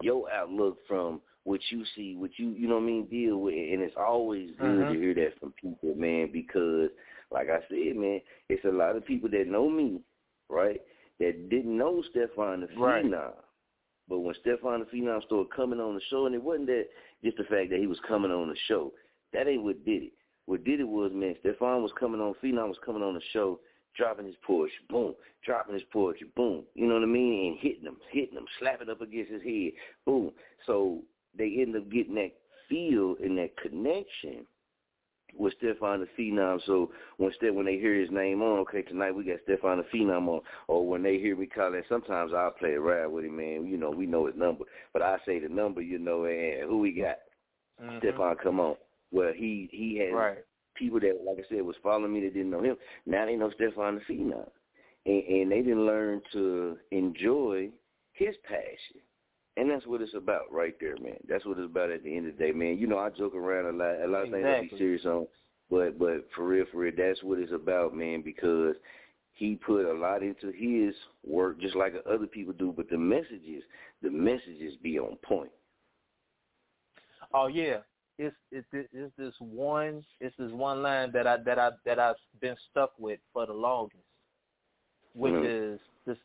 [0.00, 3.54] your outlook from what you see, what you you know what I mean deal with,
[3.54, 4.92] and it's always good Mhm.
[4.92, 6.30] to hear that from people, man.
[6.30, 6.90] Because
[7.30, 8.20] like I said, man,
[8.50, 10.02] it's a lot of people that know me,
[10.50, 10.82] right?
[11.18, 13.04] That didn't know Stefan the Right.
[13.04, 13.34] Phenom.
[14.08, 16.88] But when Stefan the Phenom started coming on the show, and it wasn't that
[17.24, 18.92] just the fact that he was coming on the show.
[19.32, 20.12] That ain't what did it.
[20.46, 23.60] What did it was, man, Stefan was coming on, Phenom was coming on the show,
[23.94, 25.14] dropping his poetry, boom,
[25.44, 26.64] dropping his poetry, boom.
[26.74, 27.52] You know what I mean?
[27.52, 29.72] And hitting him, hitting him, slapping up against his head,
[30.06, 30.32] boom.
[30.66, 31.02] So
[31.38, 32.32] they end up getting that
[32.68, 34.46] feel and that connection
[35.34, 36.60] with Stefan the Phenom.
[36.66, 39.84] So when Ste- when they hear his name on, okay, tonight we got Stefan the
[39.84, 43.36] Phenom on, or when they hear me call it, sometimes I'll play around with him,
[43.36, 43.66] man.
[43.66, 46.78] You know, we know his number, but I say the number, you know, and who
[46.78, 47.18] we got.
[47.80, 47.98] Mhm.
[47.98, 48.76] Stefan come on.
[49.12, 50.44] Well, he he had Right.
[50.74, 52.76] people that, like I said, was following me that didn't know him.
[53.06, 54.50] Now they know Stefan the Phenom,
[55.06, 57.70] and, and they didn't learn to enjoy
[58.12, 59.00] his passion.
[59.58, 61.18] And that's what it's about right there, man.
[61.28, 62.78] That's what it's about at the end of the day, man.
[62.78, 64.00] You know, I joke around a lot.
[64.04, 65.26] A lot of things I be serious on,
[65.70, 68.22] but but for real, for real, that's what it's about, man.
[68.22, 68.76] Because
[69.34, 70.94] he put a lot into his
[71.26, 72.72] work, just like other people do.
[72.76, 73.64] But the messages,
[74.02, 75.50] the messages be on point.
[77.34, 77.78] Oh yeah,
[78.18, 82.16] it's it's it's this one it's this one line that I that I that I've
[82.40, 84.04] been stuck with for the longest,
[85.14, 85.42] which Mhm.
[85.42, 86.18] is this.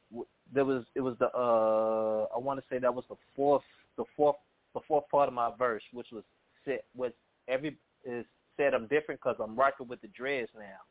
[0.54, 3.64] There was it was the uh I want to say that was the fourth
[3.98, 4.36] the fourth
[4.74, 6.24] the fourth part of my verse, which was
[6.66, 7.12] said was
[7.48, 8.26] every is
[8.58, 10.82] said I'm different because I'm rocking with the dreads now.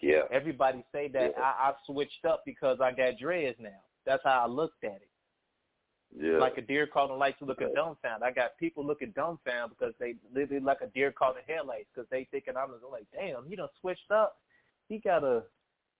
[0.00, 0.22] Yeah.
[0.30, 1.42] Everybody say that Yeah.
[1.42, 3.80] I, I switched up because I got dreads now.
[4.06, 5.08] That's how I looked at it.
[6.18, 6.38] Yeah.
[6.38, 8.26] Like a deer caught in lights looking dumbfounded.
[8.26, 12.08] I got people looking dumbfounded because they literally like a deer caught in headlights because
[12.10, 14.38] they thinking I'm like, damn, he done switched up.
[14.88, 15.42] He got a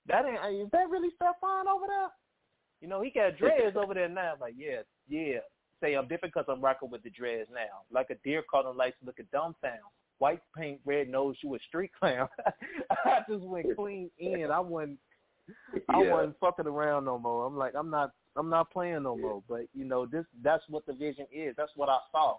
[0.09, 2.09] that ain't is that really Stefan over there?
[2.81, 4.35] You know, he got dreads over there now.
[4.41, 5.39] Like, yeah, yeah.
[5.81, 7.83] Say I'm different because I'm rocking with the dreads now.
[7.93, 9.81] Like a deer caught in lights looking dumbfounded.
[10.19, 12.29] White paint, red nose, you a street clown.
[13.05, 14.51] I just went clean in.
[14.51, 14.99] I wasn't
[15.89, 16.13] I Yeah.
[16.13, 17.47] wasn't fucking around no more.
[17.47, 19.43] I'm like, I'm not, I'm not playing no more.
[19.49, 21.55] But you know, this, that's what the vision is.
[21.57, 22.37] That's what I saw.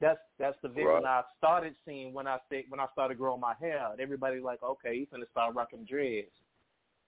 [0.00, 1.04] That's that's the vision Right.
[1.04, 4.00] I started seeing when I say when I started growing my hair out.
[4.00, 6.30] Everybody like, okay, he's gonna start rocking dreads.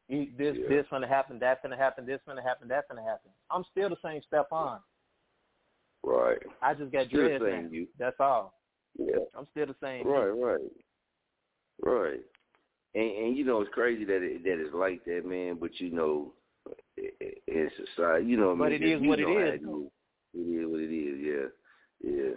[0.09, 0.69] He, this Yeah.
[0.69, 3.31] this gonna happen, that gonna happen, this gonna happen, that gonna happen.
[3.51, 4.81] I'm still the same Stefan.
[6.03, 6.39] Right.
[6.61, 7.71] I just got Still dreads same now.
[7.71, 7.87] you.
[7.99, 8.55] That's all.
[8.99, 9.17] Yeah.
[9.37, 10.07] I'm still the same.
[10.07, 10.61] Right, right,
[11.83, 12.21] right.
[12.95, 15.57] And and you know it's crazy that it that it's like that, man.
[15.61, 16.35] But you know,
[16.97, 19.47] in society, you know, what I But mean, it is you what it know how
[19.47, 19.55] is.
[19.55, 19.91] It is.
[20.35, 21.51] It is what it is.
[22.03, 22.35] Yeah, yeah,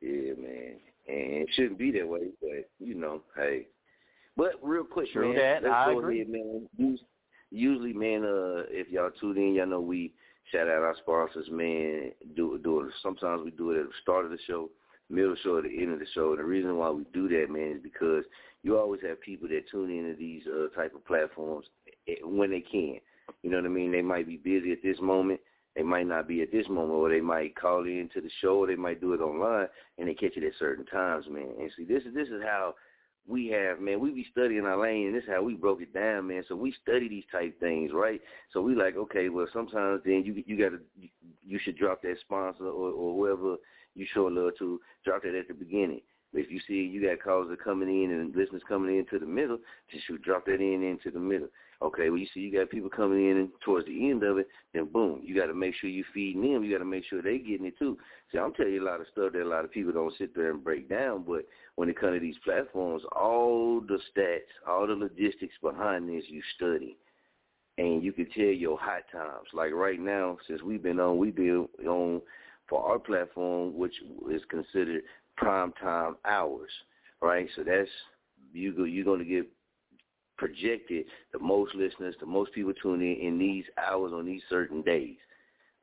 [0.00, 0.76] yeah, man.
[1.08, 3.66] And it shouldn't be that way, but you know, hey.
[4.40, 5.36] But real quick, True man.
[5.36, 5.62] that.
[5.64, 6.22] Let's I go agree.
[6.22, 6.98] ahead, man.
[7.50, 10.14] Usually, man, uh, if y'all tune in, y'all know we
[10.50, 12.12] shout out our sponsors, man.
[12.34, 12.92] Do do it.
[13.02, 14.70] Sometimes we do it at the start of the show,
[15.10, 16.30] middle of the show, at the end of the show.
[16.30, 18.24] And the reason why we do that, man, is because
[18.62, 21.66] you always have people that tune into these uh, type of platforms
[22.08, 22.96] eh, when they can.
[23.42, 23.92] You know what I mean?
[23.92, 25.40] They might be busy at this moment.
[25.76, 28.56] They might not be at this moment, or they might call in to the show,
[28.60, 29.68] or they might do it online,
[29.98, 31.50] and they catch it at certain times, man.
[31.60, 32.74] And see, this is this is how
[33.30, 34.00] we have, man.
[34.00, 36.42] We be studying our lane, and this is how we broke it down, man.
[36.48, 38.20] So we study these type things, right?
[38.52, 40.80] So we like, okay, well, sometimes then you you got to
[41.46, 43.56] you should drop that sponsor or, or whoever
[43.94, 46.00] you show love to, drop that at the beginning.
[46.32, 49.58] If you see you got calls that coming in and listeners coming into the middle,
[49.90, 51.48] just shoot drop that in into the middle.
[51.82, 54.48] Okay, well you see you got people coming in and towards the end of it,
[54.74, 56.62] then boom, you got to make sure you're feeding them.
[56.62, 57.96] You got to make sure they getting it too.
[58.30, 60.34] See, I'm telling you a lot of stuff that a lot of people don't sit
[60.34, 61.24] there and break down.
[61.26, 61.46] But
[61.76, 66.42] when it comes to these platforms, all the stats, all the logistics behind this, you
[66.56, 66.98] study,
[67.78, 69.48] and you can tell your hot times.
[69.54, 72.20] Like right now, since we've been on, we've been on
[72.68, 73.94] for our platform, which
[74.30, 75.02] is considered
[75.38, 76.70] prime time hours,
[77.22, 77.48] right?
[77.56, 77.88] So that's
[78.52, 79.48] you go, you're going to get
[80.40, 81.04] projected
[81.34, 85.18] the most listeners, the most people tuning in in these hours on these certain days,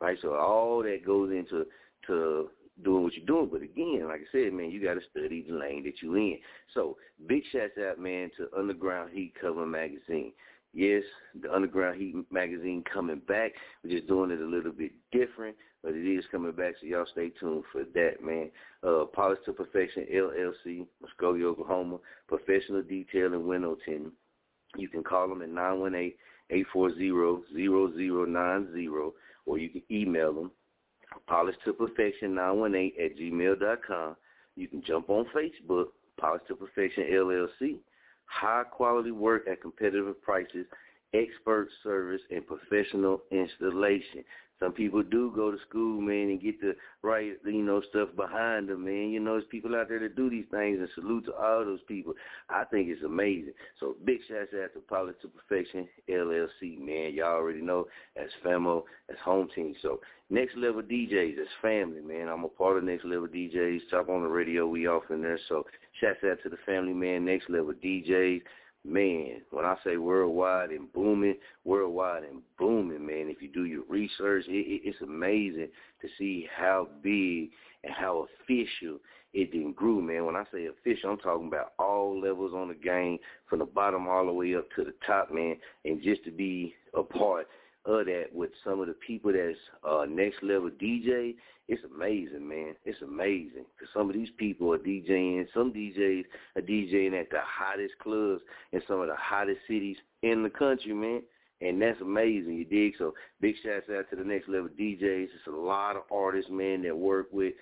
[0.02, 0.18] right?
[0.22, 1.68] So all that goes into
[2.08, 2.50] to
[2.84, 3.50] doing what you're doing.
[3.52, 6.40] But again, like I said, man, you got to study the lane that you in.
[6.74, 6.98] So
[7.28, 10.34] big shouts out, man, to Underground Heat Cover Magazine.
[10.74, 11.04] Yes,
[11.40, 13.52] the Underground Heat magazine coming back.
[13.84, 17.06] We're just doing it a little bit different, but it is coming back, so y'all
[17.12, 18.52] stay tuned for that, man.
[18.84, 21.98] Uh, Polish to Perfection LLC, Muskogee, Oklahoma,
[22.28, 24.12] professional detailing window tinting.
[24.76, 25.50] You can call them at
[26.52, 29.12] 918-840-0090,
[29.46, 30.52] or you can email them,
[31.28, 34.16] polish to perfection 918 at gmail dot com.
[34.56, 35.88] You can jump on Facebook,
[36.20, 37.80] Polish to Perfection LLC
[38.28, 40.66] high quality work at competitive prices,
[41.14, 44.24] expert service, and professional installation.
[44.60, 48.70] Some people do go to school, man, and get the right, you know, stuff behind
[48.70, 49.12] them, man.
[49.12, 51.84] You know, there's people out there that do these things, and salute to all those
[51.88, 52.14] people.
[52.50, 53.54] I think it's amazing.
[53.80, 57.14] So big shouts out to Polish to Perfection LLC, man.
[57.14, 57.86] Y'all already know
[58.16, 59.76] as FAMO, as home team.
[59.84, 60.00] So
[60.32, 62.28] Next Level DJs, as family, man.
[62.28, 63.82] I'm a part of Next Level DJs.
[63.92, 65.40] Chop on the Radio, we off in there.
[65.50, 65.68] So
[66.02, 67.26] shouts out to the family, man.
[67.26, 68.42] Next Level DJs
[68.88, 71.36] man, when I say worldwide and booming,
[71.66, 75.70] worldwide and booming, man, if you do your research, it, it, it's amazing
[76.02, 77.50] to see how big
[77.84, 79.00] and how official
[79.34, 80.26] it then grew, man.
[80.26, 83.20] When I say official, I'm talking about all levels on the game,
[83.50, 86.74] from the bottom all the way up to the top, man, and just to be
[86.96, 87.48] a part
[87.88, 89.58] of that with some of the people that's
[89.88, 91.36] uh, next level DJ,
[91.68, 92.76] it's amazing, man.
[92.86, 95.46] It's amazing because some of these people are DJing.
[95.54, 96.24] Some DJs
[96.56, 98.42] are DJing at the hottest clubs
[98.72, 101.22] in some of the hottest cities in the country, man.
[101.60, 102.94] And that's amazing, you dig?
[102.98, 105.24] So big shouts out to the next level DJs.
[105.24, 107.54] It's a lot of artists, man, that work with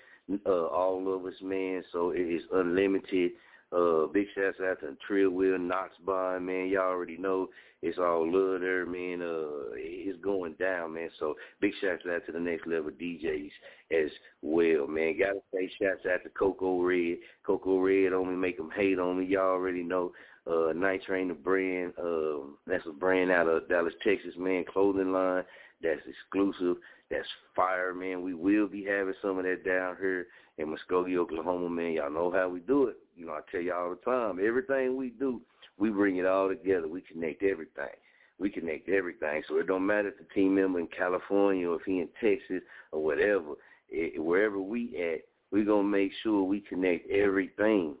[0.44, 1.82] uh, all of us, man.
[1.92, 3.32] So it is unlimited
[3.72, 6.68] uh, big shouts out to Trill Will, Knox Bond, man.
[6.68, 7.48] Y'all already know
[7.82, 9.20] it's all love there, man.
[9.22, 11.10] Uh, it's going down, man.
[11.18, 13.50] So big shouts out to the next level DJs
[13.92, 14.10] as
[14.42, 15.18] well, man.
[15.18, 17.18] Gotta say shouts out to Coco Red.
[17.44, 19.26] Coco Red only make them hate on me.
[19.26, 20.12] Y'all already know.
[20.48, 21.92] Uh, Night Train, the brand.
[21.98, 24.64] Uh, that's a brand out of Dallas, Texas, man.
[24.72, 25.42] Clothing line
[25.82, 26.76] that's exclusive.
[27.10, 28.22] That's fire, man.
[28.22, 30.26] We will be having some of that down here
[30.58, 31.92] in Muskogee, Oklahoma, man.
[31.92, 32.96] Y'all know how we do it.
[33.16, 35.40] You know, I tell you all the time, everything we do,
[35.78, 36.86] we bring it all together.
[36.86, 37.96] We connect everything.
[38.38, 39.42] We connect everything.
[39.48, 42.62] So it don't matter if the team member in California or if he in Texas
[42.92, 43.54] or whatever.
[43.88, 47.94] It, wherever we at, we're going to make sure we connect everything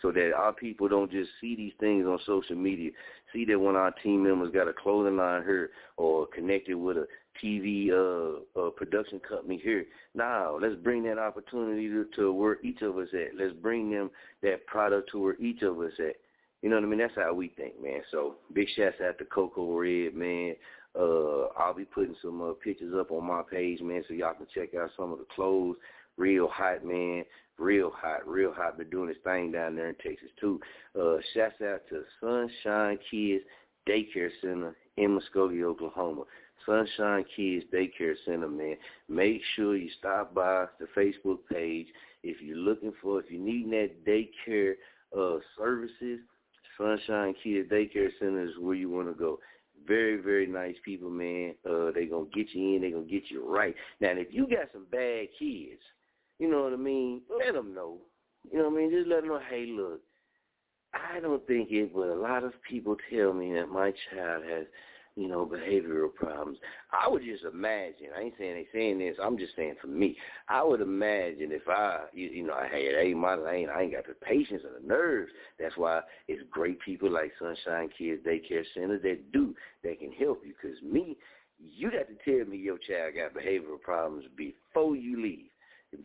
[0.00, 2.90] so that our people don't just see these things on social media.
[3.32, 7.06] See that when our team members got a clothing line here or connected with a
[7.42, 9.84] TV uh, uh, production company here.
[10.14, 13.36] Now, let's bring that opportunity to, to where each of us at.
[13.38, 14.10] Let's bring them
[14.42, 16.16] that product to where each of us at.
[16.62, 16.98] You know what I mean?
[17.00, 18.02] That's how we think, man.
[18.10, 20.54] So big shouts out to Coco Red, man.
[20.98, 24.46] Uh, I'll be putting some uh, pictures up on my page, man, so y'all can
[24.54, 25.76] check out some of the clothes.
[26.16, 27.24] Real hot, man.
[27.58, 28.78] Real hot, real hot.
[28.78, 30.60] Been doing this thing down there in Texas too.
[30.98, 33.44] Uh, shouts out to Sunshine Kids
[33.88, 36.24] Daycare Center in Muskogee, Oklahoma.
[36.66, 38.76] Sunshine Kids Daycare Center, man.
[39.08, 41.86] Make sure you stop by the Facebook page.
[42.22, 44.74] If you're looking for, if you need that daycare
[45.16, 46.20] uh, services,
[46.78, 49.38] Sunshine Kids Daycare Center is where you want to go.
[49.86, 51.54] Very, very nice people, man.
[51.68, 52.82] Uh, they to get you in.
[52.82, 53.74] they to get you right.
[54.00, 55.80] Now, if you got some bad kids,
[56.38, 57.98] you know what I mean, let them know.
[58.50, 58.90] You know what I mean?
[58.90, 60.00] Just let them know, hey, look,
[60.94, 64.66] I don't think it, but a lot of people tell me that my child has–
[65.16, 66.58] you know, behavioral problems.
[66.90, 70.16] I would just imagine, I ain't saying they saying this, I'm just saying for me,
[70.48, 73.92] I would imagine if I, you, you know, I had A my lane, I ain't
[73.92, 75.30] got the patience or the nerves.
[75.60, 80.42] That's why it's great people like Sunshine Kids Daycare Center that do, that can help
[80.46, 80.54] you.
[80.60, 81.16] Because me,
[81.58, 85.46] you got to tell me your child got behavioral problems before you leave.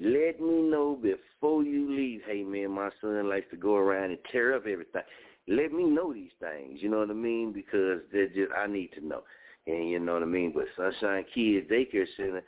[0.01, 4.19] Let me know before you leave, hey man, my son likes to go around and
[4.29, 5.01] tear up everything
[5.47, 7.51] let me know these things, you know what I mean?
[7.51, 9.23] Because they're just I need to know.
[9.65, 10.53] And you know what I mean?
[10.53, 12.43] But Sunshine Kids Daycare Center,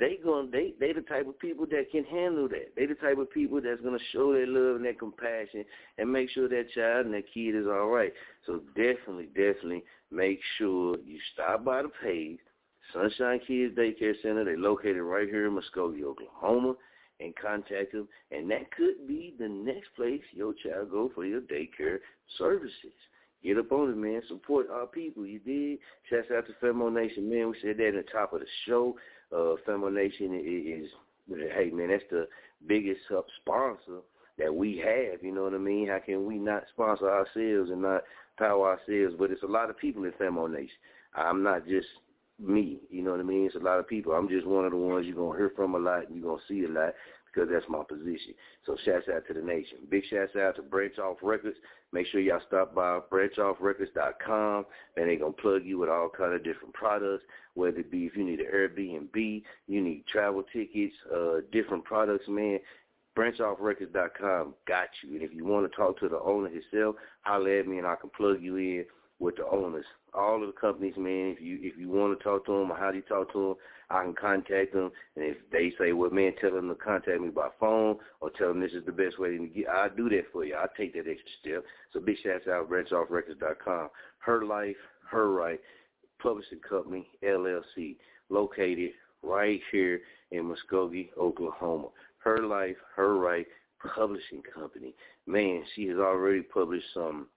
[0.00, 2.72] they going they they the type of people that can handle that.
[2.76, 5.64] They the type of people that's gonna show their love and their compassion
[5.98, 8.12] and make sure that child and that kid is all right.
[8.46, 12.38] So definitely, definitely make sure you stop by the page,
[12.92, 14.44] Sunshine Kids Daycare Center.
[14.44, 16.74] They located right here in Muskogee, Oklahoma,
[17.20, 18.08] and contact them.
[18.30, 21.98] And that could be the next place your child go for your daycare
[22.38, 22.92] services.
[23.42, 24.22] Get up on it, man.
[24.28, 25.26] Support our people.
[25.26, 25.78] You did.
[26.10, 27.50] Shouts out to Femo Nation, man.
[27.50, 28.96] We said that at the top of the show.
[29.32, 30.90] Uh, Femo Nation is,
[31.54, 32.26] hey, man, that's the
[32.66, 33.00] biggest
[33.40, 34.00] sponsor
[34.38, 35.22] that we have.
[35.22, 35.88] You know what I mean?
[35.88, 38.02] How can we not sponsor ourselves and not
[38.38, 39.14] power ourselves?
[39.18, 40.68] But it's a lot of people in Femo Nation.
[41.14, 41.86] I'm not just
[42.38, 42.78] me.
[42.90, 43.46] You know what I mean?
[43.46, 44.12] It's a lot of people.
[44.12, 46.42] I'm just one of the ones you're gonna hear from a lot and you're gonna
[46.48, 46.92] see a lot
[47.36, 48.34] because that's my position.
[48.64, 49.78] So shouts out to the nation.
[49.90, 51.56] Big shouts out to Branch Off Records.
[51.92, 56.44] Make sure y'all stop by branchoffrecords.com and they're to plug you with all kind of
[56.44, 61.40] different products, whether it be if you need an Airbnb, you need travel tickets, uh,
[61.52, 62.58] different products, man.
[63.16, 65.14] BranchOffRecords.com got you.
[65.14, 67.96] And if you want to talk to the owner himself, holler at me and I
[67.96, 68.84] can plug you in
[69.18, 69.84] with the owners.
[70.14, 72.76] All of the companies, man, if you if you want to talk to them or
[72.76, 73.54] how do you talk to them,
[73.90, 74.90] I can contact them.
[75.14, 78.48] And if they say, well, man, tell them to contact me by phone or tell
[78.48, 80.54] them this is the best way to get, I'll do that for you.
[80.54, 81.64] I'll take that extra step.
[81.92, 83.88] So big shouts out, branchoffrecords.com.
[84.18, 84.76] Her Life,
[85.08, 85.60] Her Right,
[86.20, 87.96] Publishing Company, LLC,
[88.28, 88.90] located
[89.22, 91.88] right here in Muskogee, Oklahoma.
[92.18, 93.46] Her Life, Her Right,
[93.94, 94.94] Publishing Company.
[95.26, 97.28] Man, she has already published some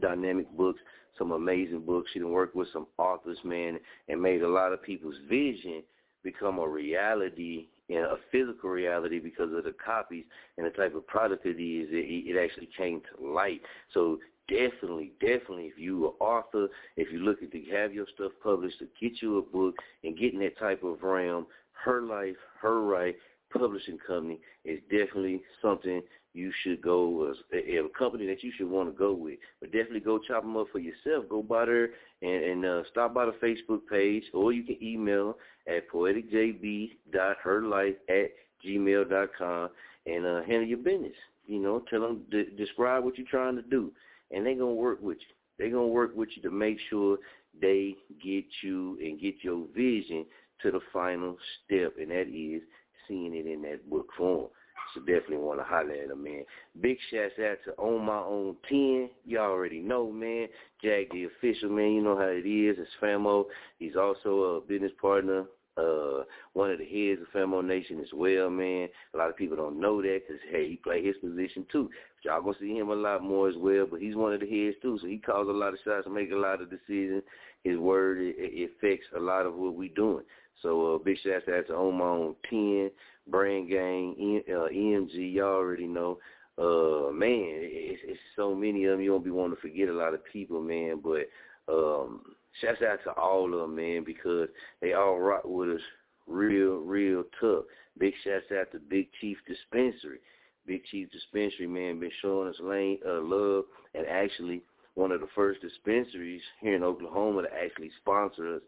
[0.00, 0.80] dynamic books
[1.18, 2.10] some amazing books.
[2.12, 3.78] She done worked with some authors, man,
[4.08, 5.82] and made a lot of people's vision
[6.22, 10.24] become a reality and a physical reality because of the copies
[10.56, 11.88] and the type of product it is.
[11.90, 13.60] It, it actually came to light.
[13.92, 14.18] So
[14.48, 18.88] definitely, definitely, if you are author, if you're looking to have your stuff published, to
[19.00, 19.74] get you a book
[20.04, 21.46] and get in that type of realm,
[21.84, 23.16] her life, her right,
[23.52, 26.02] publishing company is definitely something
[26.34, 29.38] you should go as a, a company that you should want to go with.
[29.60, 31.28] But definitely go chop them up for yourself.
[31.28, 31.90] Go by there
[32.22, 35.36] and, and uh, stop by the Facebook page, or you can email
[35.66, 38.30] at poeticjb.herlife at
[38.66, 39.68] gmail.com
[40.06, 41.12] and uh, handle your business.
[41.46, 43.92] You know, tell them, de- describe what you're trying to do,
[44.30, 45.34] and they're going to work with you.
[45.58, 47.18] They're going to work with you to make sure
[47.60, 50.24] they get you and get your vision
[50.62, 52.62] to the final step, and that is
[53.06, 54.48] seeing it in that book form.
[54.94, 56.44] So definitely want to holler at him, man.
[56.80, 59.10] Big shouts out to On My Own 10.
[59.24, 60.48] You already know, man.
[60.82, 61.92] Jack, the official, man.
[61.92, 62.76] You know how it is.
[62.78, 63.44] It's Famo.
[63.78, 65.44] He's also a business partner,
[65.76, 68.88] uh, one of the heads of Famo Nation as well, man.
[69.14, 71.88] A lot of people don't know that because, hey, he play his position too.
[72.16, 74.40] But y'all going to see him a lot more as well, but he's one of
[74.40, 77.22] the heads too, so he calls a lot of shots make a lot of decisions.
[77.64, 80.24] His word, it affects a lot of what we doing.
[80.62, 82.90] So uh, big shout out to On My Own 10.
[83.28, 86.18] Brain Gang, uh, EMG, y'all already know.
[86.58, 89.00] Uh, man, it's, it's so many of them.
[89.00, 91.00] You don't be wanting to forget a lot of people, man.
[91.02, 91.28] But
[91.72, 92.22] um,
[92.60, 94.48] shouts out to all of them, man, because
[94.80, 95.80] they all rock with us
[96.26, 97.64] real, real tough.
[97.98, 100.18] Big shouts out to Big Chief Dispensary.
[100.66, 103.64] Big Chief Dispensary, man, been showing us lane, uh, love
[103.94, 104.62] and actually
[104.94, 108.62] one of the first dispensaries here in Oklahoma to actually sponsor us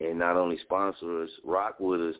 [0.00, 2.16] and not only sponsor us, rock with us,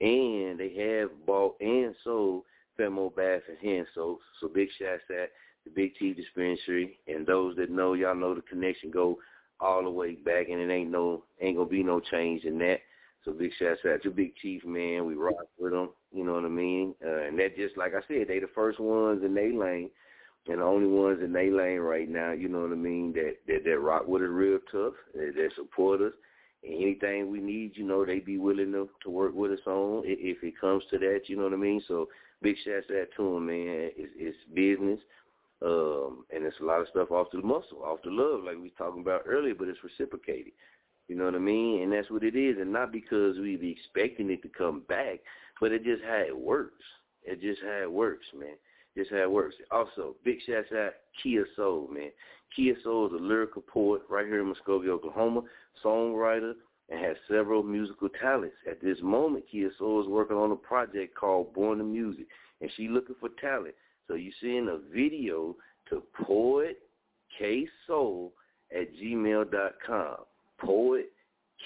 [0.00, 2.44] and they have bought and sold
[2.78, 4.20] Femo Bath and Hand Soap.
[4.40, 5.30] So big shouts at
[5.64, 9.18] the Big Chief Dispensary, and those that know, y'all know the connection go
[9.60, 12.78] all the way back, and it ain't no ain't gonna be no change in that.
[13.24, 15.04] So big shouts out to Big Chief, man.
[15.04, 16.94] We rock with them, you know what I mean?
[17.04, 19.90] Uh, and that just like I said, they the first ones in they lane,
[20.48, 23.12] and the only ones in they lane right now, you know what I mean?
[23.12, 26.12] That that, that rock with it real tough, that, that support us
[26.64, 30.42] anything we need, you know, they be willing to, to work with us on if,
[30.42, 31.82] it comes to that, you know what I mean?
[31.88, 32.08] So
[32.42, 33.90] big shouts out to them, man.
[33.96, 35.00] It's, it's business,
[35.64, 38.62] um, and it's a lot of stuff off the muscle, off the love, like we
[38.62, 40.52] was talking about earlier, but it's reciprocated.
[41.08, 41.82] You know what I mean?
[41.82, 45.20] And that's what it is, and not because we be expecting it to come back,
[45.60, 46.84] but it just how it works.
[47.24, 48.54] It just how it works, man.
[49.00, 49.54] Just how it works.
[49.70, 52.10] Also, big shouts out Kia Soul, man.
[52.54, 55.40] Kia Soul is a lyrical poet right here in Muskogee, Oklahoma,
[55.82, 56.52] songwriter,
[56.90, 58.56] and has several musical talents.
[58.70, 62.26] At this moment, Kia Soul is working on a project called Born to Music,
[62.60, 63.74] and she's looking for talent.
[64.06, 65.56] So you seeing a video
[65.88, 66.80] to Poet
[67.38, 68.34] K Soul
[68.70, 70.16] at gmail.com.
[70.58, 71.10] Poet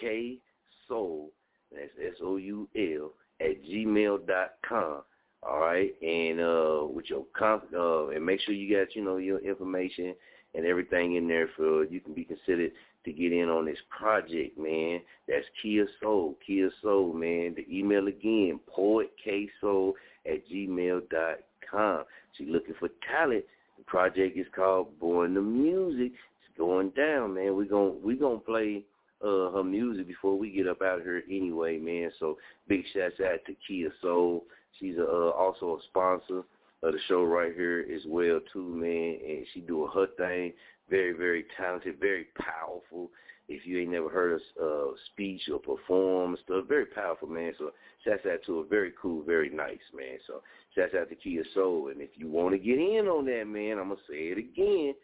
[0.01, 0.39] K
[0.87, 1.33] Soul,
[1.73, 5.03] that's S O U L, at gmail.com.
[5.47, 9.19] All right, and uh, with your comp, uh, and make sure you got you know
[9.19, 10.15] your information
[10.55, 12.73] and everything in there for you can be considered
[13.05, 15.01] to get in on this project, man.
[15.29, 17.55] That's Kia Soul, Kia Soul, man.
[17.57, 19.93] The email again, poetksoul
[20.25, 21.41] at gmail dot
[21.71, 22.05] com.
[22.39, 23.45] She's looking for talent.
[23.77, 26.13] The project is called Born the Music.
[26.13, 27.55] It's going down, man.
[27.55, 28.85] We're going we gonna play
[29.23, 32.11] uh, her music before we get up out here anyway, man.
[32.19, 34.45] So big shouts out to Kia Soul.
[34.79, 36.43] She's a, uh, also a sponsor
[36.83, 39.19] of the show right here as well too, man.
[39.27, 40.53] And she doing her thing.
[40.91, 43.11] Very, very talented, very powerful.
[43.49, 47.53] If you ain't never heard her uh, speech or perform stuff, very powerful, man.
[47.59, 47.73] So
[48.05, 48.65] shouts out to her.
[48.69, 50.19] Very cool, very nice, man.
[50.27, 50.43] So
[50.75, 51.89] shouts out to Kia Soul.
[51.89, 54.95] And if you want to get in on that, man, I'm gonna say it again.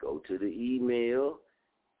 [0.00, 1.38] Go to the email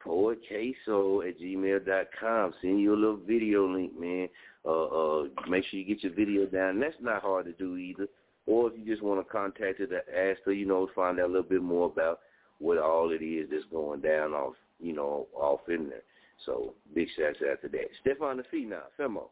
[0.04, 2.52] poetksoul at gmail dot com.
[2.60, 4.28] Send you a little video link, man.
[4.64, 6.80] Uh, uh, make sure you get your video down.
[6.80, 8.06] That's not hard to do either.
[8.46, 11.26] Or if you just want to contact her to ask her, you know, find out
[11.26, 12.20] a little bit more about
[12.58, 16.02] what all it is that's going down off, you know, off in there.
[16.46, 17.88] So big shouts out to that.
[18.00, 19.28] Stefan the Phenom, Femo.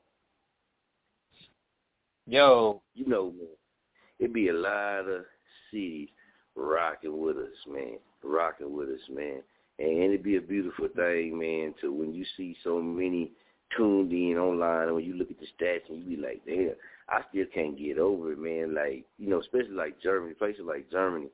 [2.27, 2.83] Yo.
[2.95, 3.49] You know, man,
[4.19, 5.25] it be a lot of
[5.71, 6.09] cities
[6.55, 7.99] rocking with us, man.
[8.23, 9.43] Rocking with us, man.
[9.79, 13.31] And it'd be a beautiful thing, man, to when you see so many
[13.77, 16.73] tuned in online and when you look at the stats and you be like, damn,
[17.09, 18.75] I still can't get over it, man.
[18.75, 21.29] Like, you know, especially like Germany, places like Germany,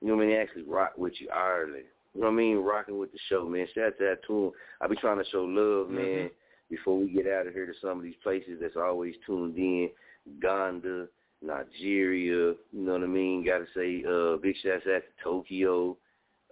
[0.00, 1.84] you know what I mean, they actually rock with you, Ireland.
[2.14, 2.56] You know what I mean?
[2.58, 3.66] Rocking with the show, man.
[3.74, 4.52] Shout out to that them.
[4.80, 6.26] I be trying to show love, man, Mm-hmm.
[6.68, 9.90] before we get out of here to some of these places that's always tuned in.
[10.26, 11.06] Uganda,
[11.42, 13.44] Nigeria, you know what I mean?
[13.44, 15.96] Gotta say, uh, big shouts out to Tokyo.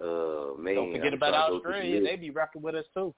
[0.00, 0.74] Uh man.
[0.74, 2.02] Don't forget about trying to go through the Australia.
[2.02, 3.14] They be rocking with us too.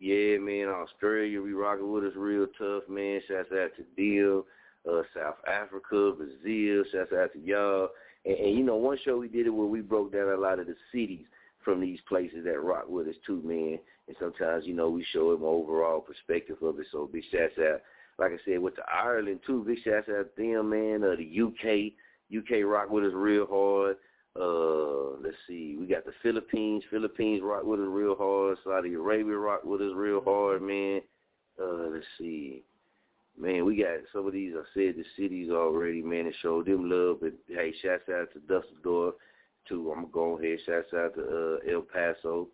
[0.00, 3.20] Yeah, man, Australia be rocking with us real tough, man.
[3.28, 4.46] Shouts out to Deal,
[4.90, 6.84] uh, South Africa, Brazil.
[6.90, 7.88] Shouts out to y'all.
[8.24, 10.58] And, and you know, one show we did it where we broke down a lot
[10.58, 11.26] of the cities
[11.62, 13.78] from these places that rock with us too, man.
[14.08, 16.86] And sometimes, you know, we show them overall perspective of it.
[16.90, 17.80] So big shouts out,
[18.18, 19.64] like I said, with the Ireland too.
[19.66, 21.04] Big shouts out to them, man.
[21.04, 21.92] Uh, the UK,
[22.36, 23.96] UK rock with us real hard.
[24.38, 26.84] Uh, let's see, we got the Philippines.
[26.90, 28.58] Philippines rock with us real hard.
[28.62, 31.00] Saudi Arabia rock with us real hard, man.
[31.60, 32.62] Uh, let's see,
[33.38, 34.54] man, we got some of these.
[34.56, 37.18] I said the cities already, man, and showed them love.
[37.20, 39.14] But hey, shouts out to Dusseldorf
[39.68, 39.90] too.
[39.90, 40.58] I'm gonna go ahead.
[40.64, 42.48] Shouts out to uh, El Paso,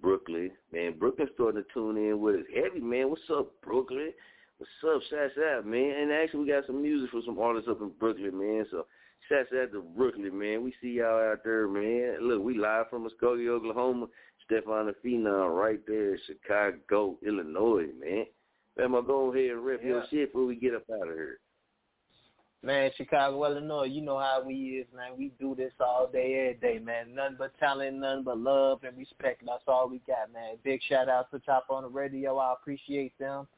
[0.00, 0.98] Brooklyn, man.
[0.98, 3.10] Brooklyn starting to tune in with us heavy, man.
[3.10, 4.12] What's up, Brooklyn?
[4.58, 5.02] What's up?
[5.10, 5.94] Shouts out, man.
[6.00, 8.64] And actually, we got some music for some artists up in Brooklyn, man.
[8.70, 8.86] So
[9.28, 10.62] shouts out to Brooklyn, man.
[10.62, 12.18] We see y'all out there, man.
[12.20, 14.06] Look, we live from Muskogee, Oklahoma.
[14.44, 18.26] Stefan the Phenom right there, Chicago, Illinois, man.
[18.76, 21.38] Man, I'm go ahead and rip your shit before we get up out of here.
[22.64, 25.18] Man, Chicago, Illinois, you know how we is, man.
[25.18, 27.14] We do this all day, every day, man.
[27.14, 29.42] Nothing but talent, nothing but love and respect.
[29.44, 30.56] That's all we got, man.
[30.62, 32.38] Big shout out to Chop on the Radio.
[32.38, 33.48] I appreciate them.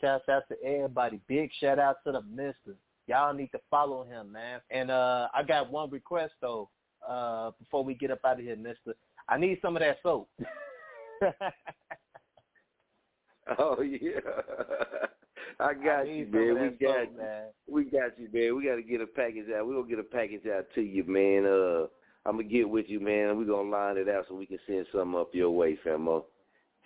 [0.00, 1.20] Shouts out to everybody.
[1.26, 2.76] Big shout out to the Mister.
[3.10, 4.60] Y'all need to follow him, man.
[4.70, 6.70] And uh I got one request though.
[7.06, 8.94] Uh, before we get up out of here, Mister,
[9.28, 10.30] I need some of that soap.
[13.58, 14.20] Oh yeah,
[15.58, 16.54] I got you, need man.
[16.54, 17.18] We got soap, you.
[17.18, 17.44] man.
[17.68, 18.56] We got you, man.
[18.56, 19.66] We got to get a package out.
[19.66, 21.46] We're gonna get a package out to you, man.
[21.46, 21.86] Uh,
[22.24, 23.36] I'm gonna get with you, man.
[23.36, 26.26] We're gonna line it out so we can send something up your way, Femo.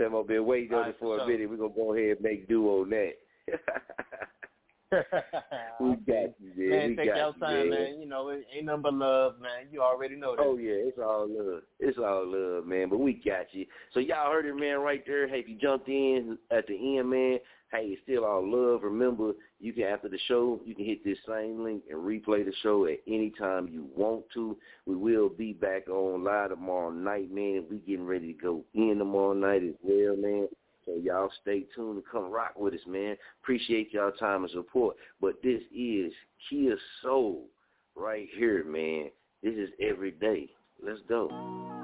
[0.01, 1.51] Femo been waiting on All it for for a minute.
[1.51, 3.13] We're gonna go ahead and make do on that.
[5.81, 6.71] we got you, man.
[6.71, 7.71] man, we take got your you, time, man.
[7.71, 8.01] man.
[8.01, 9.67] You know, it ain't nothing but love, man.
[9.71, 10.43] You already know that.
[10.43, 11.63] Oh yeah, it's all love.
[11.81, 12.89] It's all love, man.
[12.89, 13.67] But we got you.
[13.93, 15.29] So y'all heard it, man, right there.
[15.29, 17.39] Hey, if you jumped in at the end, man,
[17.73, 18.83] hey, it's still all love.
[18.83, 22.53] Remember, you can after the show, you can hit this same link and replay the
[22.63, 24.57] show at any time you want to.
[24.87, 27.65] We will be back on live tomorrow night, man.
[27.71, 30.49] We getting ready to go in tomorrow night as well, man.
[30.87, 33.17] So y'all stay tuned and come rock with us, man.
[33.43, 34.97] Appreciate y'all time and support.
[35.21, 36.13] But this is
[36.49, 37.47] Kia Soul
[37.97, 39.11] right here, man.
[39.43, 40.51] This is every day.
[40.83, 41.84] Let's go.